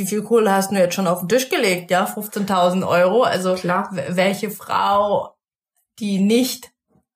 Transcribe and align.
wie 0.00 0.06
viel 0.06 0.22
Kohle 0.22 0.50
hast 0.50 0.70
du 0.70 0.76
jetzt 0.76 0.94
schon 0.94 1.06
auf 1.06 1.20
den 1.20 1.28
Tisch 1.28 1.50
gelegt? 1.50 1.90
Ja, 1.90 2.06
15.000 2.06 2.88
Euro. 2.88 3.22
Also 3.22 3.54
Klar. 3.54 3.90
welche 4.08 4.50
Frau, 4.50 5.36
die 5.98 6.18
nicht 6.18 6.70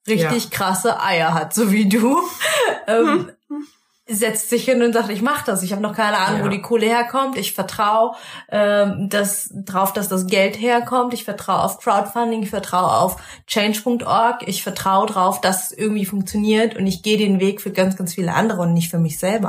richtig 0.06 0.44
ja. 0.44 0.50
krasse 0.50 1.00
Eier 1.00 1.32
hat, 1.32 1.54
so 1.54 1.72
wie 1.72 1.88
du, 1.88 2.18
ähm, 2.86 3.30
hm. 3.48 3.66
setzt 4.06 4.50
sich 4.50 4.66
hin 4.66 4.82
und 4.82 4.92
sagt, 4.92 5.08
ich 5.08 5.22
mach 5.22 5.44
das. 5.44 5.62
Ich 5.62 5.72
habe 5.72 5.80
noch 5.80 5.94
keine 5.94 6.18
Ahnung, 6.18 6.40
ja. 6.40 6.44
wo 6.44 6.50
die 6.50 6.60
Kohle 6.60 6.84
herkommt. 6.84 7.38
Ich 7.38 7.54
vertraue 7.54 8.14
ähm, 8.50 9.08
das, 9.08 9.48
drauf, 9.54 9.94
dass 9.94 10.10
das 10.10 10.26
Geld 10.26 10.60
herkommt. 10.60 11.14
Ich 11.14 11.24
vertraue 11.24 11.62
auf 11.62 11.78
Crowdfunding. 11.78 12.42
Ich 12.42 12.50
vertraue 12.50 12.98
auf 12.98 13.16
Change.org. 13.46 14.46
Ich 14.46 14.62
vertraue 14.62 15.06
drauf, 15.06 15.40
dass 15.40 15.70
es 15.70 15.78
irgendwie 15.78 16.04
funktioniert. 16.04 16.76
Und 16.76 16.86
ich 16.86 17.02
gehe 17.02 17.16
den 17.16 17.40
Weg 17.40 17.62
für 17.62 17.70
ganz, 17.70 17.96
ganz 17.96 18.12
viele 18.12 18.34
andere 18.34 18.60
und 18.60 18.74
nicht 18.74 18.90
für 18.90 18.98
mich 18.98 19.18
selber. 19.18 19.48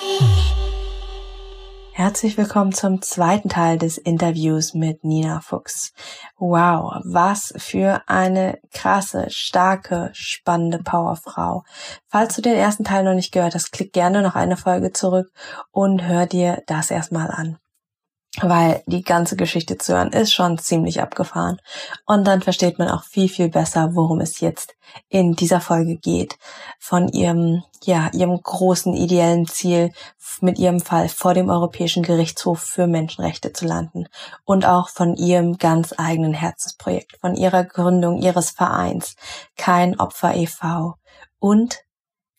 Herzlich 1.93 2.37
willkommen 2.37 2.71
zum 2.71 3.01
zweiten 3.01 3.49
Teil 3.49 3.77
des 3.77 3.97
Interviews 3.97 4.73
mit 4.73 5.03
Nina 5.03 5.41
Fuchs. 5.41 5.91
Wow, 6.37 7.01
was 7.03 7.53
für 7.57 8.01
eine 8.07 8.59
krasse, 8.71 9.25
starke, 9.29 10.09
spannende 10.13 10.79
Powerfrau. 10.79 11.63
Falls 12.07 12.35
du 12.35 12.41
den 12.41 12.55
ersten 12.55 12.85
Teil 12.85 13.03
noch 13.03 13.13
nicht 13.13 13.33
gehört 13.33 13.55
hast, 13.55 13.71
klick 13.71 13.91
gerne 13.91 14.21
noch 14.21 14.35
eine 14.35 14.55
Folge 14.55 14.93
zurück 14.93 15.31
und 15.71 16.07
hör 16.07 16.27
dir 16.27 16.63
das 16.65 16.91
erstmal 16.91 17.29
an 17.29 17.57
weil 18.39 18.81
die 18.85 19.03
ganze 19.03 19.35
Geschichte 19.35 19.77
zu 19.77 19.93
hören 19.93 20.13
ist 20.13 20.31
schon 20.31 20.57
ziemlich 20.57 21.01
abgefahren. 21.01 21.59
Und 22.05 22.25
dann 22.25 22.41
versteht 22.41 22.79
man 22.79 22.87
auch 22.87 23.03
viel, 23.03 23.27
viel 23.27 23.49
besser, 23.49 23.89
worum 23.93 24.21
es 24.21 24.39
jetzt 24.39 24.75
in 25.09 25.33
dieser 25.33 25.59
Folge 25.59 25.97
geht. 25.97 26.37
Von 26.79 27.09
ihrem, 27.09 27.63
ja, 27.83 28.09
ihrem 28.13 28.39
großen 28.41 28.93
ideellen 28.93 29.47
Ziel, 29.47 29.91
mit 30.39 30.57
ihrem 30.57 30.79
Fall 30.79 31.09
vor 31.09 31.33
dem 31.33 31.49
Europäischen 31.49 32.03
Gerichtshof 32.03 32.61
für 32.61 32.87
Menschenrechte 32.87 33.51
zu 33.51 33.65
landen. 33.65 34.07
Und 34.45 34.65
auch 34.65 34.89
von 34.89 35.15
ihrem 35.15 35.57
ganz 35.57 35.93
eigenen 35.97 36.33
Herzensprojekt, 36.33 37.17
von 37.19 37.35
ihrer 37.35 37.65
Gründung 37.65 38.17
ihres 38.21 38.51
Vereins, 38.51 39.15
Kein 39.57 39.99
Opfer 39.99 40.35
e.V. 40.35 40.95
Und 41.39 41.79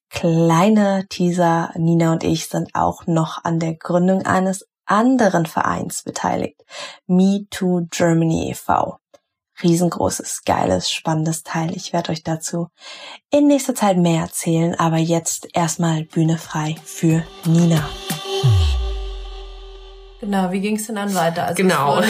kleine 0.09 1.07
Teaser, 1.09 1.71
Nina 1.77 2.13
und 2.13 2.25
ich 2.25 2.49
sind 2.49 2.75
auch 2.75 3.07
noch 3.07 3.45
an 3.45 3.59
der 3.59 3.75
Gründung 3.75 4.23
eines 4.23 4.67
anderen 4.93 5.47
Vereins 5.47 6.03
beteiligt. 6.03 6.61
Me 7.07 7.47
Too 7.51 7.87
Germany 7.91 8.51
e.V. 8.51 8.99
Riesengroßes, 9.63 10.43
geiles, 10.45 10.91
spannendes 10.91 11.43
Teil. 11.43 11.75
Ich 11.75 11.93
werde 11.93 12.13
euch 12.13 12.23
dazu 12.23 12.69
in 13.31 13.47
nächster 13.47 13.75
Zeit 13.75 13.97
mehr 13.97 14.23
erzählen, 14.23 14.75
aber 14.75 14.99
jetzt 14.99 15.49
erstmal 15.55 16.05
Bühne 16.05 16.37
frei 16.37 16.77
für 16.85 17.23
Nina. 17.45 17.89
Genau, 20.21 20.53
wie 20.53 20.61
ging 20.61 20.77
es 20.77 20.87
denn 20.87 20.97
dann 20.97 21.15
weiter? 21.15 21.47
Also 21.47 21.57
genau. 21.63 22.03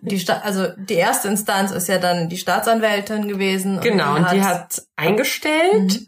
Die 0.00 0.18
Sta 0.20 0.40
also 0.40 0.68
die 0.76 0.94
erste 0.94 1.28
Instanz 1.28 1.70
ist 1.70 1.88
ja 1.88 1.98
dann 1.98 2.28
die 2.28 2.36
Staatsanwältin 2.36 3.26
gewesen. 3.26 3.80
Genau, 3.80 4.16
und 4.16 4.18
die, 4.18 4.22
und 4.22 4.32
die 4.34 4.42
hat 4.42 4.82
eingestellt 4.96 6.00
mhm. 6.00 6.06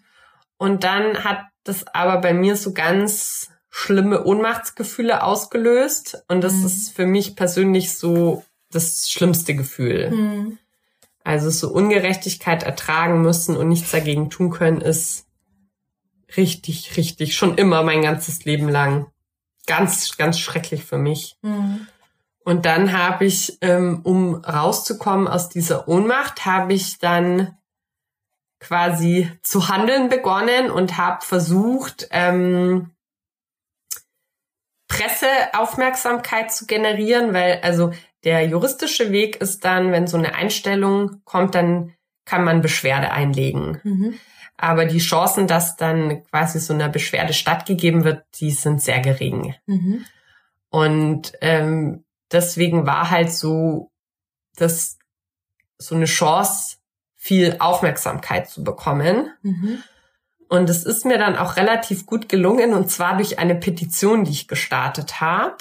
und 0.58 0.84
dann 0.84 1.24
hat 1.24 1.46
das 1.64 1.86
aber 1.94 2.20
bei 2.20 2.34
mir 2.34 2.56
so 2.56 2.74
ganz 2.74 3.48
schlimme 3.76 4.24
Ohnmachtsgefühle 4.24 5.22
ausgelöst. 5.22 6.24
Und 6.28 6.40
das 6.40 6.54
mhm. 6.54 6.66
ist 6.66 6.96
für 6.96 7.04
mich 7.04 7.36
persönlich 7.36 7.92
so 7.92 8.42
das 8.70 9.10
schlimmste 9.10 9.54
Gefühl. 9.54 10.10
Mhm. 10.10 10.58
Also 11.22 11.50
so 11.50 11.68
Ungerechtigkeit 11.68 12.62
ertragen 12.62 13.20
müssen 13.20 13.54
und 13.54 13.68
nichts 13.68 13.90
dagegen 13.90 14.30
tun 14.30 14.48
können, 14.48 14.80
ist 14.80 15.26
richtig, 16.38 16.96
richtig, 16.96 17.36
schon 17.36 17.58
immer 17.58 17.82
mein 17.82 18.00
ganzes 18.00 18.46
Leben 18.46 18.70
lang. 18.70 19.08
Ganz, 19.66 20.16
ganz 20.16 20.38
schrecklich 20.38 20.82
für 20.82 20.98
mich. 20.98 21.36
Mhm. 21.42 21.86
Und 22.44 22.64
dann 22.64 22.96
habe 22.96 23.26
ich, 23.26 23.58
ähm, 23.60 24.00
um 24.04 24.36
rauszukommen 24.36 25.28
aus 25.28 25.50
dieser 25.50 25.86
Ohnmacht, 25.86 26.46
habe 26.46 26.72
ich 26.72 26.98
dann 26.98 27.58
quasi 28.58 29.30
zu 29.42 29.68
handeln 29.68 30.08
begonnen 30.08 30.70
und 30.70 30.96
habe 30.96 31.22
versucht, 31.22 32.08
ähm, 32.10 32.95
Presseaufmerksamkeit 34.96 36.52
zu 36.52 36.66
generieren, 36.66 37.32
weil 37.34 37.60
also 37.62 37.92
der 38.24 38.46
juristische 38.46 39.12
Weg 39.12 39.36
ist 39.36 39.64
dann, 39.64 39.92
wenn 39.92 40.06
so 40.06 40.16
eine 40.16 40.34
Einstellung 40.34 41.22
kommt, 41.24 41.54
dann 41.54 41.92
kann 42.24 42.44
man 42.44 42.60
Beschwerde 42.60 43.12
einlegen. 43.12 43.80
Mhm. 43.84 44.14
Aber 44.56 44.86
die 44.86 44.98
Chancen, 44.98 45.46
dass 45.46 45.76
dann 45.76 46.24
quasi 46.24 46.58
so 46.58 46.72
eine 46.72 46.88
Beschwerde 46.88 47.34
stattgegeben 47.34 48.04
wird, 48.04 48.24
die 48.40 48.50
sind 48.50 48.82
sehr 48.82 49.00
gering. 49.00 49.54
Mhm. 49.66 50.04
Und 50.70 51.32
ähm, 51.40 52.04
deswegen 52.32 52.86
war 52.86 53.10
halt 53.10 53.32
so, 53.32 53.90
dass 54.56 54.98
so 55.78 55.94
eine 55.94 56.06
Chance, 56.06 56.78
viel 57.26 57.56
Aufmerksamkeit 57.58 58.48
zu 58.48 58.62
bekommen. 58.62 59.30
Mhm. 59.42 59.82
Und 60.48 60.70
es 60.70 60.84
ist 60.84 61.04
mir 61.04 61.18
dann 61.18 61.36
auch 61.36 61.56
relativ 61.56 62.06
gut 62.06 62.28
gelungen, 62.28 62.72
und 62.72 62.90
zwar 62.90 63.16
durch 63.16 63.38
eine 63.38 63.54
Petition, 63.54 64.24
die 64.24 64.30
ich 64.30 64.48
gestartet 64.48 65.20
habe, 65.20 65.58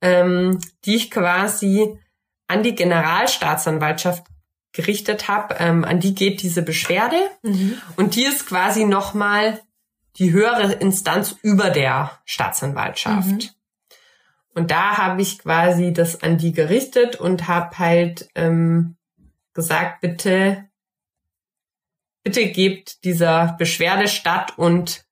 ähm, 0.00 0.58
die 0.84 0.96
ich 0.96 1.10
quasi 1.10 1.98
an 2.46 2.62
die 2.62 2.74
Generalstaatsanwaltschaft 2.74 4.24
gerichtet 4.72 5.28
habe. 5.28 5.56
Ähm, 5.58 5.84
an 5.84 6.00
die 6.00 6.14
geht 6.14 6.42
diese 6.42 6.62
Beschwerde. 6.62 7.16
Mhm. 7.42 7.78
Und 7.96 8.16
die 8.16 8.24
ist 8.24 8.46
quasi 8.46 8.84
nochmal 8.84 9.60
die 10.18 10.32
höhere 10.32 10.72
Instanz 10.72 11.36
über 11.42 11.70
der 11.70 12.12
Staatsanwaltschaft. 12.24 13.26
Mhm. 13.26 13.48
Und 14.54 14.70
da 14.70 14.98
habe 14.98 15.22
ich 15.22 15.40
quasi 15.40 15.92
das 15.92 16.22
an 16.22 16.38
die 16.38 16.52
gerichtet 16.52 17.16
und 17.16 17.48
habe 17.48 17.78
halt 17.78 18.28
ähm, 18.34 18.96
gesagt, 19.52 20.00
bitte 20.00 20.68
bitte 22.24 22.46
gebt 22.46 23.04
dieser 23.04 23.54
Beschwerde 23.58 24.08
statt 24.08 24.54
und 24.56 25.04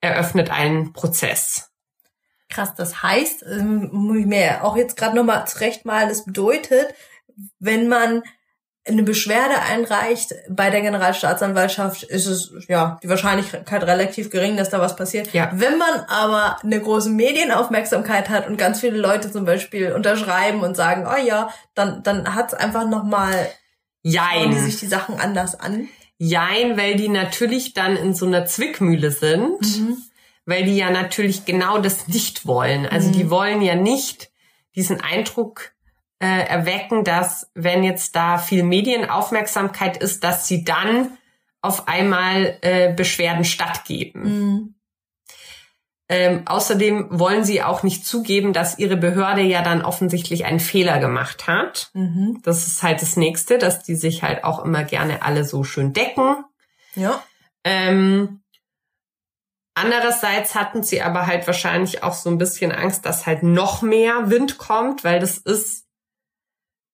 eröffnet 0.00 0.50
einen 0.50 0.92
Prozess. 0.92 1.70
Krass, 2.48 2.74
das 2.76 3.02
heißt, 3.02 3.44
ähm, 3.50 3.88
muss 3.90 4.18
ich 4.18 4.26
mir 4.26 4.62
auch 4.62 4.76
jetzt 4.76 4.96
gerade 4.96 5.16
nochmal 5.16 5.46
zurechtmalen, 5.48 6.08
das 6.08 6.24
bedeutet, 6.24 6.94
wenn 7.58 7.88
man 7.88 8.22
eine 8.86 9.02
Beschwerde 9.02 9.54
einreicht 9.62 10.34
bei 10.50 10.68
der 10.68 10.82
Generalstaatsanwaltschaft, 10.82 12.02
ist 12.02 12.26
es 12.26 12.52
ja 12.68 12.98
die 13.02 13.08
Wahrscheinlichkeit 13.08 13.82
relativ 13.82 14.30
gering, 14.30 14.58
dass 14.58 14.68
da 14.68 14.78
was 14.78 14.94
passiert. 14.94 15.32
Ja. 15.32 15.50
Wenn 15.54 15.78
man 15.78 16.00
aber 16.08 16.58
eine 16.62 16.80
große 16.80 17.08
Medienaufmerksamkeit 17.08 18.28
hat 18.28 18.46
und 18.46 18.58
ganz 18.58 18.80
viele 18.80 18.98
Leute 18.98 19.32
zum 19.32 19.46
Beispiel 19.46 19.92
unterschreiben 19.92 20.60
und 20.60 20.76
sagen, 20.76 21.06
oh 21.10 21.26
ja, 21.26 21.48
dann 21.74 22.02
dann 22.02 22.34
hat's 22.34 22.52
einfach 22.52 22.86
nochmal 22.86 23.48
Jein. 24.02 24.50
die 24.50 24.58
sich 24.58 24.80
die 24.80 24.86
Sachen 24.86 25.18
anders 25.18 25.58
an. 25.58 25.88
Jein, 26.26 26.78
weil 26.78 26.96
die 26.96 27.08
natürlich 27.08 27.74
dann 27.74 27.96
in 27.96 28.14
so 28.14 28.24
einer 28.24 28.46
Zwickmühle 28.46 29.10
sind, 29.10 29.60
mhm. 29.60 29.98
weil 30.46 30.64
die 30.64 30.76
ja 30.76 30.90
natürlich 30.90 31.44
genau 31.44 31.78
das 31.78 32.08
nicht 32.08 32.46
wollen. 32.46 32.86
Also 32.86 33.08
mhm. 33.08 33.12
die 33.12 33.30
wollen 33.30 33.60
ja 33.60 33.74
nicht 33.74 34.30
diesen 34.74 35.02
Eindruck 35.02 35.72
äh, 36.20 36.46
erwecken, 36.46 37.04
dass 37.04 37.50
wenn 37.54 37.84
jetzt 37.84 38.16
da 38.16 38.38
viel 38.38 38.62
Medienaufmerksamkeit 38.62 39.98
ist, 39.98 40.24
dass 40.24 40.48
sie 40.48 40.64
dann 40.64 41.18
auf 41.60 41.88
einmal 41.88 42.56
äh, 42.62 42.94
Beschwerden 42.94 43.44
stattgeben. 43.44 44.22
Mhm. 44.22 44.73
Ähm, 46.08 46.42
außerdem 46.44 47.06
wollen 47.10 47.44
sie 47.44 47.62
auch 47.62 47.82
nicht 47.82 48.06
zugeben, 48.06 48.52
dass 48.52 48.78
ihre 48.78 48.96
Behörde 48.96 49.40
ja 49.40 49.62
dann 49.62 49.82
offensichtlich 49.82 50.44
einen 50.44 50.60
Fehler 50.60 50.98
gemacht 50.98 51.46
hat. 51.46 51.90
Mhm. 51.94 52.40
Das 52.42 52.66
ist 52.66 52.82
halt 52.82 53.00
das 53.00 53.16
Nächste, 53.16 53.56
dass 53.56 53.82
die 53.82 53.94
sich 53.94 54.22
halt 54.22 54.44
auch 54.44 54.62
immer 54.62 54.84
gerne 54.84 55.22
alle 55.22 55.44
so 55.44 55.64
schön 55.64 55.94
decken. 55.94 56.44
Ja. 56.94 57.24
Ähm, 57.64 58.42
andererseits 59.74 60.54
hatten 60.54 60.82
sie 60.82 61.00
aber 61.00 61.26
halt 61.26 61.46
wahrscheinlich 61.46 62.02
auch 62.02 62.12
so 62.12 62.28
ein 62.28 62.36
bisschen 62.36 62.70
Angst, 62.70 63.06
dass 63.06 63.24
halt 63.24 63.42
noch 63.42 63.80
mehr 63.80 64.28
Wind 64.28 64.58
kommt, 64.58 65.04
weil 65.04 65.20
das 65.20 65.38
ist, 65.38 65.86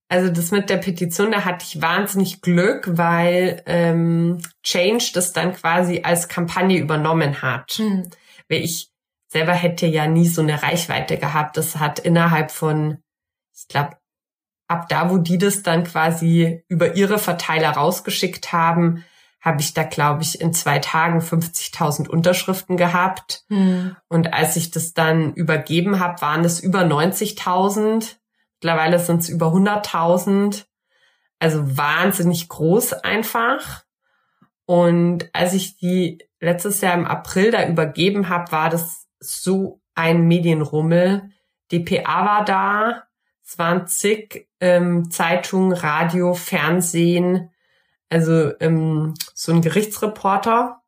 also 0.09 0.31
das 0.31 0.53
mit 0.53 0.71
der 0.71 0.77
Petition, 0.77 1.33
da 1.33 1.45
hatte 1.45 1.65
ich 1.69 1.83
wahnsinnig 1.83 2.43
Glück, 2.43 2.87
weil 2.93 3.65
ähm, 3.67 4.41
Change 4.63 5.11
das 5.15 5.33
dann 5.33 5.53
quasi 5.53 6.03
als 6.05 6.29
Kampagne 6.29 6.79
übernommen 6.79 7.43
hat. 7.43 7.81
Mhm. 7.81 8.09
Weil 8.49 8.63
ich 8.63 8.91
selber 9.31 9.53
hätte 9.53 9.87
ja 9.87 10.07
nie 10.07 10.27
so 10.27 10.43
eine 10.43 10.63
Reichweite 10.63 11.17
gehabt. 11.17 11.57
Das 11.57 11.77
hat 11.77 12.01
innerhalb 12.01 12.51
von, 12.51 12.99
ich 13.57 13.69
glaube, 13.69 13.97
ab 14.67 14.89
da, 14.89 15.11
wo 15.11 15.19
die 15.19 15.39
das 15.39 15.63
dann 15.63 15.85
quasi 15.85 16.65
über 16.69 16.97
ihre 16.97 17.19
Verteiler 17.19 17.71
rausgeschickt 17.71 18.53
haben, 18.53 19.05
habe 19.41 19.61
ich 19.61 19.73
da, 19.73 19.85
glaube 19.85 20.23
ich, 20.23 20.41
in 20.41 20.53
zwei 20.53 20.81
Tagen 20.81 21.21
50.000 21.21 22.09
Unterschriften 22.09 22.77
gehabt. 22.77 23.45
Mhm. 23.49 23.97
Und 24.09 24.35
als 24.35 24.57
ich 24.57 24.71
das 24.71 24.93
dann 24.93 25.33
übergeben 25.33 25.99
habe, 25.99 26.21
waren 26.21 26.45
es 26.45 26.61
über 26.61 26.81
90.000. 26.81 28.17
Mittlerweile 28.61 28.99
sind 28.99 29.23
es 29.23 29.29
über 29.29 29.47
100.000. 29.47 30.67
Also 31.39 31.77
wahnsinnig 31.79 32.49
groß 32.49 32.93
einfach. 32.93 33.85
Und 34.67 35.31
als 35.33 35.55
ich 35.55 35.79
die 35.79 36.19
letztes 36.39 36.81
Jahr 36.81 36.95
im 36.95 37.07
April 37.07 37.51
da 37.51 37.67
übergeben 37.67 38.29
habe, 38.29 38.53
war 38.53 38.69
das 38.69 39.07
so 39.21 39.81
ein 39.95 40.27
Medienrummel. 40.27 41.31
DPA 41.71 42.27
war 42.27 42.45
da, 42.45 43.05
es 43.45 43.59
waren 43.59 43.87
zig 43.87 44.49
ähm, 44.61 45.11
Zeitungen, 45.11 45.73
Radio, 45.73 46.35
Fernsehen, 46.35 47.51
also 48.09 48.53
ähm, 48.61 49.15
so 49.35 49.53
ein 49.53 49.63
Gerichtsreporter 49.63 50.81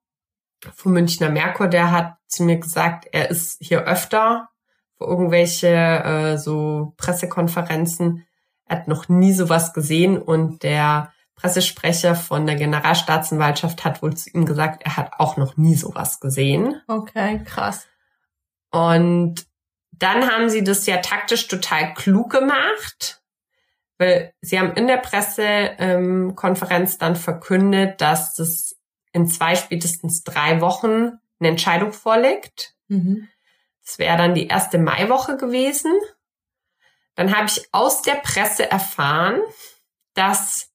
vom 0.74 0.92
Münchner 0.92 1.30
Merkur, 1.30 1.68
der 1.68 1.90
hat 1.90 2.16
zu 2.26 2.44
mir 2.44 2.58
gesagt, 2.58 3.06
er 3.12 3.30
ist 3.30 3.58
hier 3.60 3.84
öfter 3.84 4.48
für 4.96 5.04
irgendwelche 5.04 5.68
äh, 5.68 6.38
so 6.38 6.94
Pressekonferenzen. 6.96 8.26
Er 8.66 8.78
hat 8.78 8.88
noch 8.88 9.08
nie 9.08 9.32
sowas 9.32 9.72
gesehen 9.72 10.18
und 10.18 10.62
der 10.62 11.12
Pressesprecher 11.34 12.14
von 12.14 12.46
der 12.46 12.56
Generalstaatsanwaltschaft 12.56 13.84
hat 13.84 14.02
wohl 14.02 14.14
zu 14.14 14.30
ihm 14.30 14.46
gesagt, 14.46 14.82
er 14.84 14.96
hat 14.96 15.12
auch 15.18 15.36
noch 15.36 15.56
nie 15.56 15.74
sowas 15.74 16.20
gesehen. 16.20 16.80
Okay, 16.86 17.42
krass. 17.44 17.88
Und 18.72 19.46
dann 19.92 20.28
haben 20.28 20.50
sie 20.50 20.64
das 20.64 20.86
ja 20.86 20.96
taktisch 20.96 21.46
total 21.46 21.94
klug 21.94 22.30
gemacht, 22.30 23.22
weil 23.98 24.34
sie 24.40 24.58
haben 24.58 24.72
in 24.72 24.88
der 24.88 24.96
Pressekonferenz 24.96 26.92
ähm, 26.94 26.98
dann 26.98 27.16
verkündet, 27.16 28.00
dass 28.00 28.34
das 28.34 28.74
in 29.12 29.28
zwei, 29.28 29.54
spätestens 29.54 30.24
drei 30.24 30.60
Wochen 30.60 31.18
eine 31.38 31.50
Entscheidung 31.50 31.92
vorliegt. 31.92 32.74
Mhm. 32.88 33.28
Das 33.84 33.98
wäre 33.98 34.16
dann 34.16 34.34
die 34.34 34.48
erste 34.48 34.78
Maiwoche 34.78 35.36
gewesen. 35.36 35.92
Dann 37.14 37.36
habe 37.36 37.46
ich 37.46 37.68
aus 37.72 38.02
der 38.02 38.14
Presse 38.14 38.70
erfahren, 38.70 39.40
dass 40.14 40.70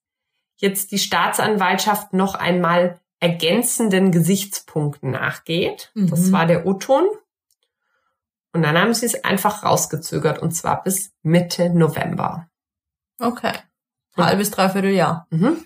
jetzt 0.58 0.92
die 0.92 1.00
Staatsanwaltschaft 1.00 2.14
noch 2.14 2.36
einmal 2.36 3.00
ergänzenden 3.20 4.12
Gesichtspunkten 4.12 5.12
nachgeht. 5.12 5.92
Mhm. 5.96 6.10
Das 6.10 6.32
war 6.32 6.46
der 6.46 6.66
O-Ton. 6.66 7.08
Und 8.58 8.64
dann 8.64 8.76
haben 8.76 8.96
sie 8.96 9.06
es 9.06 9.24
einfach 9.24 9.64
rausgezögert 9.64 10.40
und 10.40 10.50
zwar 10.50 10.82
bis 10.82 11.12
Mitte 11.22 11.70
November. 11.70 12.50
Okay. 13.20 13.54
Halbes, 14.18 14.50
dreiviertel 14.50 14.90
Jahr. 14.90 15.28
Mhm. 15.30 15.64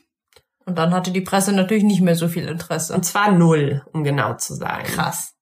Und 0.65 0.77
dann 0.77 0.93
hatte 0.93 1.11
die 1.11 1.21
Presse 1.21 1.53
natürlich 1.53 1.85
nicht 1.85 2.01
mehr 2.01 2.17
so 2.17 2.27
viel 2.27 2.49
Interesse. 2.49 2.93
Und 2.93 3.05
zwar 3.05 3.31
null, 3.31 3.81
um 3.93 4.03
genau 4.03 4.33
zu 4.33 4.55
sein. 4.55 4.83
Krass. 4.83 5.35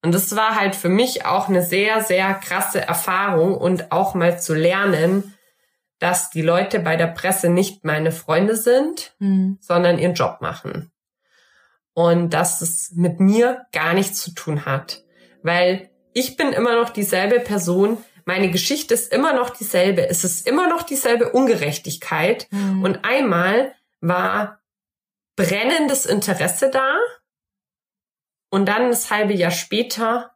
Und 0.00 0.14
das 0.14 0.36
war 0.36 0.54
halt 0.54 0.76
für 0.76 0.88
mich 0.88 1.26
auch 1.26 1.48
eine 1.48 1.64
sehr, 1.64 2.04
sehr 2.04 2.34
krasse 2.34 2.80
Erfahrung 2.82 3.56
und 3.56 3.90
auch 3.90 4.14
mal 4.14 4.38
zu 4.38 4.54
lernen, 4.54 5.34
dass 5.98 6.30
die 6.30 6.42
Leute 6.42 6.78
bei 6.78 6.94
der 6.94 7.08
Presse 7.08 7.48
nicht 7.48 7.84
meine 7.84 8.12
Freunde 8.12 8.54
sind, 8.54 9.16
mhm. 9.18 9.58
sondern 9.60 9.98
ihren 9.98 10.14
Job 10.14 10.40
machen. 10.40 10.92
Und 11.94 12.30
dass 12.30 12.60
es 12.60 12.92
mit 12.94 13.18
mir 13.18 13.66
gar 13.72 13.92
nichts 13.92 14.20
zu 14.20 14.30
tun 14.34 14.66
hat. 14.66 15.02
Weil 15.42 15.90
ich 16.16 16.38
bin 16.38 16.54
immer 16.54 16.76
noch 16.76 16.88
dieselbe 16.88 17.40
Person. 17.40 18.02
Meine 18.24 18.50
Geschichte 18.50 18.94
ist 18.94 19.12
immer 19.12 19.34
noch 19.34 19.50
dieselbe. 19.50 20.08
Es 20.08 20.24
ist 20.24 20.46
immer 20.46 20.66
noch 20.66 20.82
dieselbe 20.82 21.30
Ungerechtigkeit. 21.32 22.48
Mhm. 22.50 22.82
Und 22.82 23.04
einmal 23.04 23.74
war 24.00 24.62
brennendes 25.36 26.06
Interesse 26.06 26.70
da 26.70 26.96
und 28.48 28.64
dann 28.66 28.88
das 28.88 29.10
halbe 29.10 29.34
Jahr 29.34 29.50
später 29.50 30.34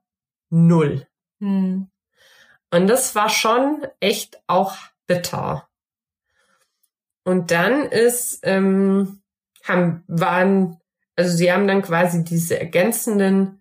null. 0.50 1.06
Mhm. 1.38 1.90
Und 2.70 2.86
das 2.86 3.14
war 3.14 3.30
schon 3.30 3.86
echt 4.00 4.38
auch 4.48 4.76
bitter. 5.06 5.66
Und 7.24 7.50
dann 7.52 7.86
ist, 7.86 8.40
ähm, 8.42 9.22
haben, 9.64 10.04
waren, 10.08 10.78
also 11.16 11.34
sie 11.34 11.50
haben 11.50 11.66
dann 11.66 11.80
quasi 11.80 12.22
diese 12.22 12.60
ergänzenden 12.60 13.59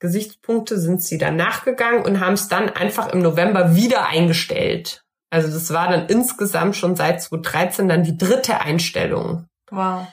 Gesichtspunkte 0.00 0.78
sind 0.78 1.02
sie 1.02 1.18
dann 1.18 1.36
nachgegangen 1.36 2.04
und 2.04 2.20
haben 2.20 2.32
es 2.32 2.48
dann 2.48 2.70
einfach 2.70 3.12
im 3.12 3.20
November 3.20 3.76
wieder 3.76 4.08
eingestellt. 4.08 5.04
Also 5.30 5.48
das 5.52 5.72
war 5.72 5.88
dann 5.88 6.06
insgesamt 6.06 6.74
schon 6.74 6.96
seit 6.96 7.22
2013 7.22 7.88
dann 7.88 8.02
die 8.02 8.18
dritte 8.18 8.60
Einstellung. 8.60 9.46
Wow. 9.70 10.06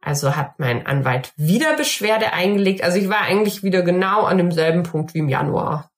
Also 0.00 0.34
hat 0.34 0.58
mein 0.58 0.86
Anwalt 0.86 1.32
wieder 1.36 1.76
Beschwerde 1.76 2.32
eingelegt. 2.32 2.82
Also 2.82 2.98
ich 2.98 3.08
war 3.08 3.20
eigentlich 3.20 3.62
wieder 3.62 3.82
genau 3.82 4.22
an 4.22 4.38
demselben 4.38 4.82
Punkt 4.82 5.14
wie 5.14 5.18
im 5.18 5.28
Januar. 5.28 5.90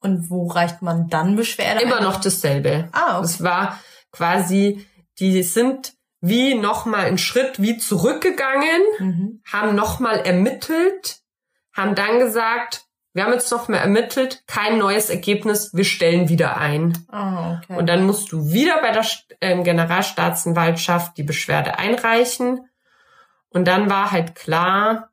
Und 0.00 0.28
wo 0.28 0.48
reicht 0.48 0.82
man 0.82 1.08
dann 1.08 1.36
Beschwerde? 1.36 1.80
Immer 1.80 1.98
ein? 1.98 2.02
noch 2.02 2.20
dasselbe. 2.20 2.88
Ah, 2.92 3.18
okay. 3.18 3.24
Es 3.24 3.42
war 3.42 3.80
quasi, 4.12 4.86
die 5.18 5.42
sind 5.42 5.94
wie 6.20 6.54
nochmal 6.54 7.06
einen 7.06 7.18
Schritt 7.18 7.60
wie 7.60 7.78
zurückgegangen, 7.78 8.82
mhm. 8.98 9.42
haben 9.50 9.74
nochmal 9.74 10.20
ermittelt, 10.20 11.20
haben 11.74 11.94
dann 11.94 12.18
gesagt, 12.18 12.84
wir 13.12 13.24
haben 13.24 13.32
jetzt 13.32 13.50
noch 13.52 13.68
mehr 13.68 13.80
ermittelt, 13.80 14.42
kein 14.46 14.78
neues 14.78 15.08
Ergebnis, 15.08 15.72
wir 15.72 15.84
stellen 15.84 16.28
wieder 16.28 16.56
ein. 16.56 16.98
Oh, 17.12 17.56
okay. 17.56 17.78
Und 17.78 17.86
dann 17.86 18.04
musst 18.04 18.32
du 18.32 18.52
wieder 18.52 18.80
bei 18.80 18.90
der 18.90 19.06
äh, 19.40 19.62
Generalstaatsanwaltschaft 19.62 21.16
die 21.16 21.22
Beschwerde 21.22 21.78
einreichen. 21.78 22.68
Und 23.50 23.68
dann 23.68 23.88
war 23.88 24.10
halt 24.10 24.34
klar, 24.34 25.10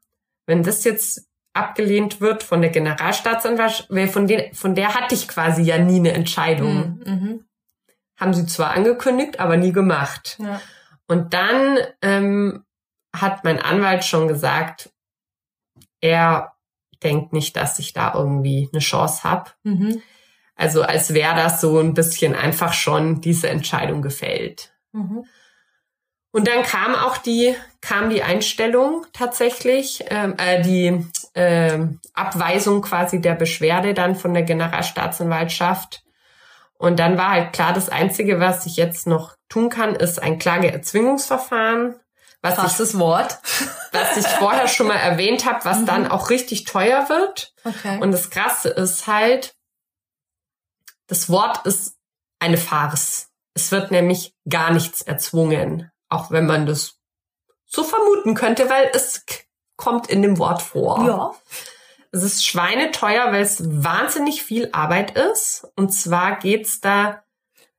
wenn 0.47 0.63
das 0.63 0.83
jetzt 0.83 1.27
abgelehnt 1.53 2.21
wird 2.21 2.41
von 2.41 2.61
der 2.61 2.71
Generalstaatsanwaltschaft, 2.71 3.89
von, 4.11 4.25
den, 4.25 4.53
von 4.53 4.73
der 4.73 4.95
hatte 4.95 5.13
ich 5.13 5.27
quasi 5.27 5.61
ja 5.61 5.77
nie 5.77 5.99
eine 5.99 6.13
Entscheidung. 6.13 7.01
Mhm. 7.05 7.13
mhm. 7.13 7.45
Haben 8.19 8.33
sie 8.35 8.45
zwar 8.45 8.71
angekündigt, 8.71 9.39
aber 9.39 9.57
nie 9.57 9.71
gemacht. 9.71 10.37
Ja. 10.39 10.61
Und 11.07 11.33
dann 11.33 11.79
ähm, 12.03 12.63
hat 13.15 13.43
mein 13.43 13.59
Anwalt 13.59 14.05
schon 14.05 14.27
gesagt, 14.27 14.91
er 16.01 16.53
denkt 17.03 17.33
nicht, 17.33 17.55
dass 17.55 17.79
ich 17.79 17.93
da 17.93 18.13
irgendwie 18.13 18.69
eine 18.71 18.81
Chance 18.81 19.23
habe. 19.23 19.51
Mhm. 19.63 20.01
Also 20.55 20.83
als 20.83 21.13
wäre 21.13 21.35
das 21.35 21.61
so 21.61 21.79
ein 21.79 21.93
bisschen 21.93 22.35
einfach 22.35 22.73
schon 22.73 23.21
diese 23.21 23.49
Entscheidung 23.49 24.01
gefällt. 24.01 24.73
Mhm. 24.91 25.25
Und 26.31 26.47
dann 26.47 26.63
kam 26.63 26.95
auch 26.95 27.17
die, 27.17 27.55
kam 27.81 28.09
die 28.09 28.23
Einstellung 28.23 29.05
tatsächlich, 29.11 30.05
ähm, 30.09 30.35
äh, 30.37 30.61
die 30.61 31.05
äh, 31.33 31.79
Abweisung 32.13 32.81
quasi 32.81 33.19
der 33.19 33.35
Beschwerde 33.35 33.93
dann 33.93 34.15
von 34.15 34.33
der 34.33 34.43
Generalstaatsanwaltschaft. 34.43 36.03
Und 36.77 36.99
dann 36.99 37.17
war 37.17 37.31
halt 37.31 37.53
klar, 37.53 37.73
das 37.73 37.89
Einzige, 37.89 38.39
was 38.39 38.65
ich 38.65 38.77
jetzt 38.77 39.07
noch 39.07 39.35
tun 39.49 39.69
kann, 39.69 39.95
ist 39.95 40.21
ein 40.21 40.39
Klageerzwingungsverfahren 40.39 41.95
was 42.41 42.55
Krasses 42.55 42.93
ich, 42.93 42.99
Wort. 42.99 43.39
was 43.91 44.17
ich 44.17 44.27
vorher 44.27 44.67
schon 44.67 44.87
mal 44.87 44.95
erwähnt 44.95 45.45
habe, 45.45 45.63
was 45.63 45.79
mhm. 45.79 45.85
dann 45.85 46.07
auch 46.07 46.29
richtig 46.29 46.63
teuer 46.65 47.07
wird. 47.09 47.53
Okay. 47.63 47.99
Und 47.99 48.11
das 48.11 48.29
Krasse 48.29 48.69
ist 48.69 49.07
halt, 49.07 49.55
das 51.07 51.29
Wort 51.29 51.65
ist 51.65 51.95
eine 52.39 52.57
Farce. 52.57 53.29
Es 53.53 53.71
wird 53.71 53.91
nämlich 53.91 54.33
gar 54.49 54.71
nichts 54.71 55.01
erzwungen, 55.01 55.91
auch 56.09 56.31
wenn 56.31 56.45
man 56.45 56.65
das 56.65 56.95
so 57.65 57.83
vermuten 57.83 58.33
könnte, 58.33 58.69
weil 58.69 58.89
es 58.93 59.25
kommt 59.75 60.07
in 60.07 60.21
dem 60.21 60.37
Wort 60.37 60.61
vor. 60.61 61.05
Ja. 61.05 61.35
Es 62.11 62.23
ist 62.23 62.45
schweineteuer, 62.45 63.31
weil 63.31 63.41
es 63.41 63.61
wahnsinnig 63.63 64.43
viel 64.43 64.69
Arbeit 64.73 65.17
ist. 65.17 65.67
Und 65.75 65.91
zwar 65.91 66.37
geht's 66.39 66.81
da 66.81 67.23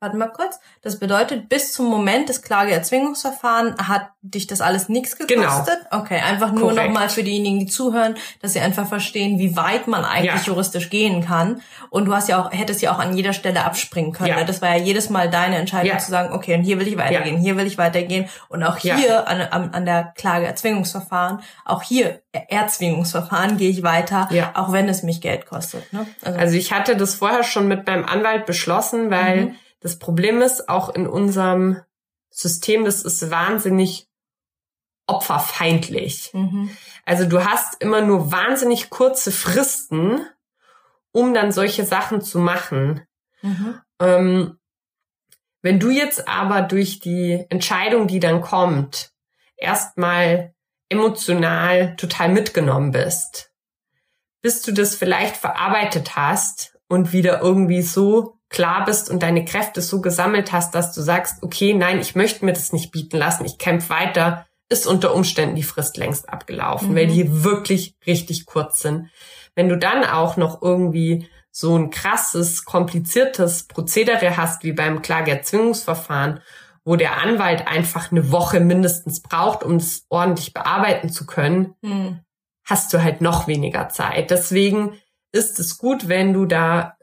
Warte 0.02 0.16
mal 0.16 0.32
kurz. 0.32 0.58
Das 0.80 0.98
bedeutet, 0.98 1.48
bis 1.48 1.72
zum 1.72 1.86
Moment 1.86 2.28
des 2.28 2.42
Klageerzwingungsverfahrens 2.42 3.80
hat 3.86 4.08
dich 4.20 4.48
das 4.48 4.60
alles 4.60 4.88
nichts 4.88 5.16
gekostet? 5.16 5.78
Genau. 5.90 6.02
Okay, 6.02 6.18
einfach 6.18 6.50
nur 6.50 6.72
nochmal 6.72 7.08
für 7.08 7.22
diejenigen, 7.22 7.60
die 7.60 7.66
zuhören, 7.66 8.16
dass 8.40 8.54
sie 8.54 8.58
einfach 8.58 8.88
verstehen, 8.88 9.38
wie 9.38 9.54
weit 9.54 9.86
man 9.86 10.04
eigentlich 10.04 10.44
ja. 10.44 10.52
juristisch 10.52 10.90
gehen 10.90 11.24
kann. 11.24 11.62
Und 11.88 12.06
du 12.06 12.14
hast 12.16 12.28
ja 12.28 12.42
auch, 12.42 12.50
hättest 12.50 12.82
ja 12.82 12.92
auch 12.92 12.98
an 12.98 13.16
jeder 13.16 13.32
Stelle 13.32 13.64
abspringen 13.64 14.12
können. 14.12 14.30
Ja. 14.30 14.40
Ne? 14.40 14.44
Das 14.44 14.60
war 14.60 14.76
ja 14.76 14.82
jedes 14.82 15.08
Mal 15.08 15.30
deine 15.30 15.54
Entscheidung 15.54 15.92
ja. 15.92 15.98
zu 15.98 16.10
sagen, 16.10 16.34
okay, 16.34 16.56
und 16.56 16.64
hier 16.64 16.80
will 16.80 16.88
ich 16.88 16.98
weitergehen, 16.98 17.36
hier 17.36 17.56
will 17.56 17.68
ich 17.68 17.78
weitergehen. 17.78 18.28
Und 18.48 18.64
auch 18.64 18.78
hier 18.78 19.28
an, 19.28 19.40
an, 19.40 19.70
an 19.72 19.84
der 19.84 20.12
Klageerzwingungsverfahren, 20.16 21.42
auch 21.64 21.82
hier 21.82 22.22
Erzwingungsverfahren 22.32 23.56
gehe 23.56 23.70
ich 23.70 23.84
weiter, 23.84 24.28
auch 24.54 24.72
wenn 24.72 24.88
es 24.88 25.04
mich 25.04 25.20
Geld 25.20 25.46
kostet. 25.46 25.92
Ne? 25.92 26.08
Also, 26.22 26.38
also 26.40 26.56
ich 26.56 26.72
hatte 26.72 26.96
das 26.96 27.14
vorher 27.14 27.44
schon 27.44 27.68
mit 27.68 27.86
meinem 27.86 28.04
Anwalt 28.04 28.46
beschlossen, 28.46 29.08
weil 29.08 29.36
mhm 29.42 29.56
das 29.82 29.98
Problem 29.98 30.40
ist 30.42 30.68
auch 30.68 30.94
in 30.94 31.06
unserem 31.06 31.80
System, 32.30 32.84
das 32.84 33.02
ist 33.02 33.30
wahnsinnig 33.30 34.08
opferfeindlich. 35.06 36.30
Mhm. 36.32 36.70
Also 37.04 37.26
du 37.26 37.44
hast 37.44 37.82
immer 37.82 38.00
nur 38.00 38.30
wahnsinnig 38.32 38.90
kurze 38.90 39.32
Fristen, 39.32 40.24
um 41.10 41.34
dann 41.34 41.52
solche 41.52 41.84
Sachen 41.84 42.22
zu 42.22 42.38
machen. 42.38 43.06
Mhm. 43.42 43.80
Ähm, 44.00 44.58
wenn 45.60 45.78
du 45.78 45.90
jetzt 45.90 46.28
aber 46.28 46.62
durch 46.62 47.00
die 47.00 47.44
Entscheidung, 47.50 48.06
die 48.06 48.20
dann 48.20 48.40
kommt, 48.40 49.12
erstmal 49.56 50.54
emotional 50.88 51.96
total 51.96 52.28
mitgenommen 52.28 52.92
bist, 52.92 53.52
bis 54.40 54.62
du 54.62 54.72
das 54.72 54.94
vielleicht 54.94 55.36
verarbeitet 55.36 56.16
hast 56.16 56.78
und 56.88 57.12
wieder 57.12 57.40
irgendwie 57.40 57.82
so 57.82 58.38
klar 58.52 58.84
bist 58.84 59.10
und 59.10 59.22
deine 59.22 59.44
Kräfte 59.44 59.80
so 59.80 60.00
gesammelt 60.00 60.52
hast, 60.52 60.74
dass 60.74 60.92
du 60.92 61.00
sagst, 61.00 61.42
okay, 61.42 61.74
nein, 61.74 61.98
ich 62.00 62.14
möchte 62.14 62.44
mir 62.44 62.52
das 62.52 62.72
nicht 62.72 62.92
bieten 62.92 63.16
lassen, 63.16 63.44
ich 63.44 63.58
kämpfe 63.58 63.90
weiter, 63.90 64.46
ist 64.68 64.86
unter 64.86 65.14
Umständen 65.14 65.56
die 65.56 65.62
Frist 65.62 65.96
längst 65.96 66.28
abgelaufen, 66.28 66.92
mhm. 66.92 66.96
weil 66.96 67.06
die 67.06 67.44
wirklich 67.44 67.96
richtig 68.06 68.46
kurz 68.46 68.80
sind. 68.80 69.10
Wenn 69.54 69.68
du 69.68 69.76
dann 69.76 70.04
auch 70.04 70.36
noch 70.36 70.62
irgendwie 70.62 71.28
so 71.50 71.76
ein 71.76 71.90
krasses, 71.90 72.64
kompliziertes 72.64 73.64
Prozedere 73.64 74.36
hast, 74.36 74.64
wie 74.64 74.72
beim 74.72 75.02
Klageerzwingungsverfahren, 75.02 76.40
wo 76.84 76.96
der 76.96 77.20
Anwalt 77.20 77.68
einfach 77.68 78.10
eine 78.10 78.32
Woche 78.32 78.60
mindestens 78.60 79.20
braucht, 79.20 79.62
um 79.62 79.76
es 79.76 80.06
ordentlich 80.08 80.54
bearbeiten 80.54 81.10
zu 81.10 81.26
können, 81.26 81.74
mhm. 81.82 82.20
hast 82.64 82.92
du 82.92 83.02
halt 83.02 83.20
noch 83.20 83.46
weniger 83.46 83.88
Zeit. 83.90 84.30
Deswegen 84.30 84.94
ist 85.32 85.60
es 85.60 85.78
gut, 85.78 86.08
wenn 86.08 86.32
du 86.32 86.46
da 86.46 86.96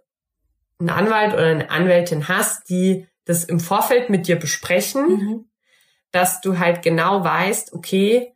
einen 0.79 0.89
Anwalt 0.89 1.33
oder 1.33 1.45
eine 1.47 1.69
Anwältin 1.69 2.27
hast, 2.27 2.69
die 2.69 3.07
das 3.25 3.43
im 3.43 3.59
Vorfeld 3.59 4.09
mit 4.09 4.27
dir 4.27 4.37
besprechen, 4.37 5.07
mhm. 5.07 5.49
dass 6.11 6.41
du 6.41 6.57
halt 6.57 6.81
genau 6.81 7.23
weißt, 7.23 7.73
okay, 7.73 8.33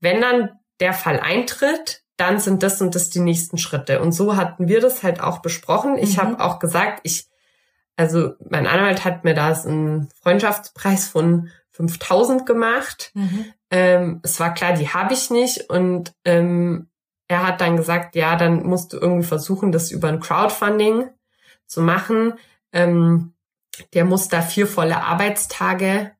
wenn 0.00 0.20
dann 0.20 0.50
der 0.80 0.92
Fall 0.92 1.18
eintritt, 1.20 2.02
dann 2.16 2.38
sind 2.38 2.62
das 2.62 2.80
und 2.80 2.94
das 2.94 3.10
die 3.10 3.20
nächsten 3.20 3.58
Schritte. 3.58 4.00
Und 4.00 4.12
so 4.12 4.36
hatten 4.36 4.68
wir 4.68 4.80
das 4.80 5.02
halt 5.02 5.20
auch 5.20 5.40
besprochen. 5.40 5.98
Ich 5.98 6.16
mhm. 6.16 6.22
habe 6.22 6.40
auch 6.40 6.58
gesagt, 6.58 7.00
ich, 7.02 7.26
also 7.96 8.34
mein 8.48 8.66
Anwalt 8.66 9.04
hat 9.04 9.24
mir 9.24 9.34
da 9.34 9.52
einen 9.52 10.08
Freundschaftspreis 10.22 11.08
von 11.08 11.50
5000 11.72 12.46
gemacht. 12.46 13.10
Mhm. 13.14 13.46
Ähm, 13.70 14.20
es 14.22 14.38
war 14.40 14.54
klar, 14.54 14.74
die 14.74 14.88
habe 14.88 15.12
ich 15.12 15.30
nicht. 15.30 15.68
Und 15.68 16.14
ähm, 16.24 16.88
er 17.28 17.46
hat 17.46 17.60
dann 17.60 17.76
gesagt, 17.76 18.14
ja, 18.14 18.36
dann 18.36 18.64
musst 18.64 18.92
du 18.92 18.98
irgendwie 18.98 19.26
versuchen, 19.26 19.72
das 19.72 19.90
über 19.90 20.08
ein 20.08 20.20
Crowdfunding 20.20 21.10
zu 21.66 21.80
machen. 21.80 22.34
Ähm, 22.72 23.34
der 23.92 24.04
muss 24.04 24.28
da 24.28 24.42
vier 24.42 24.66
volle 24.66 25.02
Arbeitstage 25.02 26.12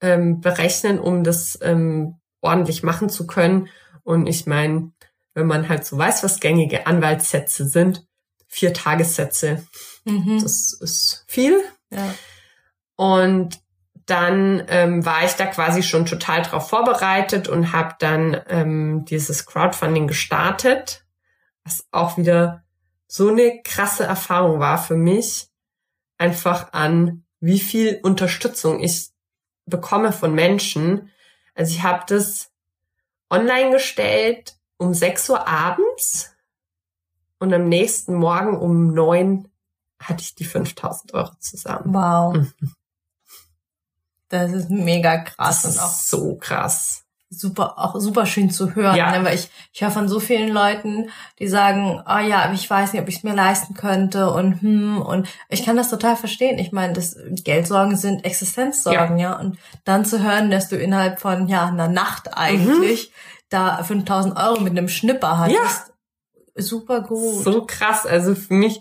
ähm, 0.00 0.40
berechnen, 0.40 0.98
um 0.98 1.24
das 1.24 1.58
ähm, 1.62 2.20
ordentlich 2.40 2.82
machen 2.82 3.08
zu 3.08 3.26
können. 3.26 3.68
Und 4.02 4.26
ich 4.26 4.46
meine, 4.46 4.92
wenn 5.32 5.46
man 5.46 5.68
halt 5.68 5.84
so 5.84 5.96
weiß, 5.96 6.22
was 6.22 6.40
gängige 6.40 6.86
Anwaltssätze 6.86 7.66
sind, 7.66 8.06
vier 8.46 8.72
Tagessätze, 8.72 9.66
mhm. 10.04 10.40
das 10.42 10.72
ist 10.74 11.24
viel. 11.26 11.60
Ja. 11.90 12.14
Und 12.96 13.58
dann 14.06 14.62
ähm, 14.68 15.04
war 15.04 15.24
ich 15.24 15.32
da 15.32 15.46
quasi 15.46 15.82
schon 15.82 16.04
total 16.04 16.42
drauf 16.42 16.68
vorbereitet 16.68 17.48
und 17.48 17.72
habe 17.72 17.94
dann 17.98 18.40
ähm, 18.48 19.04
dieses 19.06 19.46
Crowdfunding 19.46 20.06
gestartet, 20.06 21.06
was 21.64 21.86
auch 21.90 22.18
wieder 22.18 22.63
so 23.14 23.28
eine 23.28 23.62
krasse 23.62 24.02
Erfahrung 24.02 24.58
war 24.58 24.76
für 24.76 24.96
mich, 24.96 25.48
einfach 26.18 26.72
an 26.72 27.24
wie 27.38 27.60
viel 27.60 28.00
Unterstützung 28.02 28.80
ich 28.80 29.10
bekomme 29.66 30.12
von 30.12 30.34
Menschen. 30.34 31.12
Also 31.54 31.76
ich 31.76 31.84
habe 31.84 32.02
das 32.08 32.50
online 33.30 33.70
gestellt 33.70 34.58
um 34.78 34.94
6 34.94 35.30
Uhr 35.30 35.46
abends 35.46 36.34
und 37.38 37.54
am 37.54 37.68
nächsten 37.68 38.14
Morgen 38.14 38.58
um 38.58 38.92
9 38.92 39.46
hatte 40.00 40.22
ich 40.22 40.34
die 40.34 40.44
5000 40.44 41.14
Euro 41.14 41.36
zusammen. 41.38 41.94
Wow. 41.94 42.34
Mhm. 42.34 42.74
Das 44.28 44.50
ist 44.50 44.70
mega 44.70 45.18
krass. 45.18 45.62
Das 45.62 45.76
ist 45.76 45.80
auch 45.80 45.94
so 45.94 46.34
krass 46.34 47.03
super, 47.38 47.78
auch 47.78 47.98
super 47.98 48.26
schön 48.26 48.50
zu 48.50 48.74
hören, 48.74 48.96
ja. 48.96 49.16
ne? 49.16 49.24
weil 49.24 49.34
ich, 49.34 49.48
ich 49.72 49.82
höre 49.82 49.90
von 49.90 50.08
so 50.08 50.20
vielen 50.20 50.50
Leuten, 50.50 51.10
die 51.38 51.48
sagen, 51.48 52.00
ah 52.04 52.18
oh 52.18 52.26
ja, 52.26 52.52
ich 52.52 52.68
weiß 52.68 52.92
nicht, 52.92 53.02
ob 53.02 53.08
ich 53.08 53.16
es 53.16 53.22
mir 53.22 53.34
leisten 53.34 53.74
könnte 53.74 54.30
und 54.30 54.62
hm, 54.62 55.00
und 55.00 55.28
ich 55.48 55.64
kann 55.64 55.76
das 55.76 55.90
total 55.90 56.16
verstehen. 56.16 56.58
Ich 56.58 56.72
meine, 56.72 56.92
das 56.92 57.16
Geldsorgen 57.44 57.96
sind 57.96 58.24
Existenzsorgen, 58.24 59.18
ja. 59.18 59.30
ja, 59.30 59.38
und 59.38 59.58
dann 59.84 60.04
zu 60.04 60.22
hören, 60.22 60.50
dass 60.50 60.68
du 60.68 60.76
innerhalb 60.76 61.20
von 61.20 61.48
ja 61.48 61.66
einer 61.66 61.88
Nacht 61.88 62.36
eigentlich 62.36 63.08
mhm. 63.08 63.46
da 63.50 63.82
5000 63.82 64.36
Euro 64.36 64.60
mit 64.60 64.72
einem 64.72 64.88
Schnipper 64.88 65.38
hattest, 65.38 65.58
ja. 65.58 66.62
super 66.62 67.02
gut. 67.02 67.44
So 67.44 67.64
krass, 67.64 68.06
also 68.06 68.34
für 68.34 68.54
mich 68.54 68.80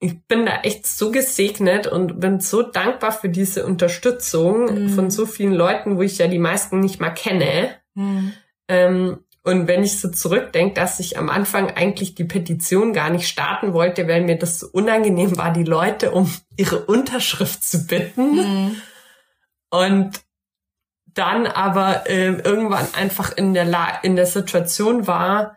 ich 0.00 0.24
bin 0.26 0.46
da 0.46 0.60
echt 0.62 0.86
so 0.86 1.10
gesegnet 1.10 1.86
und 1.86 2.20
bin 2.20 2.40
so 2.40 2.62
dankbar 2.62 3.12
für 3.12 3.28
diese 3.28 3.66
Unterstützung 3.66 4.84
mhm. 4.84 4.88
von 4.90 5.10
so 5.10 5.26
vielen 5.26 5.54
Leuten, 5.54 5.96
wo 5.96 6.02
ich 6.02 6.18
ja 6.18 6.28
die 6.28 6.38
meisten 6.38 6.80
nicht 6.80 7.00
mal 7.00 7.10
kenne. 7.10 7.74
Mhm. 7.94 8.32
Ähm, 8.68 9.18
und 9.42 9.66
wenn 9.66 9.82
ich 9.82 9.98
so 9.98 10.10
zurückdenke, 10.10 10.74
dass 10.74 11.00
ich 11.00 11.18
am 11.18 11.30
Anfang 11.30 11.70
eigentlich 11.70 12.14
die 12.14 12.24
Petition 12.24 12.92
gar 12.92 13.10
nicht 13.10 13.26
starten 13.26 13.72
wollte, 13.72 14.06
weil 14.06 14.22
mir 14.22 14.38
das 14.38 14.60
so 14.60 14.68
unangenehm 14.70 15.36
war, 15.36 15.52
die 15.52 15.64
Leute 15.64 16.12
um 16.12 16.30
ihre 16.56 16.84
Unterschrift 16.84 17.64
zu 17.64 17.86
bitten. 17.86 18.34
Mhm. 18.36 18.82
Und 19.70 20.20
dann 21.06 21.46
aber 21.46 22.08
äh, 22.08 22.34
irgendwann 22.40 22.86
einfach 22.94 23.36
in 23.36 23.54
der, 23.54 23.64
La 23.64 23.98
in 24.02 24.14
der 24.14 24.26
Situation 24.26 25.06
war, 25.06 25.56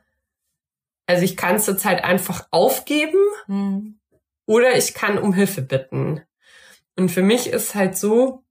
also 1.05 1.23
ich 1.23 1.37
kann 1.37 1.57
es 1.57 1.67
jetzt 1.67 1.85
halt 1.85 2.03
einfach 2.03 2.47
aufgeben. 2.49 3.19
Oder 4.45 4.77
ich 4.77 4.93
kann 4.93 5.17
um 5.17 5.33
Hilfe 5.33 5.61
bitten. 5.61 6.21
Und 6.97 7.09
für 7.09 7.21
mich 7.21 7.47
ist 7.47 7.75
halt 7.75 7.97
so, 7.97 8.43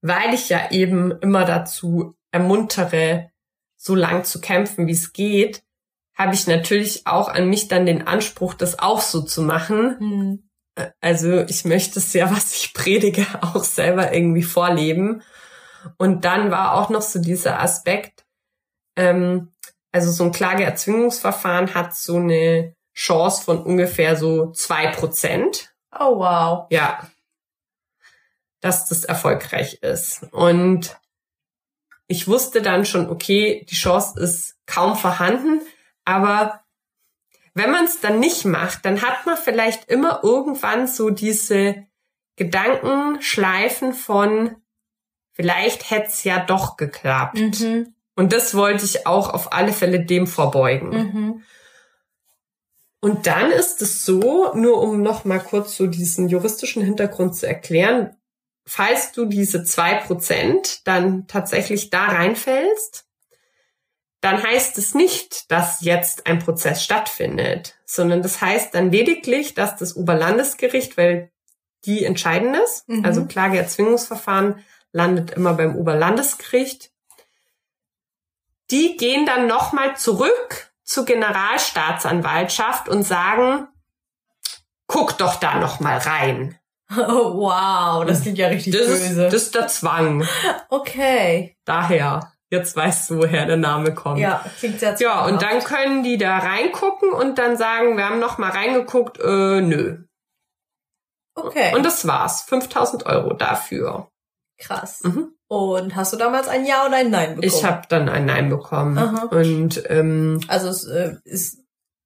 weil 0.00 0.34
ich 0.34 0.48
ja 0.48 0.70
eben 0.70 1.12
immer 1.20 1.44
dazu 1.44 2.14
ermuntere, 2.30 3.30
so 3.76 3.94
lang 3.94 4.24
zu 4.24 4.40
kämpfen, 4.40 4.86
wie 4.86 4.92
es 4.92 5.12
geht, 5.12 5.64
habe 6.14 6.34
ich 6.34 6.46
natürlich 6.46 7.06
auch 7.06 7.28
an 7.28 7.48
mich 7.48 7.68
dann 7.68 7.86
den 7.86 8.06
Anspruch, 8.06 8.54
das 8.54 8.78
auch 8.78 9.00
so 9.00 9.22
zu 9.22 9.42
machen. 9.42 9.96
Mhm. 9.98 10.50
Also 11.00 11.40
ich 11.42 11.64
möchte 11.64 11.98
es 11.98 12.12
ja, 12.12 12.30
was 12.34 12.54
ich 12.54 12.74
predige, 12.74 13.26
auch 13.40 13.64
selber 13.64 14.12
irgendwie 14.12 14.42
vorleben. 14.42 15.22
Und 15.98 16.24
dann 16.24 16.50
war 16.50 16.74
auch 16.74 16.90
noch 16.90 17.02
so 17.02 17.18
dieser 17.18 17.60
Aspekt, 17.60 18.24
ähm, 18.96 19.52
also 19.90 20.10
so 20.10 20.24
ein 20.24 20.32
Klageerzwingungsverfahren 20.32 21.74
hat 21.74 21.94
so 21.94 22.16
eine 22.16 22.74
Chance 22.94 23.44
von 23.44 23.62
ungefähr 23.62 24.16
so 24.16 24.52
zwei 24.52 24.88
Prozent. 24.88 25.74
Oh 25.98 26.18
wow. 26.18 26.66
Ja. 26.70 27.08
Dass 28.60 28.88
das 28.88 29.04
erfolgreich 29.04 29.82
ist. 29.82 30.24
Und 30.32 30.96
ich 32.06 32.28
wusste 32.28 32.62
dann 32.62 32.84
schon, 32.84 33.08
okay, 33.08 33.66
die 33.70 33.74
Chance 33.74 34.20
ist 34.20 34.56
kaum 34.66 34.96
vorhanden, 34.96 35.62
aber 36.04 36.62
wenn 37.54 37.70
man 37.70 37.84
es 37.84 38.00
dann 38.00 38.18
nicht 38.18 38.44
macht, 38.44 38.84
dann 38.84 39.02
hat 39.02 39.26
man 39.26 39.36
vielleicht 39.36 39.90
immer 39.90 40.20
irgendwann 40.22 40.86
so 40.86 41.10
diese 41.10 41.86
Gedankenschleifen 42.36 43.92
von, 43.92 44.56
vielleicht 45.32 45.90
hätte 45.90 46.08
es 46.08 46.24
ja 46.24 46.40
doch 46.44 46.76
geklappt. 46.76 47.60
Mhm. 47.60 47.94
Und 48.14 48.32
das 48.32 48.54
wollte 48.54 48.84
ich 48.84 49.06
auch 49.06 49.32
auf 49.32 49.52
alle 49.52 49.72
Fälle 49.72 50.04
dem 50.04 50.26
vorbeugen. 50.26 50.88
Mhm. 50.88 51.42
Und 53.04 53.26
dann 53.26 53.50
ist 53.50 53.82
es 53.82 54.04
so, 54.04 54.54
nur 54.54 54.80
um 54.80 55.02
noch 55.02 55.24
mal 55.24 55.40
kurz 55.40 55.76
so 55.76 55.88
diesen 55.88 56.28
juristischen 56.28 56.84
Hintergrund 56.84 57.34
zu 57.34 57.48
erklären, 57.48 58.16
falls 58.64 59.10
du 59.10 59.24
diese 59.24 59.64
zwei 59.64 59.94
Prozent 59.94 60.86
dann 60.86 61.26
tatsächlich 61.26 61.90
da 61.90 62.04
reinfällst, 62.04 63.04
dann 64.20 64.40
heißt 64.40 64.78
es 64.78 64.94
nicht, 64.94 65.50
dass 65.50 65.80
jetzt 65.80 66.28
ein 66.28 66.38
Prozess 66.38 66.84
stattfindet, 66.84 67.74
sondern 67.84 68.22
das 68.22 68.40
heißt 68.40 68.72
dann 68.72 68.92
lediglich, 68.92 69.54
dass 69.54 69.74
das 69.74 69.96
Oberlandesgericht, 69.96 70.96
weil 70.96 71.32
die 71.84 72.04
entscheiden 72.04 72.54
es, 72.54 72.84
mhm. 72.86 73.04
also 73.04 73.24
Klageerzwingungsverfahren 73.24 74.64
landet 74.92 75.32
immer 75.32 75.54
beim 75.54 75.74
Oberlandesgericht, 75.74 76.92
die 78.70 78.96
gehen 78.96 79.26
dann 79.26 79.48
nochmal 79.48 79.96
zurück 79.96 80.71
zur 80.84 81.04
Generalstaatsanwaltschaft 81.04 82.88
und 82.88 83.02
sagen, 83.02 83.68
guck 84.86 85.16
doch 85.18 85.36
da 85.36 85.56
noch 85.56 85.80
mal 85.80 85.98
rein. 85.98 86.58
Oh, 86.94 87.38
wow, 87.38 88.04
das 88.04 88.20
klingt 88.20 88.36
ja 88.36 88.48
richtig 88.48 88.74
das 88.74 88.86
böse. 88.86 89.24
Ist, 89.24 89.32
das 89.32 89.42
ist 89.44 89.54
der 89.54 89.66
Zwang. 89.68 90.28
Okay. 90.68 91.56
Daher. 91.64 92.32
Jetzt 92.50 92.76
weißt 92.76 93.08
du, 93.08 93.16
woher 93.16 93.46
der 93.46 93.56
Name 93.56 93.94
kommt. 93.94 94.18
Ja, 94.18 94.44
klingt 94.58 94.78
sehr 94.78 94.94
Ja, 95.00 95.24
und 95.24 95.40
dann 95.40 95.64
können 95.64 96.02
die 96.02 96.18
da 96.18 96.36
reingucken 96.36 97.10
und 97.10 97.38
dann 97.38 97.56
sagen, 97.56 97.96
wir 97.96 98.06
haben 98.06 98.18
noch 98.18 98.36
mal 98.36 98.50
reingeguckt, 98.50 99.18
äh, 99.20 99.62
nö. 99.62 100.04
Okay. 101.34 101.74
Und 101.74 101.86
das 101.86 102.06
war's. 102.06 102.42
5000 102.42 103.06
Euro 103.06 103.32
dafür. 103.32 104.08
Krass. 104.58 105.02
Mhm. 105.02 105.34
Und 105.52 105.96
hast 105.96 106.14
du 106.14 106.16
damals 106.16 106.48
ein 106.48 106.64
Ja 106.64 106.86
oder 106.86 106.96
ein 106.96 107.10
Nein 107.10 107.34
bekommen? 107.34 107.42
Ich 107.42 107.62
habe 107.62 107.82
dann 107.90 108.08
ein 108.08 108.24
Nein 108.24 108.48
bekommen. 108.48 108.96
Aha. 108.96 109.24
Und 109.26 109.82
ähm, 109.90 110.40
also 110.48 110.70
es 110.70 110.86
äh, 110.86 111.16
ist 111.24 111.58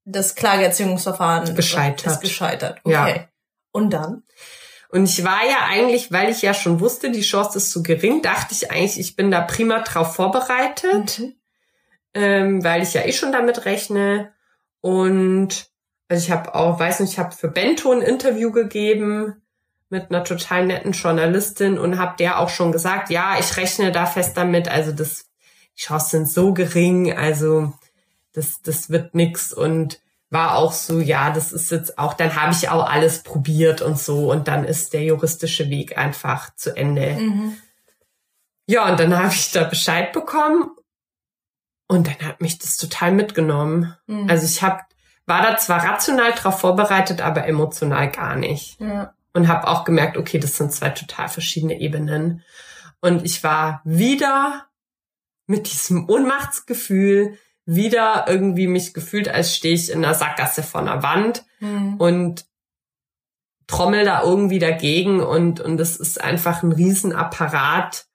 das 0.04 0.34
Klageerziehungsverfahren 0.34 1.54
gescheitert. 1.54 2.14
ist 2.14 2.20
gescheitert. 2.20 2.80
Okay. 2.82 2.92
Ja. 2.92 3.28
Und 3.70 3.90
dann? 3.90 4.24
Und 4.88 5.04
ich 5.04 5.22
war 5.22 5.46
ja 5.48 5.58
eigentlich, 5.68 6.10
weil 6.10 6.28
ich 6.28 6.42
ja 6.42 6.54
schon 6.54 6.80
wusste, 6.80 7.12
die 7.12 7.20
Chance 7.20 7.58
ist 7.58 7.70
zu 7.70 7.84
gering, 7.84 8.20
dachte 8.20 8.52
ich 8.52 8.72
eigentlich, 8.72 8.98
ich 8.98 9.14
bin 9.14 9.30
da 9.30 9.42
prima 9.42 9.78
drauf 9.78 10.16
vorbereitet, 10.16 11.20
mhm. 11.20 11.34
ähm, 12.14 12.64
weil 12.64 12.82
ich 12.82 12.94
ja 12.94 13.02
eh 13.02 13.12
schon 13.12 13.30
damit 13.30 13.64
rechne. 13.64 14.32
Und 14.80 15.70
also 16.08 16.24
ich 16.24 16.32
habe 16.32 16.52
auch, 16.56 16.80
weiß 16.80 16.98
nicht, 16.98 17.12
ich 17.12 17.18
habe 17.20 17.30
für 17.32 17.46
Bento 17.46 17.92
ein 17.92 18.02
Interview 18.02 18.50
gegeben 18.50 19.40
mit 19.88 20.10
einer 20.10 20.24
total 20.24 20.66
netten 20.66 20.92
Journalistin 20.92 21.78
und 21.78 21.98
habe 21.98 22.16
der 22.18 22.40
auch 22.40 22.48
schon 22.48 22.72
gesagt, 22.72 23.10
ja, 23.10 23.38
ich 23.38 23.56
rechne 23.56 23.92
da 23.92 24.06
fest 24.06 24.36
damit, 24.36 24.68
also 24.68 24.92
das, 24.92 25.26
die 25.76 25.82
Chancen 25.82 26.26
sind 26.26 26.28
so 26.28 26.52
gering, 26.52 27.16
also 27.16 27.72
das, 28.32 28.60
das 28.62 28.90
wird 28.90 29.14
nix 29.14 29.52
und 29.52 30.00
war 30.28 30.56
auch 30.56 30.72
so, 30.72 31.00
ja, 31.00 31.30
das 31.30 31.52
ist 31.52 31.70
jetzt 31.70 31.98
auch, 31.98 32.14
dann 32.14 32.34
habe 32.34 32.52
ich 32.52 32.68
auch 32.68 32.88
alles 32.88 33.22
probiert 33.22 33.80
und 33.80 33.98
so 33.98 34.30
und 34.30 34.48
dann 34.48 34.64
ist 34.64 34.92
der 34.92 35.04
juristische 35.04 35.70
Weg 35.70 35.96
einfach 35.96 36.54
zu 36.56 36.76
Ende. 36.76 37.14
Mhm. 37.14 37.56
Ja, 38.66 38.90
und 38.90 38.98
dann 38.98 39.16
habe 39.16 39.32
ich 39.32 39.52
da 39.52 39.62
Bescheid 39.62 40.12
bekommen 40.12 40.70
und 41.86 42.08
dann 42.08 42.28
hat 42.28 42.40
mich 42.40 42.58
das 42.58 42.76
total 42.76 43.12
mitgenommen. 43.12 43.94
Mhm. 44.06 44.28
Also 44.28 44.46
ich 44.46 44.62
habe 44.62 44.80
war 45.26 45.42
da 45.42 45.56
zwar 45.56 45.84
rational 45.84 46.32
drauf 46.32 46.60
vorbereitet, 46.60 47.20
aber 47.20 47.46
emotional 47.46 48.10
gar 48.10 48.36
nicht. 48.36 48.80
Ja. 48.80 49.12
Und 49.36 49.48
habe 49.48 49.68
auch 49.68 49.84
gemerkt, 49.84 50.16
okay, 50.16 50.38
das 50.38 50.56
sind 50.56 50.72
zwei 50.72 50.88
total 50.88 51.28
verschiedene 51.28 51.78
Ebenen. 51.78 52.42
Und 53.00 53.22
ich 53.22 53.44
war 53.44 53.82
wieder 53.84 54.66
mit 55.46 55.70
diesem 55.70 56.08
Ohnmachtsgefühl, 56.08 57.36
wieder 57.66 58.24
irgendwie 58.28 58.66
mich 58.66 58.94
gefühlt, 58.94 59.28
als 59.28 59.54
stehe 59.54 59.74
ich 59.74 59.90
in 59.90 60.02
einer 60.02 60.14
Sackgasse 60.14 60.62
vor 60.62 60.80
einer 60.80 61.02
Wand 61.02 61.44
mhm. 61.60 61.96
und 61.98 62.46
trommel 63.66 64.06
da 64.06 64.22
irgendwie 64.22 64.58
dagegen 64.58 65.20
und 65.20 65.60
und 65.60 65.78
es 65.80 65.96
ist 65.96 66.18
einfach 66.20 66.62
ein 66.62 66.72
Riesenapparat, 66.72 68.06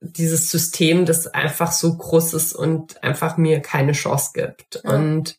dieses 0.00 0.50
System, 0.50 1.04
das 1.04 1.26
einfach 1.26 1.72
so 1.72 1.94
groß 1.96 2.32
ist 2.34 2.54
und 2.54 3.02
einfach 3.02 3.36
mir 3.36 3.60
keine 3.60 3.92
Chance 3.92 4.30
gibt. 4.32 4.80
Ja. 4.82 4.94
Und 4.94 5.38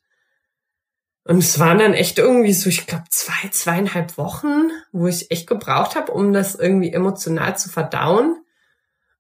und 1.28 1.40
es 1.40 1.58
waren 1.60 1.80
dann 1.80 1.96
echt 1.96 2.20
irgendwie 2.20 2.54
so, 2.54 2.70
ich 2.70 2.86
glaube, 2.86 3.06
zwei, 3.10 3.50
zweieinhalb 3.50 4.16
Wochen, 4.20 4.70
wo 4.92 5.08
ich 5.08 5.32
echt 5.32 5.48
gebraucht 5.48 5.96
habe, 5.96 6.12
um 6.12 6.34
das 6.34 6.54
irgendwie 6.54 6.94
emotional 6.94 7.58
zu 7.58 7.68
verdauen. 7.68 8.38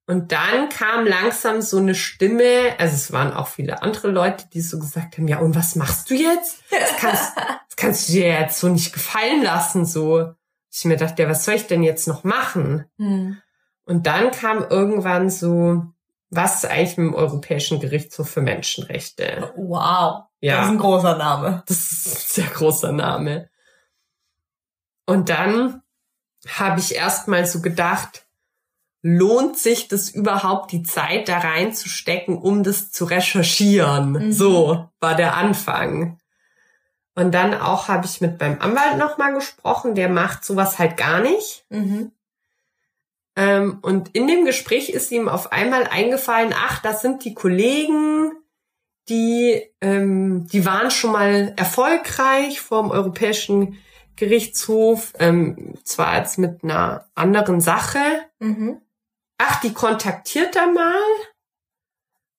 Und 0.05 0.31
dann 0.31 0.69
kam 0.69 1.07
langsam 1.07 1.63
so 1.63 1.77
eine 1.77 1.95
Stimme, 1.95 2.75
also 2.77 2.93
es 2.93 3.11
waren 3.11 3.33
auch 3.33 3.47
viele 3.47 3.81
andere 3.81 4.09
Leute, 4.09 4.45
die 4.53 4.61
so 4.61 4.77
gesagt 4.77 5.17
haben, 5.17 5.27
ja, 5.27 5.39
und 5.39 5.55
was 5.55 5.75
machst 5.75 6.11
du 6.11 6.13
jetzt? 6.13 6.59
Das 6.69 6.95
kannst, 6.99 7.35
das 7.37 7.75
kannst 7.75 8.07
du 8.07 8.13
dir 8.13 8.27
jetzt 8.27 8.59
so 8.59 8.67
nicht 8.69 8.93
gefallen 8.93 9.41
lassen, 9.41 9.83
so. 9.83 10.31
Ich 10.71 10.85
mir 10.85 10.97
dachte, 10.97 11.23
ja, 11.23 11.29
was 11.29 11.43
soll 11.43 11.55
ich 11.55 11.65
denn 11.65 11.81
jetzt 11.81 12.07
noch 12.07 12.23
machen? 12.23 12.85
Mhm. 12.97 13.41
Und 13.85 14.05
dann 14.05 14.29
kam 14.29 14.63
irgendwann 14.69 15.31
so, 15.31 15.81
was 16.35 16.63
ist 16.63 16.69
eigentlich 16.69 16.97
mit 16.97 17.07
dem 17.07 17.13
Europäischen 17.15 17.79
Gerichtshof 17.79 18.29
für 18.29 18.41
Menschenrechte? 18.41 19.53
Wow. 19.55 20.23
Ja. 20.39 20.57
Das 20.57 20.65
ist 20.65 20.71
ein 20.71 20.77
großer 20.77 21.17
Name. 21.17 21.63
Das 21.67 21.91
ist 21.91 22.07
ein 22.07 22.43
sehr 22.43 22.53
großer 22.53 22.91
Name. 22.91 23.49
Und 25.05 25.29
dann 25.29 25.81
habe 26.47 26.79
ich 26.79 26.95
erst 26.95 27.27
mal 27.27 27.45
so 27.45 27.61
gedacht, 27.61 28.25
lohnt 29.01 29.57
sich 29.57 29.87
das 29.87 30.09
überhaupt, 30.09 30.71
die 30.71 30.83
Zeit 30.83 31.29
da 31.29 31.37
reinzustecken, 31.37 32.37
um 32.37 32.63
das 32.63 32.91
zu 32.91 33.05
recherchieren? 33.05 34.11
Mhm. 34.13 34.31
So 34.31 34.89
war 34.99 35.15
der 35.15 35.35
Anfang. 35.35 36.19
Und 37.13 37.31
dann 37.31 37.53
auch 37.53 37.87
habe 37.87 38.05
ich 38.05 38.19
mit 38.19 38.39
meinem 38.39 38.59
Anwalt 38.59 38.97
nochmal 38.97 39.33
gesprochen, 39.33 39.95
der 39.95 40.09
macht 40.09 40.43
sowas 40.43 40.79
halt 40.79 40.97
gar 40.97 41.21
nicht. 41.21 41.65
Mhm. 41.69 42.11
Ähm, 43.35 43.79
und 43.81 44.15
in 44.15 44.27
dem 44.27 44.45
Gespräch 44.45 44.89
ist 44.89 45.11
ihm 45.11 45.27
auf 45.27 45.51
einmal 45.51 45.83
eingefallen, 45.83 46.53
ach, 46.55 46.81
das 46.81 47.01
sind 47.01 47.25
die 47.25 47.33
Kollegen, 47.33 48.31
die, 49.09 49.61
ähm, 49.81 50.47
die 50.47 50.65
waren 50.65 50.89
schon 50.89 51.11
mal 51.11 51.53
erfolgreich 51.57 52.61
vom 52.61 52.91
Europäischen 52.91 53.77
Gerichtshof, 54.15 55.13
ähm, 55.19 55.75
zwar 55.83 56.07
als 56.07 56.37
mit 56.37 56.63
einer 56.63 57.09
anderen 57.13 57.59
Sache. 57.59 57.99
Mhm 58.39 58.81
ach, 59.37 59.61
die 59.61 59.73
kontaktiert 59.73 60.55
er 60.55 60.67
mal. 60.67 61.01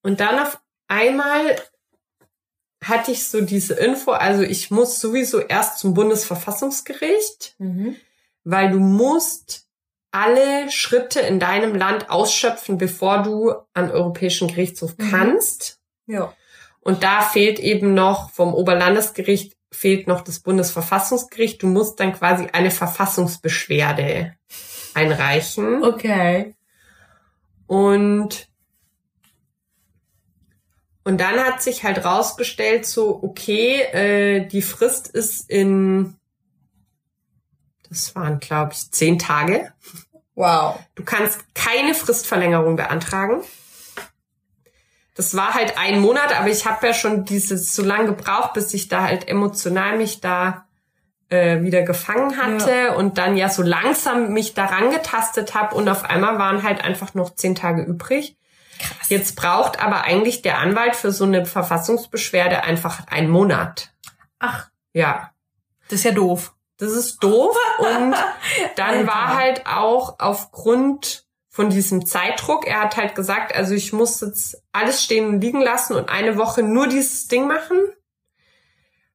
Und 0.02 0.20
dann 0.20 0.38
auf 0.38 0.60
einmal 0.88 1.60
hatte 2.82 3.10
ich 3.10 3.26
so 3.26 3.40
diese 3.40 3.74
Info, 3.74 4.12
also 4.12 4.42
ich 4.42 4.70
muss 4.70 5.00
sowieso 5.00 5.40
erst 5.40 5.78
zum 5.78 5.94
Bundesverfassungsgericht, 5.94 7.56
mhm. 7.58 7.96
weil 8.44 8.70
du 8.70 8.78
musst 8.78 9.65
alle 10.16 10.70
Schritte 10.70 11.20
in 11.20 11.38
deinem 11.38 11.74
Land 11.74 12.08
ausschöpfen, 12.08 12.78
bevor 12.78 13.22
du 13.22 13.52
an 13.74 13.90
Europäischen 13.90 14.48
Gerichtshof 14.48 14.96
mhm. 14.96 15.10
kannst. 15.10 15.80
Ja. 16.06 16.32
Und 16.80 17.02
da 17.02 17.20
fehlt 17.20 17.58
eben 17.58 17.94
noch 17.94 18.30
vom 18.30 18.54
Oberlandesgericht 18.54 19.56
fehlt 19.72 20.06
noch 20.06 20.22
das 20.22 20.40
Bundesverfassungsgericht. 20.40 21.62
Du 21.62 21.66
musst 21.66 22.00
dann 22.00 22.14
quasi 22.14 22.48
eine 22.52 22.70
Verfassungsbeschwerde 22.70 24.34
einreichen. 24.94 25.84
Okay. 25.84 26.54
Und 27.66 28.48
und 31.04 31.20
dann 31.20 31.38
hat 31.38 31.62
sich 31.62 31.84
halt 31.84 32.04
rausgestellt, 32.04 32.84
so, 32.84 33.22
okay, 33.22 33.80
äh, 33.92 34.46
die 34.46 34.62
Frist 34.62 35.06
ist 35.06 35.48
in, 35.48 36.16
das 37.88 38.14
waren, 38.14 38.40
glaube 38.40 38.72
ich, 38.72 38.90
zehn 38.90 39.18
Tage. 39.18 39.72
Wow. 40.34 40.78
Du 40.94 41.04
kannst 41.04 41.40
keine 41.54 41.94
Fristverlängerung 41.94 42.76
beantragen. 42.76 43.42
Das 45.14 45.34
war 45.34 45.54
halt 45.54 45.78
ein 45.78 46.00
Monat, 46.00 46.38
aber 46.38 46.48
ich 46.48 46.66
habe 46.66 46.86
ja 46.86 46.94
schon 46.94 47.24
dieses 47.24 47.74
so 47.74 47.82
lange 47.82 48.06
gebraucht, 48.06 48.52
bis 48.52 48.74
ich 48.74 48.88
da 48.88 49.02
halt 49.04 49.26
emotional 49.28 49.96
mich 49.96 50.20
da 50.20 50.66
äh, 51.28 51.62
wieder 51.62 51.82
gefangen 51.82 52.36
hatte 52.36 52.70
ja. 52.70 52.92
und 52.92 53.16
dann 53.18 53.36
ja 53.36 53.48
so 53.48 53.62
langsam 53.62 54.32
mich 54.32 54.52
daran 54.54 54.90
getastet 54.90 55.54
habe 55.54 55.74
und 55.74 55.88
auf 55.88 56.04
einmal 56.04 56.38
waren 56.38 56.62
halt 56.62 56.84
einfach 56.84 57.14
noch 57.14 57.34
zehn 57.34 57.54
Tage 57.54 57.82
übrig. 57.82 58.36
Krass. 58.78 59.08
Jetzt 59.08 59.36
braucht 59.36 59.82
aber 59.82 60.02
eigentlich 60.02 60.42
der 60.42 60.58
Anwalt 60.58 60.94
für 60.96 61.10
so 61.10 61.24
eine 61.24 61.46
Verfassungsbeschwerde 61.46 62.62
einfach 62.62 63.06
einen 63.08 63.30
Monat. 63.30 63.92
Ach. 64.38 64.68
Ja. 64.92 65.30
Das 65.88 66.00
ist 66.00 66.04
ja 66.04 66.12
doof. 66.12 66.54
Das 66.78 66.92
ist 66.92 67.22
doof 67.22 67.56
und 67.78 68.14
dann 68.76 69.06
war 69.06 69.34
halt 69.36 69.66
auch 69.66 70.16
aufgrund 70.18 71.26
von 71.48 71.70
diesem 71.70 72.04
Zeitdruck, 72.04 72.66
er 72.66 72.82
hat 72.82 72.98
halt 72.98 73.14
gesagt, 73.14 73.56
also 73.56 73.72
ich 73.72 73.94
muss 73.94 74.20
jetzt 74.20 74.62
alles 74.72 75.02
stehen 75.02 75.26
und 75.26 75.40
liegen 75.40 75.62
lassen 75.62 75.96
und 75.96 76.10
eine 76.10 76.36
Woche 76.36 76.62
nur 76.62 76.86
dieses 76.86 77.28
Ding 77.28 77.48
machen. 77.48 77.78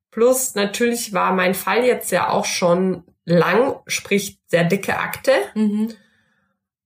Plus 0.09 0.55
natürlich 0.55 1.13
war 1.13 1.33
mein 1.33 1.53
Fall 1.53 1.85
jetzt 1.85 2.11
ja 2.11 2.29
auch 2.29 2.45
schon 2.45 3.03
lang, 3.25 3.79
sprich 3.85 4.39
sehr 4.47 4.63
dicke 4.63 4.97
Akte. 4.97 5.33
Mhm. 5.53 5.93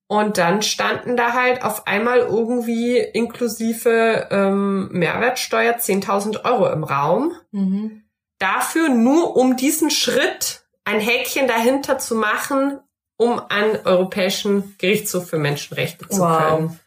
Und 0.08 0.38
dann 0.38 0.62
standen 0.62 1.16
da 1.16 1.32
halt 1.32 1.64
auf 1.64 1.88
einmal 1.88 2.20
irgendwie 2.20 2.98
inklusive 2.98 4.28
ähm, 4.32 4.90
Mehrwertsteuer 4.92 5.78
10.000 5.78 6.44
Euro 6.44 6.70
im 6.70 6.84
Raum. 6.84 7.32
Mhm. 7.52 8.04
Dafür 8.40 8.90
nur 8.90 9.38
um 9.38 9.56
diesen 9.56 9.90
Schritt 9.90 10.65
ein 10.86 11.00
Häkchen 11.00 11.48
dahinter 11.48 11.98
zu 11.98 12.16
machen, 12.16 12.80
um 13.18 13.40
an 13.50 13.78
Europäischen 13.84 14.76
Gerichtshof 14.78 15.30
für 15.30 15.38
Menschenrechte 15.38 16.08
zu 16.08 16.22
wow. 16.22 16.38
können. 16.38 16.80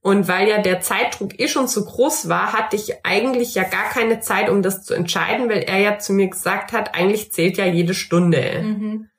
Und 0.00 0.28
weil 0.28 0.48
ja 0.48 0.58
der 0.62 0.80
Zeitdruck 0.80 1.38
eh 1.40 1.48
schon 1.48 1.66
so 1.66 1.84
groß 1.84 2.28
war, 2.28 2.52
hatte 2.52 2.76
ich 2.76 3.04
eigentlich 3.04 3.54
ja 3.54 3.64
gar 3.64 3.88
keine 3.90 4.20
Zeit, 4.20 4.48
um 4.48 4.62
das 4.62 4.84
zu 4.84 4.94
entscheiden, 4.94 5.48
weil 5.48 5.62
er 5.62 5.78
ja 5.78 5.98
zu 5.98 6.12
mir 6.12 6.28
gesagt 6.28 6.72
hat, 6.72 6.94
eigentlich 6.94 7.32
zählt 7.32 7.58
ja 7.58 7.66
jede 7.66 7.92
Stunde. 7.92 8.62
Mhm. 8.62 9.10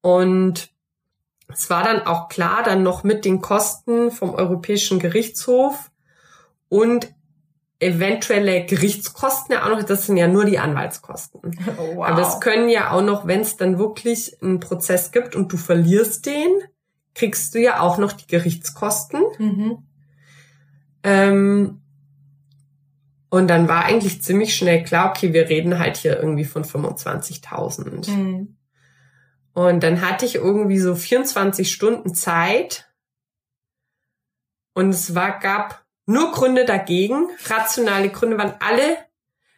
Und 0.00 0.70
es 1.46 1.70
war 1.70 1.84
dann 1.84 2.02
auch 2.02 2.28
klar, 2.28 2.62
dann 2.64 2.82
noch 2.82 3.04
mit 3.04 3.24
den 3.24 3.40
Kosten 3.40 4.10
vom 4.10 4.34
Europäischen 4.34 4.98
Gerichtshof 4.98 5.90
und 6.68 7.14
eventuelle 7.80 8.64
Gerichtskosten 8.66 9.54
ja 9.54 9.64
auch 9.64 9.70
noch, 9.70 9.82
das 9.84 10.06
sind 10.06 10.16
ja 10.16 10.26
nur 10.26 10.44
die 10.44 10.58
Anwaltskosten. 10.58 11.40
Oh, 11.78 11.96
wow. 11.96 12.06
Aber 12.06 12.22
es 12.22 12.40
können 12.40 12.68
ja 12.68 12.90
auch 12.90 13.02
noch, 13.02 13.26
wenn 13.26 13.40
es 13.40 13.56
dann 13.56 13.78
wirklich 13.78 14.42
einen 14.42 14.58
Prozess 14.58 15.12
gibt 15.12 15.36
und 15.36 15.52
du 15.52 15.56
verlierst 15.56 16.26
den, 16.26 16.50
kriegst 17.14 17.54
du 17.54 17.60
ja 17.60 17.80
auch 17.80 17.98
noch 17.98 18.12
die 18.12 18.26
Gerichtskosten. 18.26 19.22
Mhm. 19.38 19.78
Ähm, 21.04 21.80
und 23.30 23.48
dann 23.48 23.68
war 23.68 23.84
eigentlich 23.84 24.22
ziemlich 24.22 24.56
schnell 24.56 24.82
klar, 24.82 25.10
okay, 25.10 25.32
wir 25.32 25.48
reden 25.48 25.78
halt 25.78 25.98
hier 25.98 26.18
irgendwie 26.18 26.44
von 26.44 26.64
25.000. 26.64 28.10
Mhm. 28.10 28.56
Und 29.52 29.82
dann 29.82 30.00
hatte 30.00 30.24
ich 30.24 30.36
irgendwie 30.36 30.78
so 30.78 30.94
24 30.94 31.70
Stunden 31.70 32.14
Zeit. 32.14 32.90
Und 34.72 34.90
es 34.90 35.14
war, 35.14 35.38
gab 35.38 35.84
nur 36.08 36.32
Gründe 36.32 36.64
dagegen. 36.64 37.28
Rationale 37.46 38.08
Gründe 38.08 38.38
waren 38.38 38.54
alle. 38.60 38.96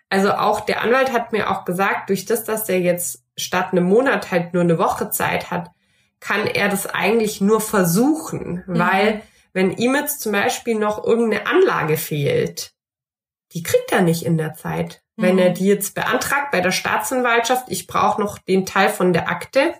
Also 0.09 0.33
auch 0.33 0.61
der 0.61 0.83
Anwalt 0.83 1.13
hat 1.13 1.33
mir 1.33 1.49
auch 1.51 1.65
gesagt, 1.65 2.11
durch 2.11 2.27
das, 2.27 2.43
dass 2.43 2.69
er 2.69 2.81
jetzt 2.81 3.25
statt 3.37 3.69
einem 3.71 3.85
Monat 3.85 4.33
halt 4.33 4.53
nur 4.53 4.63
eine 4.65 4.77
Woche 4.77 5.11
Zeit 5.11 5.53
hat, 5.53 5.71
kann 6.19 6.47
er 6.47 6.69
das 6.69 6.87
eigentlich 6.87 7.41
nur 7.41 7.61
versuchen, 7.61 8.65
mhm. 8.67 8.79
weil 8.79 9.23
wenn 9.53 9.73
ihm 9.73 9.95
jetzt 9.95 10.21
zum 10.21 10.33
Beispiel 10.33 10.75
noch 10.75 11.03
irgendeine 11.05 11.47
Anlage 11.47 11.97
fehlt, 11.97 12.73
die 13.53 13.63
kriegt 13.63 13.91
er 13.93 14.03
nicht 14.03 14.25
in 14.25 14.37
der 14.37 14.55
Zeit. 14.55 15.03
Mhm. 15.17 15.23
Wenn 15.23 15.39
er 15.39 15.51
die 15.51 15.67
jetzt 15.67 15.95
beantragt 15.95 16.51
bei 16.51 16.61
der 16.61 16.73
Staatsanwaltschaft, 16.73 17.67
ich 17.69 17.87
brauche 17.87 18.21
noch 18.21 18.39
den 18.39 18.67
Teil 18.67 18.91
von 18.91 19.13
der 19.13 19.29
Akte, 19.29 19.75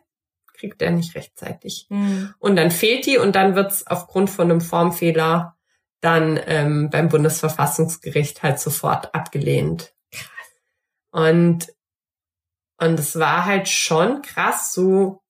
kriegt 0.55 0.81
er 0.83 0.93
nicht 0.93 1.17
rechtzeitig. 1.17 1.87
Mhm. 1.89 2.33
Und 2.39 2.57
dann 2.57 2.71
fehlt 2.71 3.07
die 3.07 3.19
und 3.19 3.35
dann 3.35 3.57
wird's 3.57 3.87
aufgrund 3.87 4.31
von 4.31 4.51
einem 4.51 4.61
Formfehler 4.61 5.57
dann 6.01 6.41
ähm, 6.47 6.91
beim 6.91 7.09
Bundesverfassungsgericht 7.09 8.43
halt 8.43 8.59
sofort 8.59 9.15
abgelehnt. 9.15 9.95
Und 11.11 11.73
und 12.79 12.99
es 12.99 13.19
war 13.19 13.45
halt 13.45 13.69
schon 13.69 14.23
krass, 14.23 14.73
so 14.73 15.23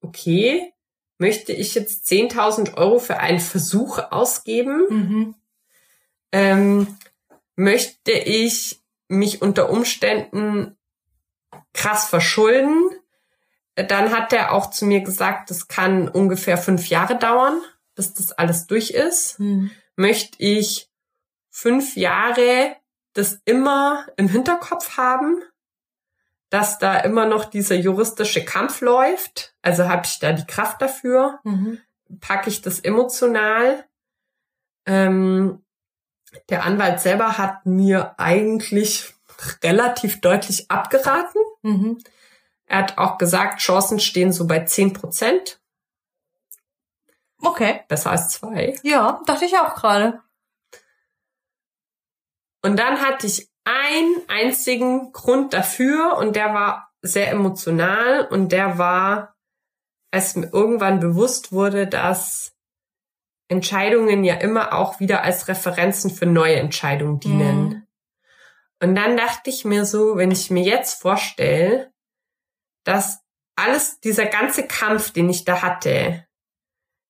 okay, 0.00 0.72
möchte 1.18 1.52
ich 1.52 1.74
jetzt 1.74 2.06
10.000 2.06 2.76
Euro 2.76 2.98
für 2.98 3.18
einen 3.18 3.40
Versuch 3.40 3.98
ausgeben? 4.10 4.86
Mhm. 4.90 5.34
Ähm, 6.32 6.98
möchte 7.56 8.12
ich 8.12 8.82
mich 9.08 9.42
unter 9.42 9.70
Umständen 9.70 10.76
krass 11.72 12.06
verschulden? 12.08 12.90
Dann 13.74 14.10
hat 14.10 14.32
er 14.32 14.52
auch 14.52 14.70
zu 14.70 14.84
mir 14.84 15.00
gesagt, 15.00 15.50
das 15.50 15.68
kann 15.68 16.08
ungefähr 16.08 16.58
fünf 16.58 16.88
Jahre 16.88 17.16
dauern, 17.16 17.60
bis 17.94 18.12
das 18.14 18.32
alles 18.32 18.66
durch 18.66 18.90
ist. 18.90 19.38
Mhm. 19.38 19.70
Möchte 19.98 20.36
ich 20.38 20.88
fünf 21.50 21.96
Jahre 21.96 22.76
das 23.14 23.40
immer 23.44 24.06
im 24.16 24.28
Hinterkopf 24.28 24.96
haben? 24.96 25.42
dass 26.50 26.78
da 26.78 26.98
immer 27.00 27.26
noch 27.26 27.44
dieser 27.44 27.74
juristische 27.74 28.44
Kampf 28.44 28.80
läuft. 28.80 29.54
Also 29.62 29.88
habe 29.88 30.06
ich 30.06 30.18
da 30.18 30.32
die 30.32 30.46
Kraft 30.46 30.80
dafür? 30.80 31.40
Mhm. 31.44 31.78
Packe 32.20 32.48
ich 32.48 32.62
das 32.62 32.80
emotional? 32.80 33.84
Ähm, 34.86 35.62
der 36.48 36.64
Anwalt 36.64 37.00
selber 37.00 37.36
hat 37.36 37.66
mir 37.66 38.18
eigentlich 38.18 39.14
relativ 39.62 40.20
deutlich 40.20 40.70
abgeraten. 40.70 41.40
Mhm. 41.62 41.98
Er 42.66 42.78
hat 42.78 42.98
auch 42.98 43.18
gesagt, 43.18 43.60
Chancen 43.60 44.00
stehen 44.00 44.32
so 44.32 44.46
bei 44.46 44.60
zehn 44.60 44.92
Prozent. 44.92 45.60
Okay. 47.40 47.80
Besser 47.88 48.10
als 48.10 48.30
zwei. 48.30 48.76
Ja, 48.82 49.20
dachte 49.26 49.44
ich 49.44 49.56
auch 49.58 49.74
gerade. 49.74 50.20
Und 52.62 52.78
dann 52.78 53.00
hatte 53.00 53.26
ich 53.26 53.48
einen 53.64 54.22
einzigen 54.28 55.12
Grund 55.12 55.52
dafür 55.52 56.16
und 56.16 56.34
der 56.34 56.54
war 56.54 56.92
sehr 57.02 57.30
emotional 57.30 58.26
und 58.26 58.50
der 58.50 58.78
war, 58.78 59.36
als 60.10 60.36
mir 60.36 60.52
irgendwann 60.52 61.00
bewusst 61.00 61.52
wurde, 61.52 61.86
dass 61.86 62.54
Entscheidungen 63.48 64.24
ja 64.24 64.34
immer 64.34 64.74
auch 64.74 65.00
wieder 65.00 65.22
als 65.22 65.48
Referenzen 65.48 66.10
für 66.10 66.26
neue 66.26 66.56
Entscheidungen 66.56 67.20
dienen. 67.20 67.68
Mhm. 67.68 67.86
Und 68.80 68.94
dann 68.94 69.16
dachte 69.16 69.50
ich 69.50 69.64
mir 69.64 69.84
so, 69.84 70.16
wenn 70.16 70.30
ich 70.30 70.50
mir 70.50 70.62
jetzt 70.62 71.00
vorstelle, 71.00 71.92
dass 72.84 73.20
alles, 73.56 74.00
dieser 74.00 74.26
ganze 74.26 74.66
Kampf, 74.66 75.12
den 75.12 75.28
ich 75.28 75.44
da 75.44 75.62
hatte, 75.62 76.27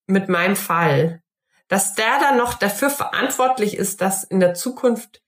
mit 0.09 0.29
meinem 0.29 0.57
Fall, 0.57 1.23
dass 1.69 1.95
der 1.95 2.19
dann 2.21 2.39
noch 2.39 2.55
dafür 2.55 2.91
verantwortlich 2.91 3.77
ist, 3.77 4.01
dass 4.01 4.25
in 4.25 4.41
der 4.41 4.55
Zukunft 4.55 5.23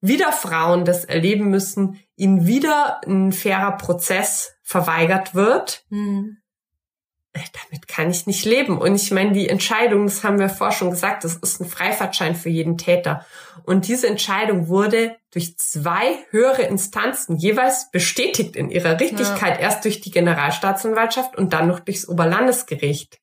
wieder 0.00 0.32
Frauen 0.32 0.84
das 0.84 1.04
erleben 1.04 1.48
müssen, 1.48 2.00
ihnen 2.16 2.46
wieder 2.46 3.00
ein 3.06 3.32
fairer 3.32 3.72
Prozess 3.72 4.54
verweigert 4.62 5.34
wird. 5.34 5.84
Mhm. 5.88 6.38
Damit 7.32 7.86
kann 7.86 8.10
ich 8.10 8.26
nicht 8.26 8.46
leben. 8.46 8.78
Und 8.78 8.94
ich 8.94 9.10
meine, 9.10 9.32
die 9.32 9.48
Entscheidung, 9.48 10.06
das 10.06 10.24
haben 10.24 10.38
wir 10.38 10.48
vorher 10.48 10.74
schon 10.74 10.90
gesagt, 10.90 11.22
das 11.22 11.34
ist 11.36 11.60
ein 11.60 11.68
Freifahrtschein 11.68 12.34
für 12.34 12.48
jeden 12.48 12.78
Täter. 12.78 13.26
Und 13.64 13.88
diese 13.88 14.06
Entscheidung 14.06 14.68
wurde 14.68 15.16
durch 15.32 15.58
zwei 15.58 16.24
höhere 16.30 16.62
Instanzen 16.62 17.36
jeweils 17.36 17.90
bestätigt 17.90 18.56
in 18.56 18.70
ihrer 18.70 18.98
Richtigkeit, 18.98 19.56
ja. 19.56 19.64
erst 19.64 19.84
durch 19.84 20.00
die 20.00 20.10
Generalstaatsanwaltschaft 20.10 21.36
und 21.36 21.52
dann 21.52 21.68
noch 21.68 21.80
durchs 21.80 22.08
Oberlandesgericht. 22.08 23.18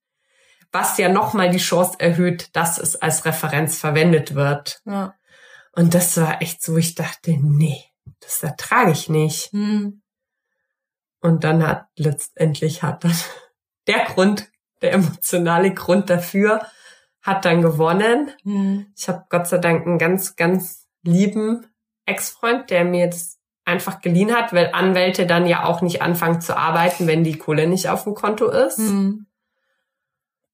Was 0.73 0.97
ja 0.97 1.07
nochmal 1.07 1.49
die 1.49 1.59
Chance 1.59 1.99
erhöht, 1.99 2.55
dass 2.55 2.77
es 2.77 2.95
als 2.95 3.23
Referenz 3.25 3.79
verwendet 3.79 4.35
wird. 4.35 4.81
Ja. 4.85 5.13
Und 5.71 5.93
das 5.93 6.17
war 6.17 6.41
echt 6.41 6.61
so, 6.61 6.75
ich 6.77 6.95
dachte, 6.95 7.37
nee, 7.39 7.85
das 8.19 8.43
ertrage 8.43 8.91
ich 8.91 9.07
nicht. 9.07 9.51
Hm. 9.53 10.01
Und 11.21 11.43
dann 11.43 11.65
hat 11.65 11.85
letztendlich 11.95 12.83
hat 12.83 13.03
dann 13.03 13.15
der 13.87 14.05
Grund, 14.05 14.49
der 14.81 14.93
emotionale 14.93 15.73
Grund 15.73 16.09
dafür, 16.09 16.65
hat 17.21 17.45
dann 17.45 17.61
gewonnen. 17.61 18.31
Hm. 18.43 18.87
Ich 18.97 19.07
habe 19.07 19.25
Gott 19.29 19.47
sei 19.47 19.59
Dank 19.59 19.85
einen 19.85 19.99
ganz, 19.99 20.35
ganz 20.35 20.87
lieben 21.03 21.67
Ex-Freund, 22.05 22.69
der 22.69 22.83
mir 22.83 23.07
das 23.07 23.39
einfach 23.65 24.01
geliehen 24.01 24.35
hat, 24.35 24.53
weil 24.53 24.71
Anwälte 24.73 25.25
dann 25.25 25.45
ja 25.45 25.63
auch 25.63 25.81
nicht 25.81 26.01
anfangen 26.01 26.41
zu 26.41 26.57
arbeiten, 26.57 27.07
wenn 27.07 27.23
die 27.23 27.37
Kohle 27.37 27.67
nicht 27.67 27.89
auf 27.89 28.03
dem 28.03 28.13
Konto 28.13 28.49
ist. 28.49 28.77
Hm. 28.77 29.27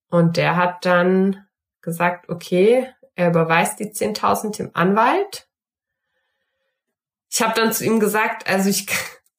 Und 0.09 0.37
der 0.37 0.55
hat 0.55 0.85
dann 0.85 1.45
gesagt, 1.81 2.29
okay, 2.29 2.87
er 3.15 3.29
überweist 3.29 3.79
die 3.79 3.91
10.000 3.91 4.57
dem 4.57 4.71
Anwalt. 4.73 5.47
Ich 7.29 7.41
habe 7.41 7.53
dann 7.53 7.73
zu 7.73 7.85
ihm 7.85 7.99
gesagt, 7.99 8.49
also 8.49 8.69
ich, 8.69 8.87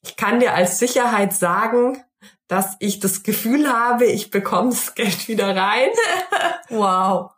ich 0.02 0.16
kann 0.16 0.40
dir 0.40 0.54
als 0.54 0.78
Sicherheit 0.78 1.32
sagen, 1.32 2.02
dass 2.46 2.76
ich 2.78 3.00
das 3.00 3.22
Gefühl 3.22 3.72
habe, 3.72 4.06
ich 4.06 4.30
bekomme 4.30 4.70
das 4.70 4.94
Geld 4.94 5.28
wieder 5.28 5.54
rein. 5.56 5.90
wow. 6.68 7.32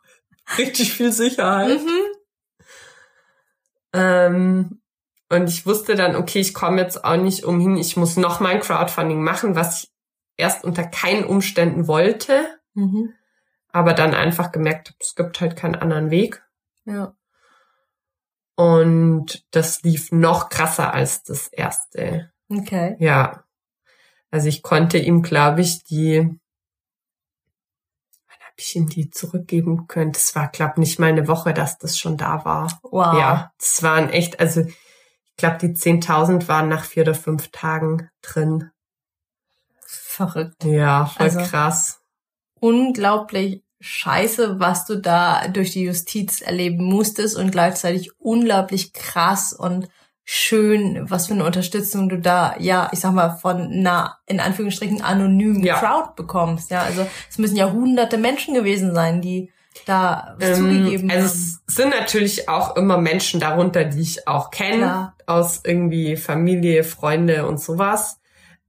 Richtig 0.57 0.93
viel 0.93 1.11
Sicherheit. 1.11 1.81
Mhm. 1.81 2.01
Ähm, 3.93 4.81
und 5.29 5.49
ich 5.49 5.65
wusste 5.65 5.95
dann, 5.95 6.15
okay, 6.15 6.39
ich 6.39 6.53
komme 6.53 6.81
jetzt 6.81 7.03
auch 7.03 7.15
nicht 7.15 7.45
umhin, 7.45 7.77
ich 7.77 7.95
muss 7.95 8.17
noch 8.17 8.39
mein 8.39 8.59
Crowdfunding 8.59 9.23
machen, 9.23 9.55
was 9.55 9.83
ich 9.83 9.91
erst 10.35 10.63
unter 10.63 10.83
keinen 10.83 11.25
Umständen 11.25 11.87
wollte. 11.87 12.59
Mhm 12.73 13.13
aber 13.73 13.93
dann 13.93 14.13
einfach 14.13 14.51
gemerkt 14.51 14.89
habe, 14.89 14.97
es 15.01 15.15
gibt 15.15 15.41
halt 15.41 15.57
keinen 15.57 15.75
anderen 15.75 16.11
Weg. 16.11 16.45
Ja. 16.85 17.15
Und 18.55 19.43
das 19.49 19.81
lief 19.81 20.11
noch 20.11 20.49
krasser 20.49 20.93
als 20.93 21.23
das 21.23 21.47
erste. 21.47 22.31
Okay. 22.49 22.95
Ja. 22.99 23.43
Also 24.29 24.47
ich 24.47 24.61
konnte 24.61 24.99
ihm, 24.99 25.23
glaube 25.23 25.61
ich, 25.61 25.83
die, 25.83 26.19
wann 28.27 28.39
habe 28.39 28.53
ich 28.57 28.75
ihm 28.75 28.87
die 28.89 29.09
zurückgeben 29.09 29.87
können? 29.87 30.11
Das 30.11 30.35
war, 30.35 30.49
glaube 30.49 30.79
nicht 30.79 30.99
mal 30.99 31.07
eine 31.09 31.27
Woche, 31.27 31.55
dass 31.55 31.79
das 31.79 31.97
schon 31.97 32.15
da 32.15 32.45
war. 32.45 32.79
Wow. 32.83 33.17
Ja, 33.17 33.51
das 33.57 33.81
waren 33.81 34.09
echt, 34.11 34.39
also 34.39 34.61
ich 34.61 35.35
glaube, 35.35 35.57
die 35.57 35.69
10.000 35.69 36.47
waren 36.47 36.69
nach 36.69 36.85
vier 36.85 37.03
oder 37.03 37.15
fünf 37.15 37.49
Tagen 37.49 38.11
drin. 38.21 38.69
Verrückt. 39.81 40.63
Ja, 40.63 41.07
voll 41.07 41.23
also, 41.23 41.39
krass 41.39 42.02
unglaublich 42.63 43.61
scheiße, 43.81 44.57
was 44.57 44.85
du 44.85 44.95
da 44.95 45.49
durch 45.49 45.71
die 45.71 45.83
Justiz 45.83 46.39
erleben 46.39 46.85
musstest 46.85 47.35
und 47.35 47.51
gleichzeitig 47.51 48.11
unglaublich 48.19 48.93
krass 48.93 49.51
und 49.51 49.89
schön, 50.23 51.09
was 51.09 51.27
für 51.27 51.33
eine 51.33 51.43
Unterstützung 51.43 52.07
du 52.07 52.17
da, 52.19 52.55
ja, 52.59 52.89
ich 52.93 53.01
sag 53.01 53.11
mal, 53.11 53.31
von 53.31 53.57
einer, 53.63 54.19
in 54.27 54.39
Anführungsstrichen, 54.39 55.01
anonymen 55.01 55.61
ja. 55.61 55.77
Crowd 55.77 56.11
bekommst. 56.15 56.71
Ja, 56.71 56.83
also 56.83 57.05
es 57.29 57.37
müssen 57.37 57.57
ja 57.57 57.69
hunderte 57.69 58.17
Menschen 58.17 58.53
gewesen 58.53 58.95
sein, 58.95 59.21
die 59.21 59.51
da 59.85 60.37
ähm, 60.39 60.55
zugegeben 60.55 61.11
also 61.11 61.21
haben. 61.21 61.25
Es 61.25 61.61
sind 61.67 61.89
natürlich 61.89 62.47
auch 62.47 62.77
immer 62.77 62.97
Menschen 62.97 63.41
darunter, 63.41 63.83
die 63.83 63.99
ich 63.99 64.25
auch 64.25 64.51
kenne, 64.51 65.11
aus 65.25 65.59
irgendwie 65.65 66.15
Familie, 66.15 66.85
Freunde 66.85 67.45
und 67.45 67.59
sowas. 67.59 68.21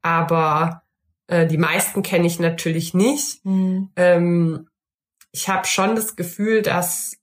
Aber 0.02 0.82
äh, 1.26 1.46
die 1.46 1.58
meisten 1.58 2.02
kenne 2.02 2.26
ich 2.26 2.38
natürlich 2.38 2.94
nicht. 2.94 3.44
Mhm. 3.44 3.90
Ähm, 3.96 4.68
ich 5.32 5.48
habe 5.48 5.66
schon 5.66 5.96
das 5.96 6.16
Gefühl, 6.16 6.62
dass 6.62 7.16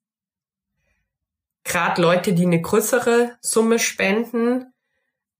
gerade 1.63 2.01
Leute, 2.01 2.33
die 2.33 2.45
eine 2.45 2.61
größere 2.61 3.37
Summe 3.41 3.79
spenden, 3.79 4.73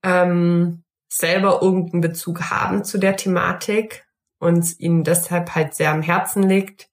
ähm, 0.03 0.83
selber 1.09 1.61
irgendeinen 1.61 2.01
Bezug 2.01 2.49
haben 2.49 2.83
zu 2.83 2.97
der 2.97 3.17
Thematik 3.17 4.05
und 4.39 4.79
ihnen 4.79 5.03
deshalb 5.03 5.55
halt 5.55 5.73
sehr 5.75 5.91
am 5.91 6.01
Herzen 6.01 6.43
liegt. 6.43 6.89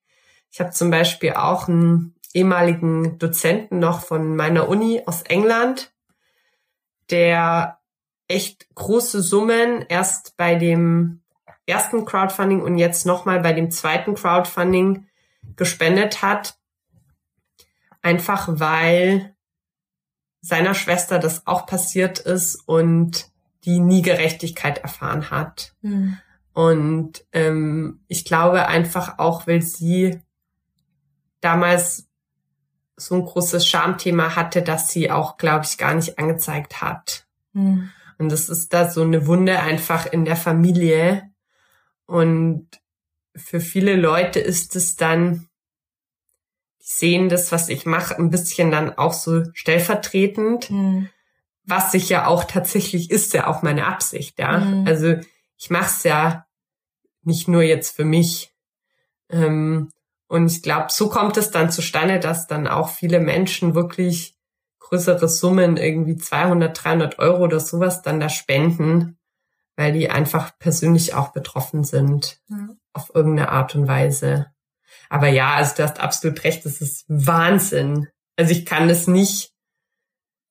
Ich 0.50 0.61
habe 0.61 0.70
zum 0.70 0.90
Beispiel 0.90 1.35
auch 1.35 1.68
einen 1.68 2.14
ehemaligen 2.35 3.18
Dozenten 3.18 3.78
noch 3.78 4.04
von 4.04 4.35
meiner 4.35 4.68
Uni 4.68 5.02
aus 5.07 5.22
England, 5.22 5.92
der 7.11 7.78
echt 8.26 8.66
große 8.74 9.22
Summen 9.22 9.85
erst 9.88 10.37
bei 10.37 10.57
dem 10.57 11.22
ersten 11.68 12.04
Crowdfunding 12.04 12.62
und 12.62 12.78
jetzt 12.78 13.07
nochmal 13.07 13.40
bei 13.40 13.52
dem 13.52 13.70
zweiten 13.70 14.14
Crowdfunding 14.14 15.07
gespendet 15.57 16.22
hat. 16.22 16.59
Einfach 18.02 18.48
weil 18.50 19.35
seiner 20.40 20.74
Schwester 20.74 21.18
das 21.18 21.46
auch 21.46 21.66
passiert 21.66 22.18
ist 22.18 22.57
und 22.66 23.31
die 23.64 23.81
nie 23.81 24.02
Gerechtigkeit 24.02 24.78
erfahren 24.78 25.31
hat. 25.31 25.74
Mhm. 25.83 26.18
Und 26.52 27.24
ähm, 27.33 28.00
ich 28.09 28.24
glaube 28.24 28.66
einfach 28.66 29.18
auch, 29.18 29.46
weil 29.46 29.62
sie 29.62 30.20
damals 31.40 32.09
so 32.96 33.14
ein 33.14 33.24
großes 33.24 33.66
Schamthema 33.66 34.35
hatte, 34.35 34.62
dass 34.62 34.90
sie 34.90 35.11
auch, 35.11 35.37
glaube 35.37 35.64
ich, 35.64 35.78
gar 35.78 35.94
nicht 35.94 36.18
angezeigt 36.18 36.81
hat. 36.81 37.26
Mhm. 37.52 37.90
Und 38.18 38.33
das 38.33 38.48
ist 38.48 38.72
da 38.72 38.90
so 38.90 39.02
eine 39.02 39.26
Wunde 39.26 39.61
einfach 39.61 40.07
in 40.07 40.24
der 40.24 40.37
Familie. 40.37 41.28
Und 42.09 42.66
für 43.37 43.61
viele 43.61 43.94
Leute 43.94 44.40
ist 44.40 44.75
es 44.77 44.97
dann, 44.97 45.47
die 46.81 46.87
sehen 46.87 47.29
das, 47.29 47.53
was 47.53 47.68
ich 47.68 47.85
mache, 47.85 48.16
ein 48.16 48.31
bisschen 48.31 48.71
dann 48.71 48.97
auch 48.97 49.12
so 49.12 49.44
stellvertretend. 49.53 50.71
Mhm. 50.71 51.11
Was 51.64 51.92
sich 51.92 52.09
ja 52.09 52.27
auch 52.27 52.44
tatsächlich 52.44 53.11
ist, 53.11 53.35
ja 53.35 53.47
auch 53.47 53.61
meine 53.61 53.87
Absicht, 53.87 54.38
ja. 54.38 54.59
Mhm. 54.59 54.87
Also 54.87 55.16
ich 55.59 55.68
mache 55.68 55.90
es 55.97 56.03
ja 56.03 56.47
nicht 57.23 57.47
nur 57.47 57.62
jetzt 57.62 57.94
für 57.94 58.07
mich. 58.07 58.55
Ähm, 59.29 59.90
und 60.29 60.51
ich 60.51 60.62
glaube, 60.62 60.87
so 60.88 61.11
kommt 61.11 61.37
es 61.37 61.51
dann 61.51 61.71
zustande, 61.71 62.21
dass 62.21 62.47
dann 62.47 62.66
auch 62.66 62.88
viele 62.88 63.21
Menschen 63.21 63.75
wirklich 63.75 64.35
größere 64.79 65.29
Summen, 65.29 65.77
irgendwie 65.77 66.16
200, 66.16 66.85
300 66.85 67.18
Euro 67.18 67.44
oder 67.44 67.61
sowas, 67.61 68.01
dann 68.01 68.18
da 68.18 68.31
spenden, 68.31 69.17
weil 69.79 69.93
die 69.93 70.11
einfach 70.11 70.59
persönlich 70.59 71.14
auch 71.14 71.29
betroffen 71.29 71.85
sind 71.85 72.41
ja. 72.49 72.69
auf 72.93 73.14
irgendeine 73.14 73.51
Art 73.51 73.77
und 73.77 73.87
Weise. 73.87 74.53
Aber 75.09 75.29
ja, 75.29 75.55
also 75.55 75.77
du 75.77 75.85
hast 75.85 76.01
absolut 76.01 76.43
recht, 76.43 76.64
das 76.64 76.81
ist 76.81 77.05
Wahnsinn. 77.07 78.09
Also 78.35 78.51
ich 78.51 78.67
kann 78.67 78.91
es 78.91 79.07
nicht, 79.07 79.53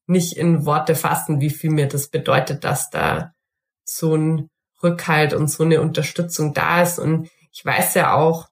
nicht 0.06 0.38
in 0.38 0.66
Worte 0.66 0.96
fassen, 0.96 1.42
wie 1.42 1.50
viel 1.50 1.72
mir 1.72 1.90
das 1.90 2.08
bedeutet, 2.08 2.64
dass 2.64 2.90
da 2.90 3.34
so 3.84 4.16
ein 4.16 4.50
Rückhalt 4.82 5.34
und 5.34 5.50
so 5.50 5.66
eine 5.66 5.82
Unterstützung 5.82 6.54
da 6.54 6.82
ist. 6.82 6.98
Und 6.98 7.30
ich 7.52 7.66
weiß 7.66 7.96
ja 7.96 8.14
auch, 8.14 8.48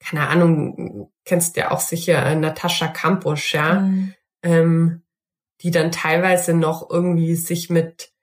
keine 0.00 0.28
Ahnung, 0.28 1.10
kennst 1.24 1.56
ja 1.56 1.70
auch 1.70 1.80
sicher 1.80 2.26
äh, 2.26 2.36
Natascha 2.36 2.88
Kampusch, 2.88 3.54
ja, 3.54 3.80
mhm. 3.80 4.14
ähm, 4.42 5.02
die 5.62 5.70
dann 5.70 5.92
teilweise 5.92 6.52
noch 6.52 6.90
irgendwie 6.90 7.36
sich 7.36 7.70
mit 7.70 8.13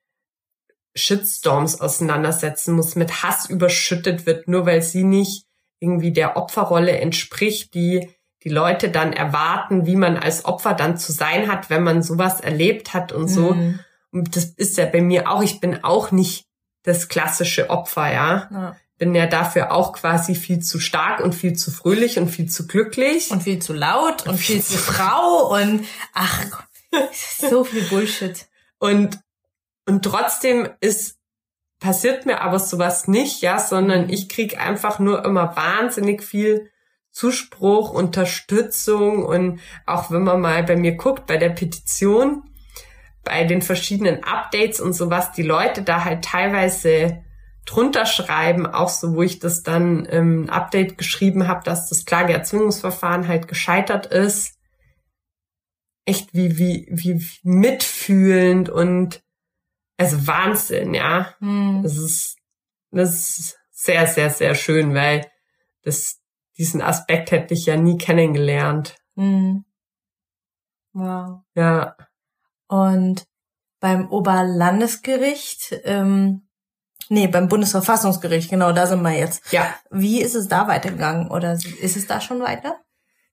Shitstorms 0.95 1.79
auseinandersetzen 1.79 2.73
muss, 2.73 2.95
mit 2.95 3.23
Hass 3.23 3.49
überschüttet 3.49 4.25
wird, 4.25 4.47
nur 4.47 4.65
weil 4.65 4.81
sie 4.81 5.03
nicht 5.03 5.45
irgendwie 5.79 6.11
der 6.11 6.37
Opferrolle 6.37 6.97
entspricht, 6.99 7.73
die 7.73 8.09
die 8.43 8.49
Leute 8.49 8.89
dann 8.89 9.13
erwarten, 9.13 9.85
wie 9.85 9.95
man 9.95 10.17
als 10.17 10.45
Opfer 10.45 10.73
dann 10.73 10.97
zu 10.97 11.11
sein 11.11 11.51
hat, 11.51 11.69
wenn 11.69 11.83
man 11.83 12.01
sowas 12.01 12.41
erlebt 12.41 12.93
hat 12.93 13.11
und 13.11 13.27
so. 13.27 13.53
Mhm. 13.53 13.79
Und 14.11 14.35
das 14.35 14.45
ist 14.45 14.77
ja 14.77 14.85
bei 14.85 15.01
mir 15.01 15.29
auch, 15.29 15.43
ich 15.43 15.59
bin 15.59 15.83
auch 15.83 16.11
nicht 16.11 16.45
das 16.83 17.07
klassische 17.07 17.69
Opfer, 17.69 18.11
ja. 18.11 18.49
ja. 18.51 18.75
Bin 18.97 19.15
ja 19.15 19.25
dafür 19.25 19.71
auch 19.71 19.93
quasi 19.93 20.35
viel 20.35 20.59
zu 20.59 20.79
stark 20.79 21.21
und 21.21 21.33
viel 21.33 21.53
zu 21.53 21.71
fröhlich 21.71 22.19
und 22.19 22.29
viel 22.29 22.47
zu 22.47 22.67
glücklich. 22.67 23.31
Und 23.31 23.43
viel 23.43 23.59
zu 23.59 23.73
laut 23.73 24.23
und, 24.23 24.33
und 24.33 24.37
viel, 24.37 24.61
viel 24.61 24.63
zu 24.63 24.77
Frau 24.77 25.55
und 25.61 25.85
ach, 26.13 26.63
so 27.49 27.63
viel 27.63 27.83
Bullshit. 27.83 28.47
Und, 28.79 29.19
und 29.85 30.03
trotzdem 30.03 30.69
ist, 30.79 31.17
passiert 31.79 32.25
mir 32.25 32.41
aber 32.41 32.59
sowas 32.59 33.07
nicht, 33.07 33.41
ja, 33.41 33.59
sondern 33.59 34.09
ich 34.09 34.29
krieg 34.29 34.59
einfach 34.59 34.99
nur 34.99 35.25
immer 35.25 35.55
wahnsinnig 35.55 36.23
viel 36.23 36.69
Zuspruch, 37.11 37.91
Unterstützung 37.91 39.25
und 39.25 39.59
auch 39.85 40.11
wenn 40.11 40.23
man 40.23 40.39
mal 40.39 40.63
bei 40.63 40.77
mir 40.77 40.95
guckt, 40.95 41.27
bei 41.27 41.37
der 41.37 41.49
Petition, 41.49 42.43
bei 43.23 43.43
den 43.43 43.61
verschiedenen 43.61 44.23
Updates 44.23 44.79
und 44.79 44.93
sowas 44.93 45.31
die 45.33 45.43
Leute 45.43 45.81
da 45.81 46.05
halt 46.05 46.23
teilweise 46.23 47.23
drunter 47.65 48.05
schreiben, 48.05 48.65
auch 48.65 48.89
so, 48.89 49.15
wo 49.15 49.21
ich 49.21 49.39
das 49.39 49.63
dann 49.63 50.05
im 50.05 50.49
Update 50.49 50.97
geschrieben 50.97 51.47
habe, 51.47 51.63
dass 51.63 51.89
das 51.89 52.05
Klageerzwingungsverfahren 52.05 53.27
halt 53.27 53.47
gescheitert 53.47 54.07
ist. 54.07 54.57
Echt 56.05 56.33
wie, 56.33 56.57
wie, 56.57 56.87
wie 56.89 57.23
mitfühlend 57.43 58.69
und 58.69 59.21
also 60.01 60.27
Wahnsinn, 60.27 60.93
ja. 60.93 61.35
Hm. 61.39 61.81
Das 61.83 61.97
ist, 61.97 62.37
das 62.91 63.13
ist 63.13 63.57
sehr, 63.71 64.07
sehr, 64.07 64.29
sehr 64.29 64.55
schön, 64.55 64.93
weil 64.93 65.29
das, 65.83 66.19
diesen 66.57 66.81
Aspekt 66.81 67.31
hätte 67.31 67.53
ich 67.53 67.65
ja 67.65 67.77
nie 67.77 67.97
kennengelernt. 67.97 68.95
Hm. 69.15 69.65
Wow. 70.93 71.41
Ja. 71.55 71.95
Und 72.67 73.25
beim 73.79 74.09
Oberlandesgericht, 74.09 75.79
ähm, 75.83 76.47
nee, 77.09 77.27
beim 77.27 77.47
Bundesverfassungsgericht, 77.47 78.49
genau, 78.49 78.71
da 78.71 78.87
sind 78.87 79.01
wir 79.01 79.17
jetzt. 79.17 79.51
Ja. 79.51 79.73
Wie 79.89 80.21
ist 80.21 80.35
es 80.35 80.47
da 80.47 80.67
weitergegangen 80.67 81.29
oder 81.29 81.53
ist 81.53 81.97
es 81.97 82.07
da 82.07 82.21
schon 82.21 82.41
weiter? 82.41 82.79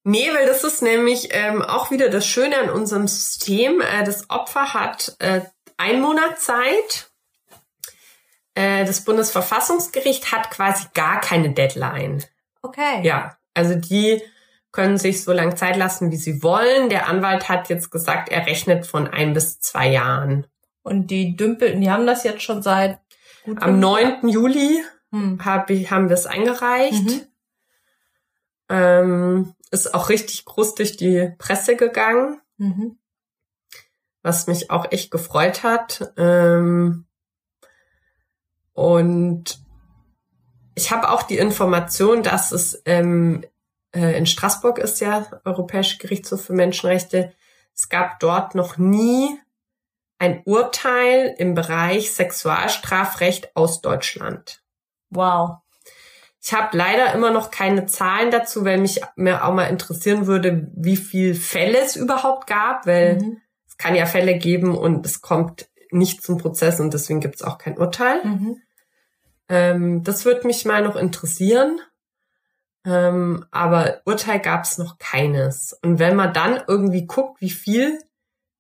Nee, 0.04 0.30
weil 0.32 0.46
das 0.46 0.64
ist 0.64 0.80
nämlich 0.80 1.28
ähm, 1.32 1.60
auch 1.60 1.90
wieder 1.90 2.08
das 2.08 2.26
Schöne 2.26 2.56
an 2.58 2.70
unserem 2.70 3.08
System. 3.08 3.80
Äh, 3.80 4.04
das 4.04 4.30
Opfer 4.30 4.72
hat 4.72 5.16
äh, 5.18 5.42
ein 5.78 6.00
Monat 6.00 6.38
Zeit. 6.38 7.10
Äh, 8.54 8.84
das 8.84 9.04
Bundesverfassungsgericht 9.04 10.32
hat 10.32 10.50
quasi 10.50 10.86
gar 10.92 11.20
keine 11.20 11.50
Deadline. 11.54 12.24
Okay. 12.62 13.00
Ja, 13.02 13.38
also 13.54 13.74
die 13.74 14.22
können 14.72 14.98
sich 14.98 15.24
so 15.24 15.32
lange 15.32 15.54
Zeit 15.54 15.76
lassen, 15.76 16.10
wie 16.10 16.16
sie 16.16 16.42
wollen. 16.42 16.90
Der 16.90 17.08
Anwalt 17.08 17.48
hat 17.48 17.70
jetzt 17.70 17.90
gesagt, 17.90 18.28
er 18.28 18.46
rechnet 18.46 18.86
von 18.86 19.08
ein 19.08 19.32
bis 19.32 19.60
zwei 19.60 19.88
Jahren. 19.88 20.46
Und 20.82 21.08
die 21.08 21.36
Dümpelten, 21.36 21.80
die 21.80 21.90
haben 21.90 22.06
das 22.06 22.24
jetzt 22.24 22.42
schon 22.42 22.62
seit 22.62 22.98
Am 23.56 23.80
9. 23.80 24.28
Juli 24.28 24.82
hm. 25.10 25.44
hab 25.44 25.70
ich, 25.70 25.90
haben 25.90 26.08
wir 26.08 26.14
es 26.14 26.26
eingereicht. 26.26 27.04
Mhm. 27.04 27.20
Ähm, 28.70 29.54
ist 29.70 29.94
auch 29.94 30.10
richtig 30.10 30.44
groß 30.44 30.74
durch 30.74 30.96
die 30.96 31.32
Presse 31.38 31.76
gegangen. 31.76 32.40
Mhm. 32.58 32.98
Was 34.28 34.46
mich 34.46 34.70
auch 34.70 34.92
echt 34.92 35.10
gefreut 35.10 35.62
hat. 35.62 36.12
Ähm, 36.18 37.06
und 38.74 39.58
ich 40.74 40.90
habe 40.90 41.08
auch 41.08 41.22
die 41.22 41.38
Information, 41.38 42.22
dass 42.22 42.52
es 42.52 42.82
ähm, 42.84 43.42
äh, 43.94 44.18
in 44.18 44.26
Straßburg 44.26 44.76
ist 44.80 45.00
ja 45.00 45.26
Europäische 45.46 45.96
Gerichtshof 45.96 46.44
für 46.44 46.52
Menschenrechte. 46.52 47.32
Es 47.74 47.88
gab 47.88 48.20
dort 48.20 48.54
noch 48.54 48.76
nie 48.76 49.34
ein 50.18 50.42
Urteil 50.44 51.34
im 51.38 51.54
Bereich 51.54 52.12
Sexualstrafrecht 52.12 53.56
aus 53.56 53.80
Deutschland. 53.80 54.62
Wow. 55.08 55.56
Ich 56.42 56.52
habe 56.52 56.76
leider 56.76 57.14
immer 57.14 57.30
noch 57.30 57.50
keine 57.50 57.86
Zahlen 57.86 58.30
dazu, 58.30 58.66
weil 58.66 58.76
mich 58.76 59.00
mir 59.16 59.42
auch 59.42 59.54
mal 59.54 59.68
interessieren 59.68 60.26
würde, 60.26 60.68
wie 60.76 60.98
viel 60.98 61.34
Fälle 61.34 61.78
es 61.78 61.96
überhaupt 61.96 62.46
gab, 62.46 62.86
weil 62.86 63.16
mhm. 63.16 63.40
Kann 63.78 63.94
ja 63.94 64.06
Fälle 64.06 64.36
geben 64.36 64.76
und 64.76 65.06
es 65.06 65.22
kommt 65.22 65.68
nicht 65.90 66.22
zum 66.22 66.38
Prozess 66.38 66.80
und 66.80 66.92
deswegen 66.92 67.20
gibt 67.20 67.36
es 67.36 67.42
auch 67.42 67.58
kein 67.58 67.78
Urteil. 67.78 68.24
Mhm. 68.24 68.62
Ähm, 69.48 70.04
das 70.04 70.24
würde 70.24 70.46
mich 70.46 70.64
mal 70.64 70.82
noch 70.82 70.96
interessieren. 70.96 71.80
Ähm, 72.84 73.46
aber 73.50 74.02
Urteil 74.04 74.40
gab 74.40 74.64
es 74.64 74.78
noch 74.78 74.98
keines. 74.98 75.78
Und 75.82 75.98
wenn 75.98 76.16
man 76.16 76.32
dann 76.32 76.62
irgendwie 76.66 77.06
guckt, 77.06 77.40
wie 77.40 77.50
viel 77.50 77.98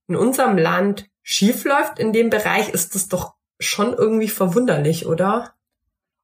in 0.06 0.16
unserem 0.16 0.56
Land 0.56 1.08
schiefläuft 1.22 1.98
in 1.98 2.12
dem 2.12 2.30
Bereich, 2.30 2.70
ist 2.70 2.94
das 2.94 3.08
doch 3.08 3.34
schon 3.58 3.92
irgendwie 3.92 4.28
verwunderlich, 4.28 5.06
oder? 5.06 5.54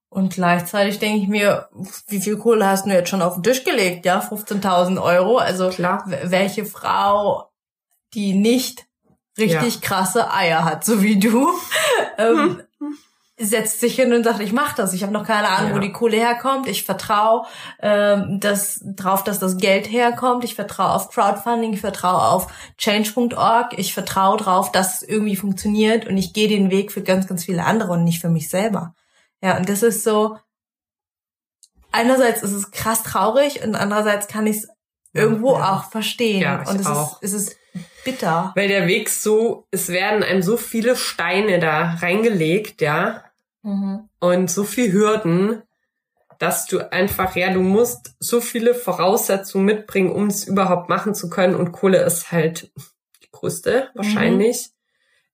Und 0.09 0.35
gleichzeitig 0.35 1.00
denke 1.00 1.22
ich 1.22 1.28
mir, 1.28 1.68
wie 2.07 2.20
viel 2.20 2.38
Kohle 2.38 2.66
hast 2.66 2.87
du 2.87 2.90
jetzt 2.90 3.11
schon 3.11 3.22
auf 3.22 3.35
den 3.35 3.42
Tisch 3.42 3.64
gelegt? 3.64 4.07
Ja, 4.07 4.20
15.000 4.20 5.02
Euro. 5.02 5.38
Also 5.38 5.70
Klar. 5.70 6.04
welche 6.07 6.64
Frau, 6.64 7.50
die 8.14 8.33
nicht 8.33 8.87
richtig 9.37 9.74
ja. 9.74 9.81
krasse 9.81 10.33
Eier 10.33 10.64
hat, 10.64 10.85
so 10.85 11.03
wie 11.03 11.18
du, 11.18 11.48
ähm, 12.18 12.62
hm 12.79 12.96
setzt 13.37 13.81
sich 13.81 13.96
hin 13.96 14.12
und 14.12 14.22
sagt, 14.22 14.40
ich 14.40 14.53
mache 14.53 14.77
das. 14.77 14.92
Ich 14.92 15.03
habe 15.03 15.12
noch 15.12 15.27
keine 15.27 15.48
Ahnung, 15.48 15.70
ja. 15.70 15.77
wo 15.77 15.81
die 15.81 15.92
Kohle 15.92 16.16
herkommt. 16.16 16.68
Ich 16.68 16.85
vertraue 16.85 17.46
ähm, 17.81 18.38
das, 18.38 18.81
drauf, 18.85 19.24
dass 19.24 19.40
das 19.40 19.57
Geld 19.57 19.90
herkommt. 19.90 20.44
Ich 20.44 20.55
vertraue 20.55 20.92
auf 20.92 21.11
Crowdfunding. 21.11 21.72
Ich 21.72 21.81
vertraue 21.81 22.22
auf 22.22 22.46
Change.org. 22.79 23.77
Ich 23.77 23.92
vertraue 23.92 24.37
drauf, 24.37 24.70
dass 24.70 25.03
es 25.03 25.09
irgendwie 25.09 25.35
funktioniert. 25.35 26.07
Und 26.07 26.16
ich 26.16 26.33
gehe 26.33 26.46
den 26.46 26.70
Weg 26.70 26.92
für 26.92 27.03
ganz, 27.03 27.27
ganz 27.27 27.44
viele 27.44 27.64
andere 27.64 27.92
und 27.92 28.05
nicht 28.05 28.20
für 28.20 28.31
mich 28.31 28.48
selber. 28.48 28.94
Ja, 29.42 29.57
und 29.57 29.68
das 29.68 29.83
ist 29.83 30.05
so, 30.05 30.38
einerseits 31.90 32.42
ist 32.42 32.53
es 32.53 32.70
krass 32.70 33.03
traurig 33.03 33.64
und 33.64 33.74
andererseits 33.74 34.29
kann 34.29 34.46
ich 34.46 34.59
es 34.59 34.68
irgendwo 35.12 35.57
ja. 35.57 35.74
auch 35.74 35.90
verstehen. 35.90 36.40
Ja, 36.40 36.61
und 36.68 36.81
es 36.81 36.87
auch. 36.87 37.20
ist, 37.20 37.35
es 37.35 37.48
ist 37.48 37.57
bitter. 38.04 38.52
Weil 38.54 38.68
der 38.68 38.86
Weg 38.86 39.08
so, 39.08 39.66
es 39.70 39.88
werden 39.88 40.22
einem 40.22 40.42
so 40.42 40.56
viele 40.56 40.96
Steine 40.96 41.58
da 41.58 41.94
reingelegt, 41.94 42.80
ja. 42.80 43.24
Mhm. 43.62 44.08
Und 44.20 44.50
so 44.50 44.64
viel 44.64 44.92
Hürden, 44.92 45.62
dass 46.38 46.66
du 46.66 46.92
einfach, 46.92 47.36
ja, 47.36 47.52
du 47.52 47.60
musst 47.60 48.14
so 48.18 48.40
viele 48.40 48.74
Voraussetzungen 48.74 49.64
mitbringen, 49.64 50.12
um 50.12 50.26
es 50.26 50.44
überhaupt 50.44 50.88
machen 50.88 51.14
zu 51.14 51.30
können. 51.30 51.54
Und 51.54 51.72
Kohle 51.72 52.02
ist 52.02 52.32
halt 52.32 52.70
die 53.22 53.30
größte, 53.32 53.90
wahrscheinlich. 53.94 54.70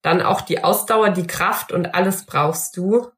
dann 0.01 0.21
auch 0.21 0.41
die 0.41 0.63
Ausdauer, 0.63 1.09
die 1.09 1.27
Kraft 1.27 1.71
und 1.71 1.93
alles 1.95 2.25
brauchst 2.25 2.77
du. 2.77 3.09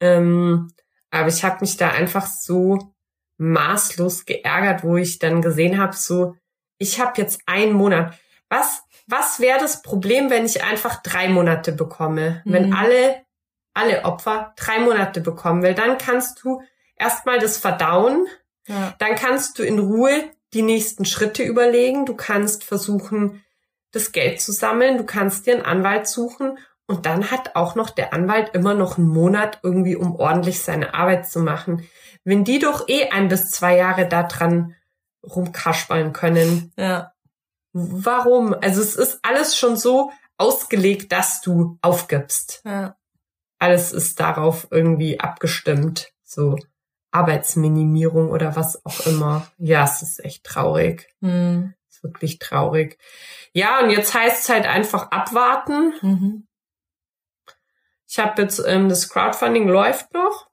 Ähm, 0.00 0.72
aber 1.10 1.28
ich 1.28 1.44
habe 1.44 1.58
mich 1.60 1.76
da 1.76 1.90
einfach 1.90 2.26
so 2.26 2.94
maßlos 3.38 4.26
geärgert, 4.26 4.84
wo 4.84 4.96
ich 4.96 5.18
dann 5.18 5.42
gesehen 5.42 5.78
habe, 5.78 5.94
so, 5.94 6.36
ich 6.78 7.00
habe 7.00 7.20
jetzt 7.20 7.42
einen 7.46 7.72
Monat. 7.72 8.14
Was, 8.50 8.82
was 9.06 9.40
wäre 9.40 9.58
das 9.58 9.80
Problem, 9.80 10.28
wenn 10.28 10.44
ich 10.44 10.62
einfach 10.62 11.02
drei 11.02 11.28
Monate 11.28 11.72
bekomme? 11.72 12.42
Mhm. 12.44 12.52
Wenn 12.52 12.74
alle, 12.74 13.24
alle 13.72 14.04
Opfer 14.04 14.52
drei 14.56 14.80
Monate 14.80 15.22
bekommen, 15.22 15.62
weil 15.62 15.74
dann 15.74 15.96
kannst 15.96 16.42
du 16.44 16.60
erstmal 16.96 17.38
das 17.38 17.56
verdauen, 17.56 18.26
ja. 18.66 18.94
dann 18.98 19.14
kannst 19.14 19.58
du 19.58 19.62
in 19.62 19.78
Ruhe 19.78 20.30
die 20.52 20.62
nächsten 20.62 21.04
Schritte 21.04 21.44
überlegen, 21.44 22.04
du 22.04 22.14
kannst 22.14 22.64
versuchen, 22.64 23.42
das 23.92 24.12
Geld 24.12 24.40
zu 24.40 24.52
sammeln, 24.52 24.98
du 24.98 25.04
kannst 25.04 25.46
dir 25.46 25.54
einen 25.54 25.64
Anwalt 25.64 26.06
suchen 26.06 26.58
und 26.86 27.06
dann 27.06 27.30
hat 27.30 27.54
auch 27.54 27.76
noch 27.76 27.90
der 27.90 28.12
Anwalt 28.12 28.50
immer 28.54 28.74
noch 28.74 28.98
einen 28.98 29.08
Monat 29.08 29.60
irgendwie, 29.62 29.94
um 29.94 30.16
ordentlich 30.16 30.60
seine 30.60 30.92
Arbeit 30.94 31.28
zu 31.28 31.38
machen. 31.38 31.88
Wenn 32.24 32.44
die 32.44 32.58
doch 32.58 32.88
eh 32.88 33.10
ein 33.10 33.28
bis 33.28 33.50
zwei 33.50 33.76
Jahre 33.76 34.08
da 34.08 34.24
dran 34.24 34.74
rumkaspern 35.22 36.12
können. 36.12 36.72
Ja. 36.76 37.12
Warum? 37.72 38.54
Also 38.54 38.80
es 38.80 38.96
ist 38.96 39.20
alles 39.22 39.56
schon 39.56 39.76
so 39.76 40.12
ausgelegt, 40.36 41.12
dass 41.12 41.40
du 41.40 41.78
aufgibst. 41.82 42.62
Ja. 42.64 42.96
Alles 43.58 43.92
ist 43.92 44.18
darauf 44.20 44.68
irgendwie 44.70 45.20
abgestimmt. 45.20 46.12
So 46.24 46.56
Arbeitsminimierung 47.12 48.30
oder 48.30 48.56
was 48.56 48.84
auch 48.84 49.06
immer. 49.06 49.50
Ja, 49.58 49.84
es 49.84 50.02
ist 50.02 50.24
echt 50.24 50.44
traurig. 50.44 51.08
Es 51.20 51.96
ist 51.96 52.02
wirklich 52.02 52.38
traurig. 52.38 52.98
Ja, 53.52 53.80
und 53.80 53.90
jetzt 53.90 54.14
heißt 54.14 54.44
es 54.44 54.48
halt 54.48 54.66
einfach 54.66 55.10
abwarten. 55.10 55.92
Mhm. 56.00 56.46
Ich 58.08 58.18
habe 58.18 58.42
jetzt, 58.42 58.62
ähm, 58.66 58.88
das 58.88 59.08
Crowdfunding 59.08 59.68
läuft 59.68 60.12
noch. 60.14 60.48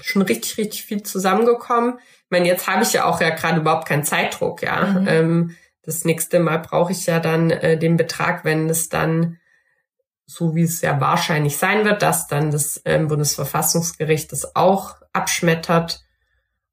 Schon 0.00 0.22
richtig, 0.22 0.56
richtig 0.56 0.84
viel 0.84 1.02
zusammengekommen. 1.02 1.98
Ich 1.98 2.30
meine, 2.30 2.46
jetzt 2.46 2.68
habe 2.68 2.84
ich 2.84 2.92
ja 2.92 3.04
auch 3.04 3.20
ja 3.20 3.30
gerade 3.30 3.60
überhaupt 3.60 3.88
keinen 3.88 4.04
Zeitdruck, 4.04 4.62
ja. 4.62 4.86
Mhm. 4.86 5.08
Ähm, 5.08 5.56
das 5.90 6.04
nächste 6.04 6.38
Mal 6.38 6.58
brauche 6.58 6.92
ich 6.92 7.06
ja 7.06 7.18
dann 7.18 7.50
äh, 7.50 7.76
den 7.76 7.96
Betrag, 7.96 8.44
wenn 8.44 8.70
es 8.70 8.88
dann, 8.88 9.38
so 10.24 10.54
wie 10.54 10.62
es 10.62 10.80
ja 10.82 11.00
wahrscheinlich 11.00 11.56
sein 11.56 11.84
wird, 11.84 12.02
dass 12.02 12.28
dann 12.28 12.52
das 12.52 12.80
ähm, 12.84 13.08
Bundesverfassungsgericht 13.08 14.30
das 14.30 14.54
auch 14.54 14.94
abschmettert. 15.12 16.04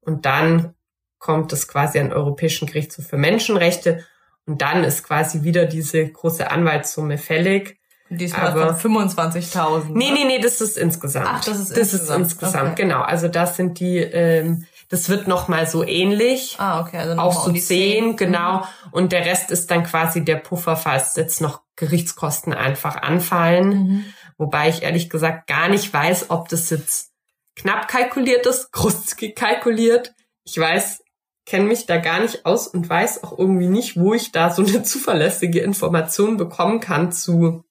Und 0.00 0.24
dann 0.24 0.74
kommt 1.18 1.52
es 1.52 1.66
quasi 1.66 1.98
an 1.98 2.12
Europäischen 2.12 2.66
Gerichtshof 2.66 3.08
für 3.08 3.16
Menschenrechte. 3.16 4.06
Und 4.46 4.62
dann 4.62 4.84
ist 4.84 5.02
quasi 5.02 5.42
wieder 5.42 5.66
diese 5.66 6.08
große 6.08 6.48
Anwaltssumme 6.48 7.18
fällig. 7.18 7.76
Diesmal 8.10 8.52
aber, 8.52 8.76
von 8.76 8.92
25.000. 8.92 9.90
Nee, 9.94 10.12
nee, 10.12 10.24
nee, 10.26 10.38
das 10.38 10.60
ist 10.60 10.78
insgesamt. 10.78 11.26
Ach, 11.28 11.44
das 11.44 11.58
ist 11.58 11.70
das 11.72 11.78
insgesamt. 11.92 12.26
ist 12.26 12.32
insgesamt, 12.32 12.72
okay. 12.72 12.82
genau. 12.82 13.02
Also 13.02 13.26
das 13.26 13.56
sind 13.56 13.80
die, 13.80 13.98
ähm, 13.98 14.64
das 14.88 15.08
wird 15.10 15.28
nochmal 15.28 15.66
so 15.66 15.84
ähnlich. 15.84 16.56
Ah, 16.58 16.80
okay. 16.80 16.98
Also 16.98 17.20
auch 17.20 17.44
so 17.44 17.50
um 17.50 17.56
zehn, 17.56 18.16
genau. 18.16 18.58
Mhm. 18.60 18.64
Und 18.90 19.12
der 19.12 19.26
Rest 19.26 19.50
ist 19.50 19.70
dann 19.70 19.84
quasi 19.84 20.24
der 20.24 20.36
Puffer, 20.36 20.76
falls 20.76 21.14
jetzt 21.16 21.40
noch 21.40 21.62
Gerichtskosten 21.76 22.54
einfach 22.54 22.96
anfallen. 22.96 23.68
Mhm. 23.68 24.04
Wobei 24.38 24.68
ich 24.68 24.82
ehrlich 24.82 25.10
gesagt 25.10 25.46
gar 25.46 25.68
nicht 25.68 25.92
weiß, 25.92 26.30
ob 26.30 26.48
das 26.48 26.70
jetzt 26.70 27.12
knapp 27.54 27.88
kalkuliert 27.88 28.46
ist, 28.46 28.72
großzügig 28.72 29.34
kalkuliert. 29.34 30.14
Ich 30.44 30.56
weiß, 30.56 31.02
kenne 31.44 31.66
mich 31.66 31.86
da 31.86 31.98
gar 31.98 32.20
nicht 32.20 32.46
aus 32.46 32.66
und 32.66 32.88
weiß 32.88 33.24
auch 33.24 33.38
irgendwie 33.38 33.68
nicht, 33.68 33.98
wo 33.98 34.14
ich 34.14 34.32
da 34.32 34.50
so 34.50 34.62
eine 34.62 34.82
zuverlässige 34.84 35.60
Information 35.60 36.38
bekommen 36.38 36.80
kann 36.80 37.12
zu 37.12 37.64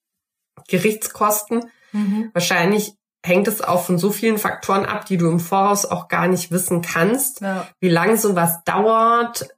Gerichtskosten. 0.68 1.72
Mhm. 1.94 2.30
Wahrscheinlich 2.34 2.94
hängt 3.28 3.48
es 3.48 3.62
auch 3.62 3.84
von 3.84 3.98
so 3.98 4.12
vielen 4.12 4.38
Faktoren 4.38 4.86
ab, 4.86 5.06
die 5.06 5.18
du 5.18 5.30
im 5.30 5.40
Voraus 5.40 5.86
auch 5.86 6.08
gar 6.08 6.28
nicht 6.28 6.52
wissen 6.52 6.82
kannst. 6.82 7.42
Ja. 7.42 7.68
Wie 7.80 7.90
lange 7.90 8.18
sowas 8.18 8.64
dauert. 8.66 9.50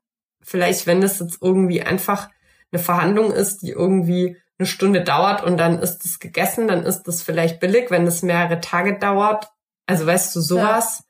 Vielleicht, 0.42 0.88
wenn 0.88 1.02
das 1.02 1.20
jetzt 1.20 1.38
irgendwie 1.42 1.82
einfach 1.82 2.30
eine 2.72 2.82
Verhandlung 2.82 3.32
ist, 3.32 3.62
die 3.62 3.72
irgendwie 3.72 4.38
eine 4.58 4.66
Stunde 4.66 5.04
dauert 5.04 5.44
und 5.44 5.58
dann 5.58 5.80
ist 5.80 6.06
es 6.06 6.20
gegessen, 6.20 6.68
dann 6.68 6.84
ist 6.84 7.04
das 7.04 7.22
vielleicht 7.22 7.60
billig. 7.60 7.92
Wenn 7.92 8.08
es 8.08 8.24
mehrere 8.24 8.60
Tage 8.60 8.98
dauert, 8.98 9.50
also 9.86 10.06
weißt 10.06 10.36
du 10.36 10.42
sowas. 10.42 11.04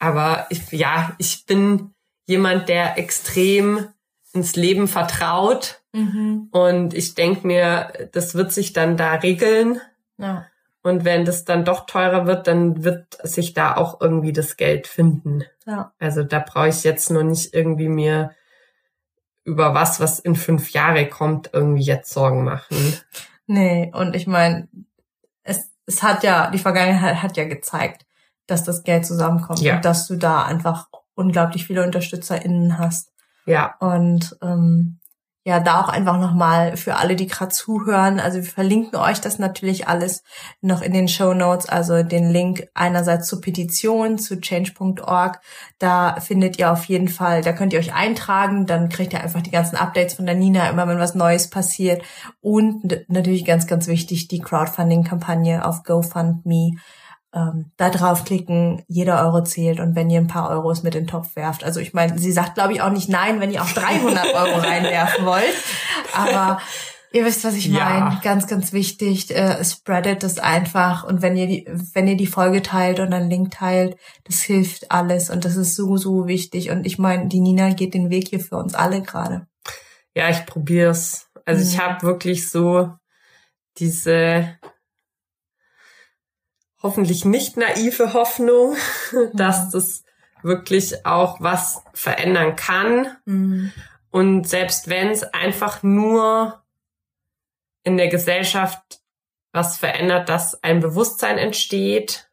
Ja. 0.00 0.08
Aber 0.08 0.46
ich, 0.50 0.72
ja, 0.72 1.14
ich 1.18 1.46
bin 1.46 1.94
jemand, 2.26 2.68
der 2.68 2.98
extrem 2.98 3.88
ins 4.32 4.56
Leben 4.56 4.88
vertraut. 4.88 5.82
Mhm. 5.92 6.48
Und 6.50 6.94
ich 6.94 7.14
denk 7.14 7.44
mir, 7.44 8.08
das 8.12 8.34
wird 8.34 8.52
sich 8.52 8.72
dann 8.72 8.96
da 8.96 9.14
regeln. 9.14 9.80
Ja. 10.18 10.46
Und 10.82 11.04
wenn 11.04 11.24
das 11.24 11.44
dann 11.44 11.64
doch 11.64 11.86
teurer 11.86 12.26
wird, 12.26 12.48
dann 12.48 12.82
wird 12.82 13.16
sich 13.22 13.54
da 13.54 13.76
auch 13.76 14.00
irgendwie 14.00 14.32
das 14.32 14.56
Geld 14.56 14.86
finden. 14.86 15.44
Ja. 15.64 15.92
Also 15.98 16.24
da 16.24 16.40
brauche 16.40 16.68
ich 16.68 16.82
jetzt 16.82 17.10
nur 17.10 17.22
nicht 17.22 17.54
irgendwie 17.54 17.88
mir 17.88 18.34
über 19.44 19.74
was, 19.74 20.00
was 20.00 20.18
in 20.18 20.34
fünf 20.34 20.70
Jahre 20.70 21.08
kommt, 21.08 21.50
irgendwie 21.52 21.82
jetzt 21.82 22.12
Sorgen 22.12 22.44
machen. 22.44 22.98
Nee, 23.46 23.92
und 23.94 24.14
ich 24.14 24.26
meine, 24.26 24.68
es, 25.42 25.70
es 25.86 26.02
hat 26.02 26.22
ja, 26.22 26.50
die 26.50 26.58
Vergangenheit 26.58 27.22
hat 27.22 27.36
ja 27.36 27.44
gezeigt, 27.44 28.06
dass 28.46 28.64
das 28.64 28.82
Geld 28.82 29.06
zusammenkommt 29.06 29.60
ja. 29.60 29.76
und 29.76 29.84
dass 29.84 30.06
du 30.06 30.16
da 30.16 30.44
einfach 30.44 30.88
unglaublich 31.14 31.66
viele 31.66 31.82
UnterstützerInnen 31.82 32.78
hast. 32.78 33.12
Ja. 33.46 33.74
Und 33.80 34.36
ähm, 34.42 35.00
ja, 35.44 35.58
da 35.58 35.80
auch 35.80 35.88
einfach 35.88 36.20
nochmal 36.20 36.76
für 36.76 36.96
alle, 36.96 37.16
die 37.16 37.26
gerade 37.26 37.50
zuhören. 37.50 38.20
Also 38.20 38.38
wir 38.38 38.44
verlinken 38.44 38.96
euch 38.96 39.20
das 39.20 39.40
natürlich 39.40 39.88
alles 39.88 40.22
noch 40.60 40.82
in 40.82 40.92
den 40.92 41.08
Show 41.08 41.34
Notes, 41.34 41.68
also 41.68 42.04
den 42.04 42.30
Link 42.30 42.68
einerseits 42.74 43.26
zur 43.26 43.40
Petition 43.40 44.18
zu 44.18 44.40
change.org. 44.40 45.40
Da 45.80 46.20
findet 46.20 46.60
ihr 46.60 46.70
auf 46.70 46.84
jeden 46.84 47.08
Fall, 47.08 47.42
da 47.42 47.52
könnt 47.52 47.72
ihr 47.72 47.80
euch 47.80 47.92
eintragen, 47.92 48.66
dann 48.66 48.88
kriegt 48.88 49.12
ihr 49.12 49.20
einfach 49.20 49.42
die 49.42 49.50
ganzen 49.50 49.74
Updates 49.76 50.14
von 50.14 50.26
der 50.26 50.36
Nina, 50.36 50.68
immer 50.70 50.86
wenn 50.86 51.00
was 51.00 51.16
Neues 51.16 51.50
passiert. 51.50 52.02
Und 52.40 53.04
natürlich 53.08 53.44
ganz, 53.44 53.66
ganz 53.66 53.88
wichtig, 53.88 54.28
die 54.28 54.40
Crowdfunding-Kampagne 54.40 55.64
auf 55.64 55.82
GoFundMe 55.82 56.76
ähm, 57.34 57.72
da 57.76 57.90
draufklicken, 57.90 58.82
jeder 58.88 59.20
Euro 59.24 59.42
zählt 59.42 59.80
und 59.80 59.94
wenn 59.96 60.10
ihr 60.10 60.20
ein 60.20 60.26
paar 60.26 60.50
Euros 60.50 60.82
mit 60.82 60.94
in 60.94 61.04
den 61.04 61.08
Topf 61.08 61.34
werft. 61.36 61.64
Also 61.64 61.80
ich 61.80 61.94
meine, 61.94 62.18
sie 62.18 62.32
sagt 62.32 62.54
glaube 62.54 62.72
ich 62.72 62.82
auch 62.82 62.90
nicht 62.90 63.08
nein, 63.08 63.40
wenn 63.40 63.50
ihr 63.50 63.62
auch 63.62 63.70
300 63.70 64.26
Euro 64.34 64.58
reinwerfen 64.58 65.24
wollt, 65.24 65.54
aber 66.14 66.60
ihr 67.14 67.24
wisst, 67.24 67.44
was 67.44 67.54
ich 67.54 67.68
meine. 67.68 68.10
Ja. 68.14 68.20
Ganz, 68.22 68.46
ganz 68.46 68.72
wichtig, 68.72 69.30
äh, 69.34 69.62
spreadet 69.64 70.22
das 70.22 70.38
einfach 70.38 71.04
und 71.04 71.22
wenn 71.22 71.36
ihr 71.36 71.46
die, 71.46 71.66
wenn 71.94 72.08
ihr 72.08 72.16
die 72.16 72.26
Folge 72.26 72.62
teilt 72.62 73.00
und 73.00 73.12
einen 73.12 73.28
Link 73.30 73.50
teilt, 73.50 73.96
das 74.24 74.40
hilft 74.42 74.90
alles 74.90 75.28
und 75.30 75.44
das 75.44 75.56
ist 75.56 75.74
so, 75.74 75.96
so 75.96 76.26
wichtig 76.26 76.70
und 76.70 76.86
ich 76.86 76.98
meine, 76.98 77.28
die 77.28 77.40
Nina 77.40 77.70
geht 77.72 77.94
den 77.94 78.10
Weg 78.10 78.28
hier 78.28 78.40
für 78.40 78.56
uns 78.56 78.74
alle 78.74 79.02
gerade. 79.02 79.46
Ja, 80.14 80.28
ich 80.28 80.44
probier's. 80.46 81.28
Also 81.44 81.62
Mhm. 81.64 81.68
ich 81.70 81.78
habe 81.80 82.02
wirklich 82.02 82.50
so 82.50 82.90
diese 83.78 84.58
hoffentlich 86.82 87.24
nicht 87.24 87.56
naive 87.56 88.12
Hoffnung, 88.12 88.76
dass 89.32 89.70
das 89.70 90.04
wirklich 90.42 91.06
auch 91.06 91.40
was 91.40 91.82
verändern 91.94 92.56
kann. 92.56 93.16
Mhm. 93.24 93.72
Und 94.10 94.48
selbst 94.48 94.88
wenn 94.88 95.10
es 95.10 95.22
einfach 95.22 95.82
nur 95.82 96.62
in 97.84 97.96
der 97.96 98.08
Gesellschaft 98.08 99.02
was 99.52 99.76
verändert, 99.76 100.28
dass 100.28 100.62
ein 100.62 100.80
Bewusstsein 100.80 101.38
entsteht. 101.38 102.30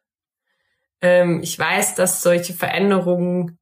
Ähm, 1.02 1.40
ich 1.42 1.58
weiß, 1.58 1.94
dass 1.94 2.22
solche 2.22 2.54
Veränderungen 2.54 3.58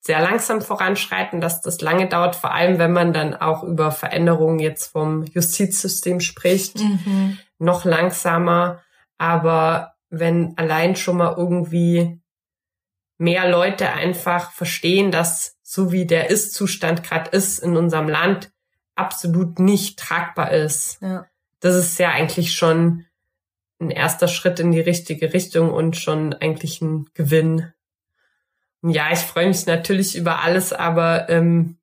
sehr 0.00 0.20
langsam 0.20 0.60
voranschreiten, 0.60 1.40
dass 1.40 1.62
das 1.62 1.80
lange 1.80 2.08
dauert, 2.08 2.36
vor 2.36 2.52
allem 2.52 2.78
wenn 2.78 2.92
man 2.92 3.12
dann 3.12 3.34
auch 3.34 3.62
über 3.62 3.90
Veränderungen 3.90 4.58
jetzt 4.58 4.92
vom 4.92 5.22
Justizsystem 5.24 6.20
spricht, 6.20 6.78
Mhm. 6.80 7.38
noch 7.58 7.84
langsamer. 7.84 8.82
Aber 9.24 9.94
wenn 10.10 10.52
allein 10.58 10.96
schon 10.96 11.16
mal 11.16 11.34
irgendwie 11.34 12.20
mehr 13.16 13.48
Leute 13.48 13.90
einfach 13.90 14.52
verstehen, 14.52 15.10
dass 15.10 15.56
so 15.62 15.92
wie 15.92 16.04
der 16.04 16.28
Ist-Zustand 16.28 17.02
gerade 17.02 17.30
ist 17.30 17.58
in 17.58 17.74
unserem 17.78 18.06
Land 18.06 18.52
absolut 18.96 19.58
nicht 19.58 19.98
tragbar 19.98 20.52
ist. 20.52 20.98
Ja. 21.00 21.26
Das 21.60 21.74
ist 21.74 21.98
ja 21.98 22.10
eigentlich 22.10 22.52
schon 22.52 23.06
ein 23.80 23.90
erster 23.90 24.28
Schritt 24.28 24.60
in 24.60 24.72
die 24.72 24.80
richtige 24.80 25.32
Richtung 25.32 25.72
und 25.72 25.96
schon 25.96 26.34
eigentlich 26.34 26.82
ein 26.82 27.08
Gewinn. 27.14 27.72
Und 28.82 28.90
ja, 28.90 29.10
ich 29.10 29.20
freue 29.20 29.48
mich 29.48 29.64
natürlich 29.64 30.16
über 30.16 30.42
alles, 30.42 30.74
aber 30.74 31.30
ähm, 31.30 31.78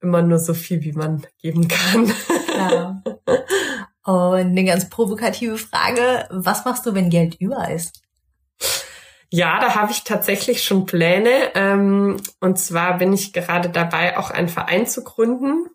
immer 0.00 0.22
nur 0.22 0.38
so 0.38 0.54
viel, 0.54 0.80
wie 0.80 0.92
man 0.92 1.26
geben 1.42 1.68
kann. 1.68 2.10
Ja. 2.56 3.02
Und 4.10 4.40
eine 4.40 4.64
ganz 4.64 4.88
provokative 4.88 5.56
Frage, 5.56 6.26
was 6.30 6.64
machst 6.64 6.84
du, 6.84 6.94
wenn 6.94 7.10
Geld 7.10 7.36
über 7.36 7.70
ist? 7.70 8.02
Ja, 9.30 9.60
da 9.60 9.76
habe 9.76 9.92
ich 9.92 10.02
tatsächlich 10.02 10.64
schon 10.64 10.84
Pläne. 10.84 11.54
Ähm, 11.54 12.16
und 12.40 12.58
zwar 12.58 12.98
bin 12.98 13.12
ich 13.12 13.32
gerade 13.32 13.70
dabei, 13.70 14.18
auch 14.18 14.30
einen 14.30 14.48
Verein 14.48 14.86
zu 14.86 15.04
gründen. 15.04 15.68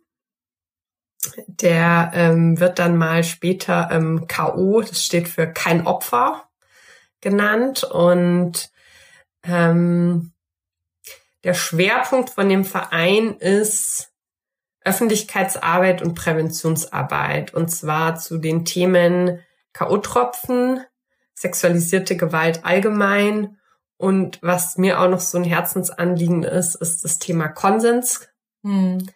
der 1.48 2.12
ähm, 2.14 2.60
wird 2.60 2.78
dann 2.78 2.98
mal 2.98 3.24
später 3.24 3.90
ähm, 3.92 4.28
KO, 4.28 4.82
das 4.82 5.04
steht 5.04 5.28
für 5.28 5.48
kein 5.48 5.88
Opfer, 5.88 6.48
genannt. 7.22 7.84
Und 7.84 8.72
der 9.48 10.32
Schwerpunkt 11.54 12.32
von 12.32 12.50
dem 12.50 12.66
Verein 12.66 13.38
ist 13.38 14.15
Öffentlichkeitsarbeit 14.86 16.02
und 16.02 16.14
Präventionsarbeit. 16.14 17.54
Und 17.54 17.70
zwar 17.70 18.16
zu 18.16 18.38
den 18.38 18.64
Themen 18.64 19.44
K.O.-Tropfen, 19.74 20.80
sexualisierte 21.34 22.16
Gewalt 22.16 22.64
allgemein. 22.64 23.58
Und 23.98 24.40
was 24.42 24.78
mir 24.78 25.02
auch 25.02 25.10
noch 25.10 25.20
so 25.20 25.38
ein 25.38 25.44
Herzensanliegen 25.44 26.44
ist, 26.44 26.76
ist 26.76 27.04
das 27.04 27.20
Thema 27.20 27.48
Konsens. 27.50 28.30
Hm. 28.64 29.10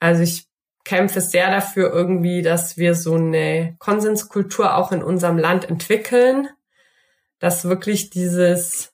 Also 0.00 0.22
ich 0.22 0.48
kämpfe 0.84 1.20
sehr 1.20 1.50
dafür 1.50 1.92
irgendwie, 1.92 2.42
dass 2.42 2.76
wir 2.76 2.94
so 2.94 3.14
eine 3.14 3.76
Konsenskultur 3.78 4.76
auch 4.76 4.92
in 4.92 5.02
unserem 5.02 5.38
Land 5.38 5.68
entwickeln, 5.68 6.48
dass 7.38 7.64
wirklich 7.64 8.10
dieses 8.10 8.92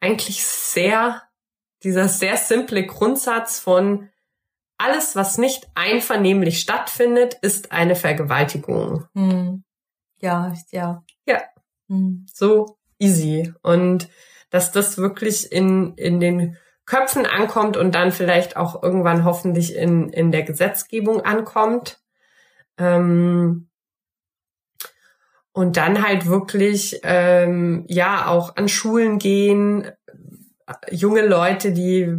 eigentlich 0.00 0.44
sehr, 0.44 1.22
dieser 1.82 2.08
sehr 2.08 2.36
simple 2.36 2.84
Grundsatz 2.86 3.58
von 3.58 4.08
alles, 4.82 5.16
was 5.16 5.38
nicht 5.38 5.70
einvernehmlich 5.74 6.60
stattfindet, 6.60 7.34
ist 7.42 7.72
eine 7.72 7.94
Vergewaltigung. 7.94 9.06
Hm. 9.14 9.64
Ja, 10.20 10.54
ja. 10.70 11.04
Ja. 11.26 11.42
Hm. 11.88 12.26
So 12.32 12.78
easy. 12.98 13.52
Und 13.62 14.08
dass 14.50 14.72
das 14.72 14.98
wirklich 14.98 15.50
in, 15.52 15.94
in 15.94 16.20
den 16.20 16.56
Köpfen 16.84 17.26
ankommt 17.26 17.76
und 17.76 17.94
dann 17.94 18.12
vielleicht 18.12 18.56
auch 18.56 18.82
irgendwann 18.82 19.24
hoffentlich 19.24 19.74
in, 19.74 20.08
in 20.10 20.32
der 20.32 20.42
Gesetzgebung 20.42 21.20
ankommt. 21.22 22.00
Ähm, 22.78 23.68
und 25.52 25.76
dann 25.76 26.06
halt 26.06 26.26
wirklich 26.26 27.00
ähm, 27.02 27.84
ja 27.88 28.26
auch 28.26 28.56
an 28.56 28.68
Schulen 28.68 29.18
gehen, 29.18 29.90
junge 30.90 31.26
Leute, 31.26 31.72
die 31.72 32.14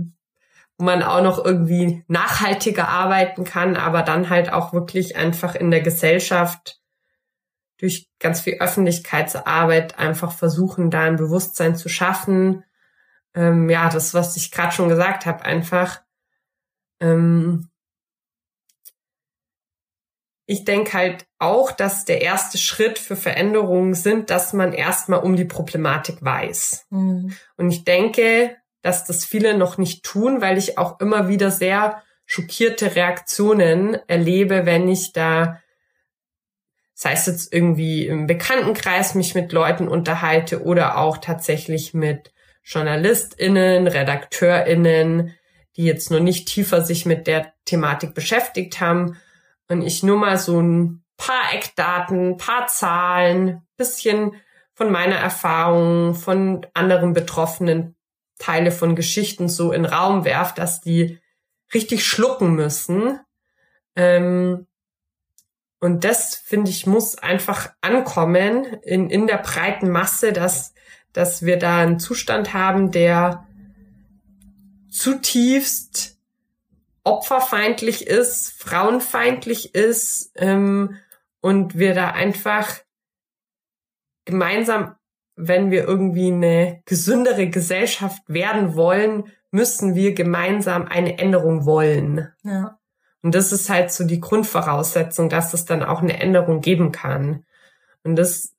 wo 0.78 0.86
man 0.86 1.04
auch 1.04 1.22
noch 1.22 1.44
irgendwie 1.44 2.04
nachhaltiger 2.08 2.88
arbeiten 2.88 3.44
kann, 3.44 3.76
aber 3.76 4.02
dann 4.02 4.30
halt 4.30 4.52
auch 4.52 4.74
wirklich 4.74 5.16
einfach 5.16 5.56
in 5.56 5.72
der 5.72 5.82
Gesellschaft 5.82 6.80
durch 7.78 8.10
ganz 8.20 8.42
viel 8.42 8.58
Öffentlichkeitsarbeit 8.60 10.00
einfach 10.00 10.32
versuchen, 10.32 10.90
da 10.90 11.02
ein 11.02 11.18
Bewusstsein 11.18 11.76
zu 11.76 11.90
schaffen, 11.90 12.64
ähm, 13.36 13.70
ja, 13.70 13.90
das, 13.90 14.14
was 14.14 14.36
ich 14.36 14.52
gerade 14.52 14.74
schon 14.74 14.90
gesagt 14.90 15.26
habe, 15.26 15.44
einfach 15.44 16.02
ähm, 17.00 17.70
ich 20.46 20.66
denke 20.66 20.94
halt 20.94 21.26
auch, 21.40 21.72
dass 21.72 22.06
der 22.06 22.22
erste 22.22 22.58
Schritt 22.58 23.00
für 23.00 23.16
Veränderungen 23.16 23.94
sind, 23.94 24.30
dass 24.30 24.54
man 24.54 24.74
erstmal 24.74 25.22
um 25.22 25.36
die 25.36 25.46
Problematik 25.46 26.18
weiß. 26.22 26.88
Mhm. 26.90 27.34
Und 27.58 27.70
ich 27.70 27.86
denke, 27.86 28.58
dass 28.84 29.06
das 29.06 29.26
viele 29.26 29.58
noch 29.58 29.80
nicht 29.80 30.04
tun, 30.04 30.42
weil 30.42 30.58
ich 30.60 30.78
auch 30.78 31.00
immer 31.00 31.28
wieder 31.28 31.50
sehr 31.50 32.04
schockierte 32.26 32.96
Reaktionen 32.96 33.98
erlebe, 34.08 34.66
wenn 34.66 34.88
ich 34.88 35.14
da, 35.14 35.60
sei 36.94 37.14
es 37.14 37.26
jetzt 37.26 37.54
irgendwie 37.54 38.06
im 38.06 38.28
Bekanntenkreis 38.28 39.16
mich 39.16 39.36
mit 39.36 39.52
Leuten 39.52 39.88
unterhalte 39.88 40.64
oder 40.64 40.98
auch 40.98 41.18
tatsächlich 41.18 41.94
mit 41.94 42.34
JournalistInnen, 42.66 43.88
RedakteurInnen, 43.88 45.34
die 45.76 45.86
jetzt 45.86 46.12
noch 46.12 46.20
nicht 46.20 46.48
tiefer 46.48 46.82
sich 46.82 47.06
mit 47.06 47.26
der 47.26 47.54
Thematik 47.66 48.14
beschäftigt 48.14 48.80
haben 48.80 49.18
und 49.70 49.82
ich 49.82 50.04
nur 50.04 50.18
mal 50.18 50.38
so 50.38 50.62
ein 50.62 51.04
paar 51.18 51.54
Eckdaten, 51.54 52.38
paar 52.38 52.68
Zahlen, 52.68 53.62
bisschen 53.78 54.36
von 54.74 54.92
meiner 54.92 55.16
Erfahrung, 55.16 56.16
von 56.16 56.66
anderen 56.74 57.14
Betroffenen 57.14 57.96
Teile 58.44 58.72
von 58.72 58.96
Geschichten 58.96 59.48
so 59.48 59.72
in 59.72 59.86
Raum 59.86 60.26
werft, 60.26 60.58
dass 60.58 60.82
die 60.82 61.20
richtig 61.74 62.06
schlucken 62.06 62.54
müssen. 62.56 63.20
Ähm, 63.96 64.68
und 65.80 66.04
das, 66.04 66.36
finde 66.36 66.72
ich, 66.72 66.88
muss 66.88 67.18
einfach 67.18 67.74
ankommen 67.82 68.66
in, 68.84 69.10
in 69.10 69.28
der 69.28 69.38
breiten 69.38 69.90
Masse, 69.90 70.34
dass 70.34 70.74
dass 71.14 71.46
wir 71.46 71.58
da 71.58 71.80
einen 71.80 72.00
Zustand 72.00 72.54
haben, 72.54 72.92
der 72.92 73.48
zutiefst 74.90 76.18
opferfeindlich 77.04 78.08
ist, 78.08 78.52
frauenfeindlich 78.60 79.76
ist 79.76 80.32
ähm, 80.36 80.98
und 81.40 81.78
wir 81.78 81.94
da 81.94 82.12
einfach 82.12 82.80
gemeinsam, 84.26 84.96
wenn 85.36 85.72
wir 85.72 85.86
irgendwie 85.86 86.32
eine 86.32 86.82
gesündere 86.86 87.50
Gesellschaft 87.50 88.22
werden 88.28 88.76
wollen, 88.76 89.26
müssen 89.52 89.96
wir 89.96 90.14
gemeinsam 90.14 90.88
eine 90.88 91.18
Änderung 91.18 91.66
wollen. 91.66 92.30
Ja. 92.44 92.80
Und 93.22 93.36
das 93.36 93.52
ist 93.52 93.70
halt 93.70 93.92
so 93.92 94.04
die 94.04 94.20
Grundvoraussetzung, 94.20 95.30
dass 95.30 95.54
es 95.54 95.66
dann 95.66 95.84
auch 95.84 96.02
eine 96.02 96.20
Änderung 96.20 96.62
geben 96.62 96.92
kann. 96.92 97.46
Und 98.04 98.16
das 98.18 98.54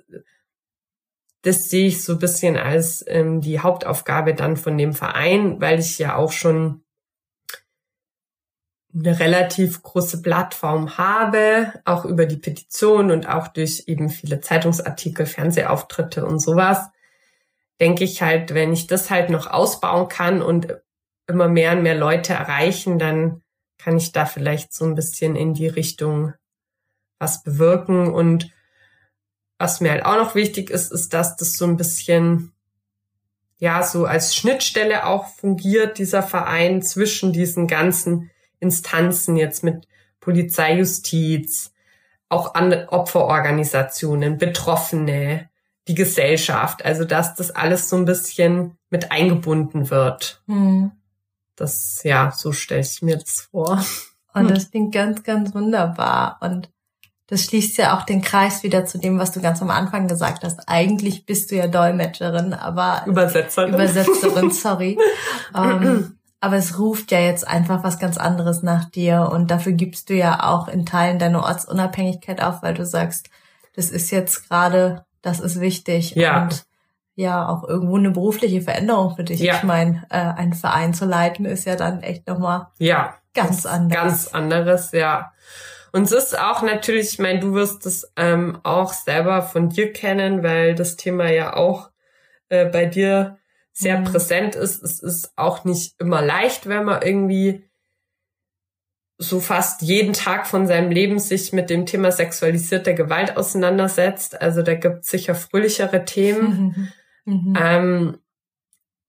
das 1.45 1.69
sehe 1.69 1.87
ich 1.87 2.03
so 2.03 2.15
ein 2.15 2.19
bisschen 2.19 2.57
als 2.57 3.05
ähm, 3.07 3.43
die 3.43 3.61
Hauptaufgabe 3.61 4.35
dann 4.35 4.57
von 4.57 4.79
dem 4.79 4.95
Verein, 4.95 5.61
weil 5.61 5.79
ich 5.79 5.99
ja 5.99 6.17
auch 6.17 6.33
schon 6.33 6.84
eine 8.95 9.19
relativ 9.19 9.83
große 9.83 10.23
Plattform 10.23 10.97
habe, 10.97 11.73
auch 11.85 12.05
über 12.05 12.27
die 12.27 12.37
Petition 12.37 13.11
und 13.11 13.29
auch 13.29 13.49
durch 13.49 13.85
eben 13.87 14.09
viele 14.09 14.41
Zeitungsartikel, 14.41 15.27
Fernsehauftritte 15.27 16.25
und 16.25 16.39
sowas, 16.39 16.89
denke 17.81 18.05
ich 18.05 18.23
halt, 18.23 18.55
wenn 18.55 18.73
ich 18.73 18.87
das 18.87 19.11
halt 19.11 19.31
noch 19.31 19.49
ausbauen 19.49 20.09
kann 20.09 20.43
und 20.43 20.77
immer 21.27 21.49
mehr 21.49 21.73
und 21.73 21.83
mehr 21.83 21.97
Leute 21.97 22.35
erreichen, 22.35 22.99
dann 22.99 23.43
kann 23.79 23.97
ich 23.97 24.13
da 24.13 24.27
vielleicht 24.27 24.73
so 24.73 24.85
ein 24.85 24.95
bisschen 24.95 25.35
in 25.35 25.55
die 25.55 25.67
Richtung 25.67 26.35
was 27.19 27.43
bewirken. 27.43 28.13
Und 28.13 28.53
was 29.59 29.81
mir 29.81 29.91
halt 29.91 30.05
auch 30.05 30.17
noch 30.17 30.35
wichtig 30.35 30.71
ist, 30.71 30.93
ist, 30.93 31.13
dass 31.15 31.37
das 31.37 31.57
so 31.57 31.65
ein 31.65 31.77
bisschen, 31.77 32.53
ja, 33.59 33.83
so 33.83 34.05
als 34.05 34.37
Schnittstelle 34.37 35.07
auch 35.07 35.27
fungiert, 35.27 35.99
dieser 35.99 36.23
Verein 36.23 36.83
zwischen 36.83 37.33
diesen 37.33 37.67
ganzen 37.67 38.31
Instanzen 38.61 39.37
jetzt 39.37 39.65
mit 39.65 39.87
Polizei, 40.21 40.79
Justiz, 40.79 41.73
auch 42.29 42.55
an 42.55 42.73
Opferorganisationen, 42.89 44.39
Betroffene, 44.39 45.49
die 45.89 45.95
Gesellschaft. 45.95 46.85
Also, 46.85 47.05
dass 47.05 47.35
das 47.35 47.51
alles 47.51 47.89
so 47.89 47.97
ein 47.97 48.05
bisschen 48.05 48.79
mit 48.91 49.13
eingebunden 49.13 49.91
wird. 49.91 50.43
Hm. 50.47 50.93
Das, 51.57 52.01
ja, 52.03 52.33
so 52.35 52.53
stelle 52.53 52.81
ich 52.81 53.03
mir 53.03 53.19
das 53.19 53.49
vor. 53.51 53.85
Und 54.33 54.51
das 54.51 54.71
klingt 54.71 54.93
ganz, 54.93 55.23
ganz 55.23 55.55
wunderbar. 55.55 56.39
Und 56.41 56.71
das 57.29 57.45
schließt 57.45 57.79
ja 57.79 57.97
auch 57.97 58.03
den 58.03 58.21
Kreis 58.21 58.63
wieder 58.63 58.85
zu 58.85 58.99
dem, 58.99 59.19
was 59.19 59.33
du 59.33 59.41
ganz 59.41 59.63
am 59.63 59.71
Anfang 59.71 60.09
gesagt 60.09 60.45
hast. 60.45 60.69
Eigentlich 60.69 61.25
bist 61.25 61.51
du 61.51 61.57
ja 61.57 61.69
Dolmetscherin, 61.69 62.53
aber 62.53 63.05
Übersetzerin. 63.07 63.73
Übersetzerin, 63.73 64.51
sorry. 64.51 64.99
ähm, 65.57 66.19
aber 66.45 66.57
es 66.57 66.79
ruft 66.79 67.11
ja 67.11 67.21
jetzt 67.21 67.49
einfach 67.49 67.85
was 67.85 67.99
ganz 67.99 68.19
anderes 68.19 68.63
nach 68.63 68.85
dir 68.85 69.31
und 69.33 69.51
dafür 69.51 69.73
gibst 69.73 70.11
du 70.11 70.15
ja 70.15 70.43
auch 70.43 70.69
in 70.69 70.85
Teilen 70.85 71.19
deine 71.19 71.43
Ortsunabhängigkeit 71.43 72.43
auf, 72.43 72.63
weil 72.63 72.75
du 72.75 72.85
sagst, 72.85 73.31
das 73.75 73.89
ist 73.89 74.11
jetzt 74.11 74.47
gerade, 74.47 75.07
das 75.23 75.41
ist 75.41 75.59
wichtig 75.59 76.17
ja. 76.17 76.43
und 76.43 76.67
ja 77.15 77.49
auch 77.49 77.67
irgendwo 77.67 77.97
eine 77.97 78.11
berufliche 78.11 78.61
Veränderung 78.61 79.17
für 79.17 79.25
dich. 79.25 79.41
Ja. 79.41 79.55
Ich 79.57 79.63
meine, 79.63 80.03
äh, 80.11 80.19
einen 80.19 80.53
Verein 80.53 80.93
zu 80.93 81.07
leiten 81.07 81.47
ist 81.47 81.65
ja 81.65 81.77
dann 81.77 82.03
echt 82.03 82.29
nochmal 82.29 82.67
ja, 82.77 83.15
ganz 83.33 83.65
anderes. 83.65 84.03
Ganz 84.03 84.29
anderes, 84.35 84.93
ja. 84.93 85.33
Und 85.93 86.03
es 86.03 86.13
ist 86.13 86.39
auch 86.39 86.61
natürlich, 86.61 87.15
ich 87.15 87.19
meine, 87.19 87.41
du 87.41 87.55
wirst 87.55 87.87
es 87.87 88.13
ähm, 88.17 88.59
auch 88.65 88.93
selber 88.93 89.41
von 89.41 89.71
dir 89.71 89.95
kennen, 89.95 90.43
weil 90.43 90.75
das 90.75 90.97
Thema 90.97 91.31
ja 91.31 91.57
auch 91.57 91.89
äh, 92.51 92.67
bei 92.67 92.85
dir 92.85 93.39
sehr 93.75 93.99
mhm. 93.99 94.05
präsent 94.05 94.55
ist. 94.55 94.83
Es 94.83 95.01
ist 95.01 95.37
auch 95.37 95.65
nicht 95.65 96.01
immer 96.01 96.23
leicht, 96.23 96.67
wenn 96.69 96.85
man 96.85 97.03
irgendwie 97.03 97.65
so 99.19 99.41
fast 99.41 99.83
jeden 99.83 100.13
Tag 100.13 100.47
von 100.47 100.67
seinem 100.67 100.91
Leben 100.91 101.19
sich 101.19 101.53
mit 101.53 101.71
dem 101.71 101.87
Thema 101.87 102.11
sexualisierte 102.11 102.95
Gewalt 102.95 103.37
auseinandersetzt. 103.37 104.41
Also 104.41 104.63
da 104.63 104.75
gibt 104.75 105.05
es 105.05 105.09
sicher 105.09 105.35
fröhlichere 105.35 106.05
Themen. 106.05 106.49
Mhm. 106.49 106.89
Mhm. 107.27 107.55
Ähm, 107.59 108.19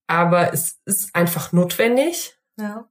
aber 0.07 0.53
es 0.53 0.80
ist 0.86 1.13
einfach 1.13 1.51
notwendig. 1.51 2.39
Ja. 2.57 2.88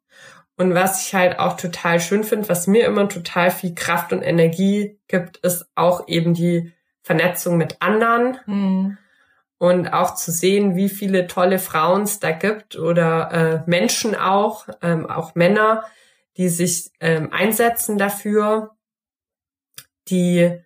Und 0.59 0.75
was 0.75 1.07
ich 1.07 1.15
halt 1.15 1.39
auch 1.39 1.57
total 1.57 1.99
schön 1.99 2.25
finde, 2.25 2.51
was 2.51 2.67
mir 2.67 2.85
immer 2.85 3.09
total 3.09 3.51
viel 3.51 3.75
Kraft 3.75 4.13
und 4.13 4.21
Energie 4.21 5.01
gibt, 5.09 5.39
ist 5.39 5.67
auch 5.77 6.09
eben 6.09 6.35
die 6.35 6.75
Vernetzung 7.01 7.57
mit 7.57 7.81
anderen. 7.81 8.37
Mhm. 8.45 8.99
Und 9.65 9.89
auch 9.95 10.15
zu 10.15 10.31
sehen, 10.31 10.77
wie 10.77 10.91
viele 10.91 11.27
tolle 11.27 11.59
Frauen 11.59 12.03
es 12.03 12.21
da 12.21 12.33
gibt 12.33 12.77
oder 12.77 13.33
äh, 13.33 13.71
Menschen 13.71 14.15
auch, 14.15 14.69
ähm, 14.83 15.07
auch 15.07 15.35
Männer, 15.35 15.85
die 16.37 16.51
sich 16.51 16.91
ähm, 17.01 17.33
einsetzen 17.33 17.97
dafür, 17.97 18.77
die 20.09 20.61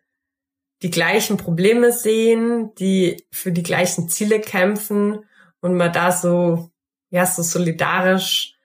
die 0.82 0.90
gleichen 0.90 1.36
Probleme 1.36 1.92
sehen, 1.92 2.74
die 2.74 3.24
für 3.30 3.53
die 3.53 3.62
gleichen 3.62 4.09
Ziele 4.09 4.40
kämpfen 4.40 5.24
und 5.61 5.76
man 5.76 5.92
da 5.92 6.11
so, 6.11 6.72
ja, 7.11 7.24
so 7.24 7.42
solidarisch, 7.42 8.57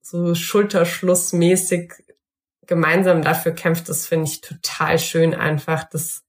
so 0.00 0.36
schulterschlussmäßig 0.36 1.92
gemeinsam 2.68 3.22
dafür 3.22 3.50
kämpft, 3.50 3.88
das 3.88 4.06
finde 4.06 4.28
ich 4.30 4.42
total 4.42 5.00
schön 5.00 5.34
einfach. 5.34 5.90
Das 5.90 6.22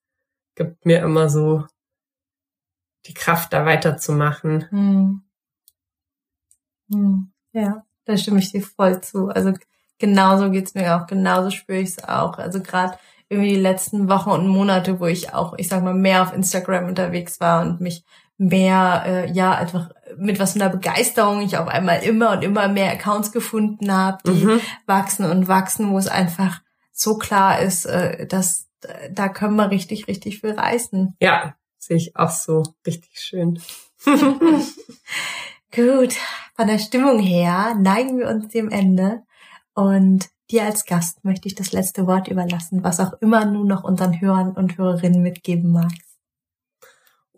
gibt 0.55 0.87
mir 0.87 1.03
immer 1.03 1.29
so 1.29 1.67
die 3.05 3.13
Kraft, 3.13 3.53
da 3.53 3.65
weiterzumachen. 3.65 4.69
Hm. 4.69 5.21
Hm. 6.91 7.31
Ja, 7.51 7.85
da 8.05 8.17
stimme 8.17 8.39
ich 8.39 8.51
dir 8.51 8.61
voll 8.61 9.01
zu. 9.01 9.27
Also 9.29 9.53
genauso 9.99 10.51
geht's 10.51 10.73
mir 10.73 10.95
auch, 10.95 11.07
genauso 11.07 11.49
spüre 11.49 11.79
ich 11.79 11.89
es 11.89 12.03
auch. 12.03 12.37
Also 12.37 12.61
gerade 12.61 12.97
irgendwie 13.29 13.55
die 13.55 13.61
letzten 13.61 14.09
Wochen 14.09 14.31
und 14.31 14.47
Monate, 14.47 14.99
wo 14.99 15.05
ich 15.05 15.33
auch, 15.33 15.53
ich 15.57 15.67
sag 15.67 15.83
mal, 15.83 15.93
mehr 15.93 16.21
auf 16.21 16.33
Instagram 16.33 16.85
unterwegs 16.85 17.39
war 17.39 17.61
und 17.61 17.81
mich 17.81 18.03
mehr, 18.37 19.03
äh, 19.05 19.31
ja, 19.31 19.53
einfach 19.53 19.89
mit 20.17 20.39
was 20.39 20.53
für 20.53 20.61
einer 20.61 20.69
Begeisterung 20.69 21.41
ich 21.41 21.57
auf 21.57 21.67
einmal 21.67 22.03
immer 22.03 22.31
und 22.31 22.43
immer 22.43 22.67
mehr 22.67 22.91
Accounts 22.91 23.31
gefunden 23.31 23.91
habe, 23.91 24.17
die 24.25 24.45
mhm. 24.45 24.61
wachsen 24.85 25.25
und 25.25 25.47
wachsen, 25.47 25.91
wo 25.91 25.97
es 25.97 26.07
einfach 26.07 26.61
so 26.91 27.17
klar 27.17 27.59
ist, 27.59 27.85
äh, 27.85 28.27
dass 28.27 28.67
äh, 28.83 29.11
da 29.11 29.29
können 29.29 29.55
wir 29.55 29.71
richtig, 29.71 30.07
richtig 30.07 30.41
viel 30.41 30.51
reißen. 30.51 31.15
Ja, 31.19 31.55
sehe 31.85 31.97
ich 31.97 32.15
auch 32.15 32.31
so 32.31 32.63
richtig 32.85 33.19
schön. 33.19 33.61
Gut, 35.75 36.13
von 36.55 36.67
der 36.67 36.79
Stimmung 36.79 37.19
her 37.19 37.75
neigen 37.79 38.17
wir 38.19 38.27
uns 38.27 38.49
dem 38.49 38.69
Ende 38.69 39.23
und 39.73 40.29
dir 40.51 40.63
als 40.63 40.85
Gast 40.85 41.23
möchte 41.25 41.47
ich 41.47 41.55
das 41.55 41.71
letzte 41.71 42.05
Wort 42.05 42.27
überlassen, 42.27 42.83
was 42.83 42.99
auch 42.99 43.13
immer 43.21 43.45
du 43.45 43.63
noch 43.63 43.83
unseren 43.83 44.19
Hörern 44.21 44.51
und 44.51 44.77
Hörerinnen 44.77 45.21
mitgeben 45.21 45.71
magst. 45.71 46.13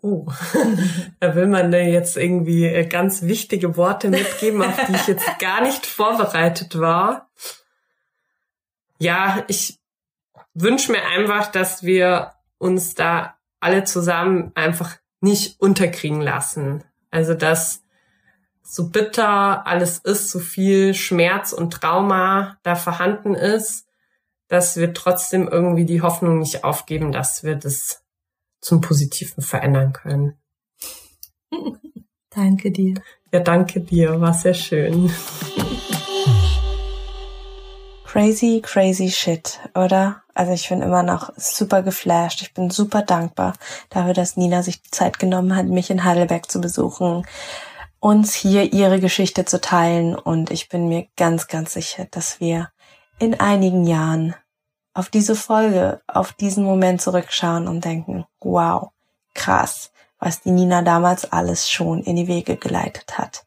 Oh, 0.02 0.26
da 1.20 1.34
will 1.34 1.46
man 1.46 1.72
jetzt 1.72 2.16
irgendwie 2.16 2.66
äh, 2.66 2.86
ganz 2.86 3.22
wichtige 3.22 3.76
Worte 3.76 4.10
mitgeben, 4.10 4.62
auf 4.62 4.76
die 4.86 4.94
ich 4.94 5.06
jetzt 5.06 5.38
gar 5.38 5.62
nicht 5.62 5.86
vorbereitet 5.86 6.78
war. 6.78 7.30
Ja, 8.98 9.44
ich 9.48 9.80
wünsche 10.54 10.92
mir 10.92 11.04
einfach, 11.06 11.50
dass 11.50 11.82
wir 11.82 12.32
uns 12.58 12.94
da 12.94 13.35
alle 13.60 13.84
zusammen 13.84 14.52
einfach 14.54 14.96
nicht 15.20 15.60
unterkriegen 15.60 16.20
lassen. 16.20 16.84
Also, 17.10 17.34
dass 17.34 17.82
so 18.62 18.88
bitter 18.90 19.66
alles 19.66 19.98
ist, 19.98 20.30
so 20.30 20.38
viel 20.38 20.92
Schmerz 20.94 21.52
und 21.52 21.72
Trauma 21.72 22.58
da 22.62 22.74
vorhanden 22.74 23.34
ist, 23.34 23.86
dass 24.48 24.76
wir 24.76 24.92
trotzdem 24.92 25.48
irgendwie 25.48 25.84
die 25.84 26.02
Hoffnung 26.02 26.38
nicht 26.38 26.64
aufgeben, 26.64 27.12
dass 27.12 27.44
wir 27.44 27.56
das 27.56 28.04
zum 28.60 28.80
Positiven 28.80 29.42
verändern 29.42 29.92
können. 29.92 30.38
danke 32.30 32.70
dir. 32.72 32.94
Ja, 33.32 33.40
danke 33.40 33.80
dir. 33.80 34.20
War 34.20 34.34
sehr 34.34 34.54
schön. 34.54 35.10
Crazy, 38.04 38.62
crazy 38.62 39.10
shit, 39.10 39.60
oder? 39.74 40.22
Also 40.36 40.52
ich 40.52 40.68
bin 40.68 40.82
immer 40.82 41.02
noch 41.02 41.32
super 41.36 41.82
geflasht. 41.82 42.42
Ich 42.42 42.52
bin 42.52 42.68
super 42.68 43.00
dankbar 43.00 43.54
dafür, 43.88 44.12
dass 44.12 44.36
Nina 44.36 44.62
sich 44.62 44.82
die 44.82 44.90
Zeit 44.90 45.18
genommen 45.18 45.56
hat, 45.56 45.64
mich 45.64 45.88
in 45.88 46.04
Heidelberg 46.04 46.50
zu 46.50 46.60
besuchen, 46.60 47.26
uns 48.00 48.34
hier 48.34 48.74
ihre 48.74 49.00
Geschichte 49.00 49.46
zu 49.46 49.62
teilen. 49.62 50.14
Und 50.14 50.50
ich 50.50 50.68
bin 50.68 50.88
mir 50.88 51.06
ganz, 51.16 51.48
ganz 51.48 51.72
sicher, 51.72 52.06
dass 52.10 52.38
wir 52.38 52.68
in 53.18 53.40
einigen 53.40 53.86
Jahren 53.86 54.34
auf 54.92 55.08
diese 55.08 55.36
Folge, 55.36 56.02
auf 56.06 56.34
diesen 56.34 56.64
Moment 56.64 57.00
zurückschauen 57.00 57.66
und 57.66 57.86
denken, 57.86 58.26
wow, 58.40 58.90
krass, 59.32 59.90
was 60.18 60.42
die 60.42 60.50
Nina 60.50 60.82
damals 60.82 61.32
alles 61.32 61.70
schon 61.70 62.02
in 62.02 62.16
die 62.16 62.28
Wege 62.28 62.58
geleitet 62.58 63.16
hat. 63.16 63.45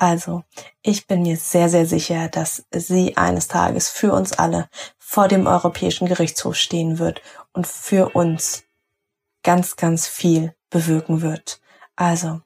Also, 0.00 0.44
ich 0.80 1.08
bin 1.08 1.22
mir 1.22 1.36
sehr, 1.36 1.68
sehr 1.68 1.84
sicher, 1.84 2.28
dass 2.28 2.64
sie 2.70 3.16
eines 3.16 3.48
Tages 3.48 3.88
für 3.88 4.12
uns 4.12 4.32
alle 4.32 4.68
vor 4.96 5.26
dem 5.26 5.48
Europäischen 5.48 6.06
Gerichtshof 6.06 6.54
stehen 6.54 7.00
wird 7.00 7.20
und 7.52 7.66
für 7.66 8.10
uns 8.10 8.62
ganz, 9.42 9.74
ganz 9.74 10.06
viel 10.06 10.54
bewirken 10.70 11.20
wird. 11.20 11.60
Also, 11.96 12.42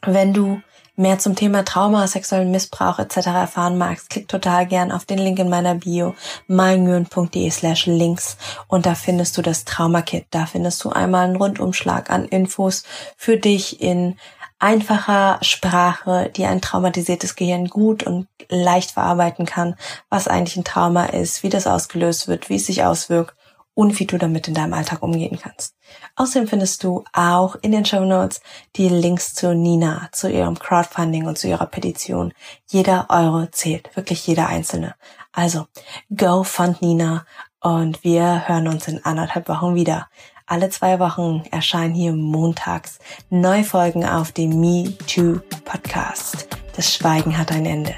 wenn 0.00 0.32
du 0.32 0.62
mehr 0.96 1.18
zum 1.18 1.36
Thema 1.36 1.62
Trauma, 1.62 2.06
sexuellen 2.06 2.50
Missbrauch 2.50 2.98
etc. 2.98 3.18
erfahren 3.26 3.76
magst, 3.76 4.08
klick 4.08 4.28
total 4.28 4.66
gern 4.66 4.92
auf 4.92 5.04
den 5.04 5.18
Link 5.18 5.38
in 5.40 5.50
meiner 5.50 5.74
Bio 5.74 6.14
meingyön.de 6.46 7.50
slash 7.50 7.84
links 7.84 8.38
und 8.66 8.86
da 8.86 8.94
findest 8.94 9.36
du 9.36 9.42
das 9.42 9.66
Traumakit. 9.66 10.24
Da 10.30 10.46
findest 10.46 10.82
du 10.84 10.88
einmal 10.88 11.26
einen 11.26 11.36
Rundumschlag 11.36 12.08
an 12.08 12.24
Infos 12.24 12.84
für 13.18 13.36
dich 13.36 13.82
in 13.82 14.16
einfacher 14.62 15.38
Sprache, 15.42 16.30
die 16.34 16.46
ein 16.46 16.60
traumatisiertes 16.60 17.34
Gehirn 17.34 17.66
gut 17.66 18.04
und 18.04 18.28
leicht 18.48 18.92
verarbeiten 18.92 19.44
kann, 19.44 19.74
was 20.08 20.28
eigentlich 20.28 20.56
ein 20.56 20.64
Trauma 20.64 21.06
ist, 21.06 21.42
wie 21.42 21.48
das 21.48 21.66
ausgelöst 21.66 22.28
wird, 22.28 22.48
wie 22.48 22.56
es 22.56 22.66
sich 22.66 22.84
auswirkt 22.84 23.34
und 23.74 23.98
wie 23.98 24.06
du 24.06 24.18
damit 24.18 24.46
in 24.46 24.54
deinem 24.54 24.74
Alltag 24.74 25.02
umgehen 25.02 25.38
kannst. 25.40 25.74
Außerdem 26.14 26.46
findest 26.46 26.84
du 26.84 27.02
auch 27.12 27.56
in 27.62 27.72
den 27.72 27.84
Show 27.84 28.04
Notes 28.04 28.40
die 28.76 28.88
Links 28.88 29.34
zu 29.34 29.52
Nina, 29.54 30.08
zu 30.12 30.30
ihrem 30.30 30.58
Crowdfunding 30.58 31.26
und 31.26 31.38
zu 31.38 31.48
ihrer 31.48 31.66
Petition. 31.66 32.32
Jeder 32.70 33.06
Euro 33.08 33.46
zählt, 33.46 33.94
wirklich 33.96 34.24
jeder 34.26 34.46
einzelne. 34.46 34.94
Also, 35.32 35.66
go 36.14 36.44
fund 36.44 36.82
Nina 36.82 37.24
und 37.60 38.04
wir 38.04 38.46
hören 38.46 38.68
uns 38.68 38.86
in 38.86 39.04
anderthalb 39.04 39.48
Wochen 39.48 39.74
wieder. 39.74 40.08
Alle 40.46 40.70
zwei 40.70 40.98
Wochen 40.98 41.42
erscheinen 41.50 41.94
hier 41.94 42.12
montags 42.12 42.98
neue 43.30 43.64
Folgen 43.64 44.04
auf 44.04 44.32
dem 44.32 44.60
Me 44.60 44.92
Too 45.06 45.40
Podcast. 45.64 46.48
Das 46.76 46.94
Schweigen 46.94 47.36
hat 47.36 47.52
ein 47.52 47.66
Ende. 47.66 47.94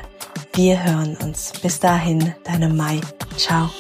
Wir 0.53 0.83
hören 0.85 1.17
uns. 1.17 1.53
Bis 1.63 1.81
dahin, 1.81 2.35
deine 2.45 2.69
Mai. 2.69 3.01
Ciao. 3.37 3.71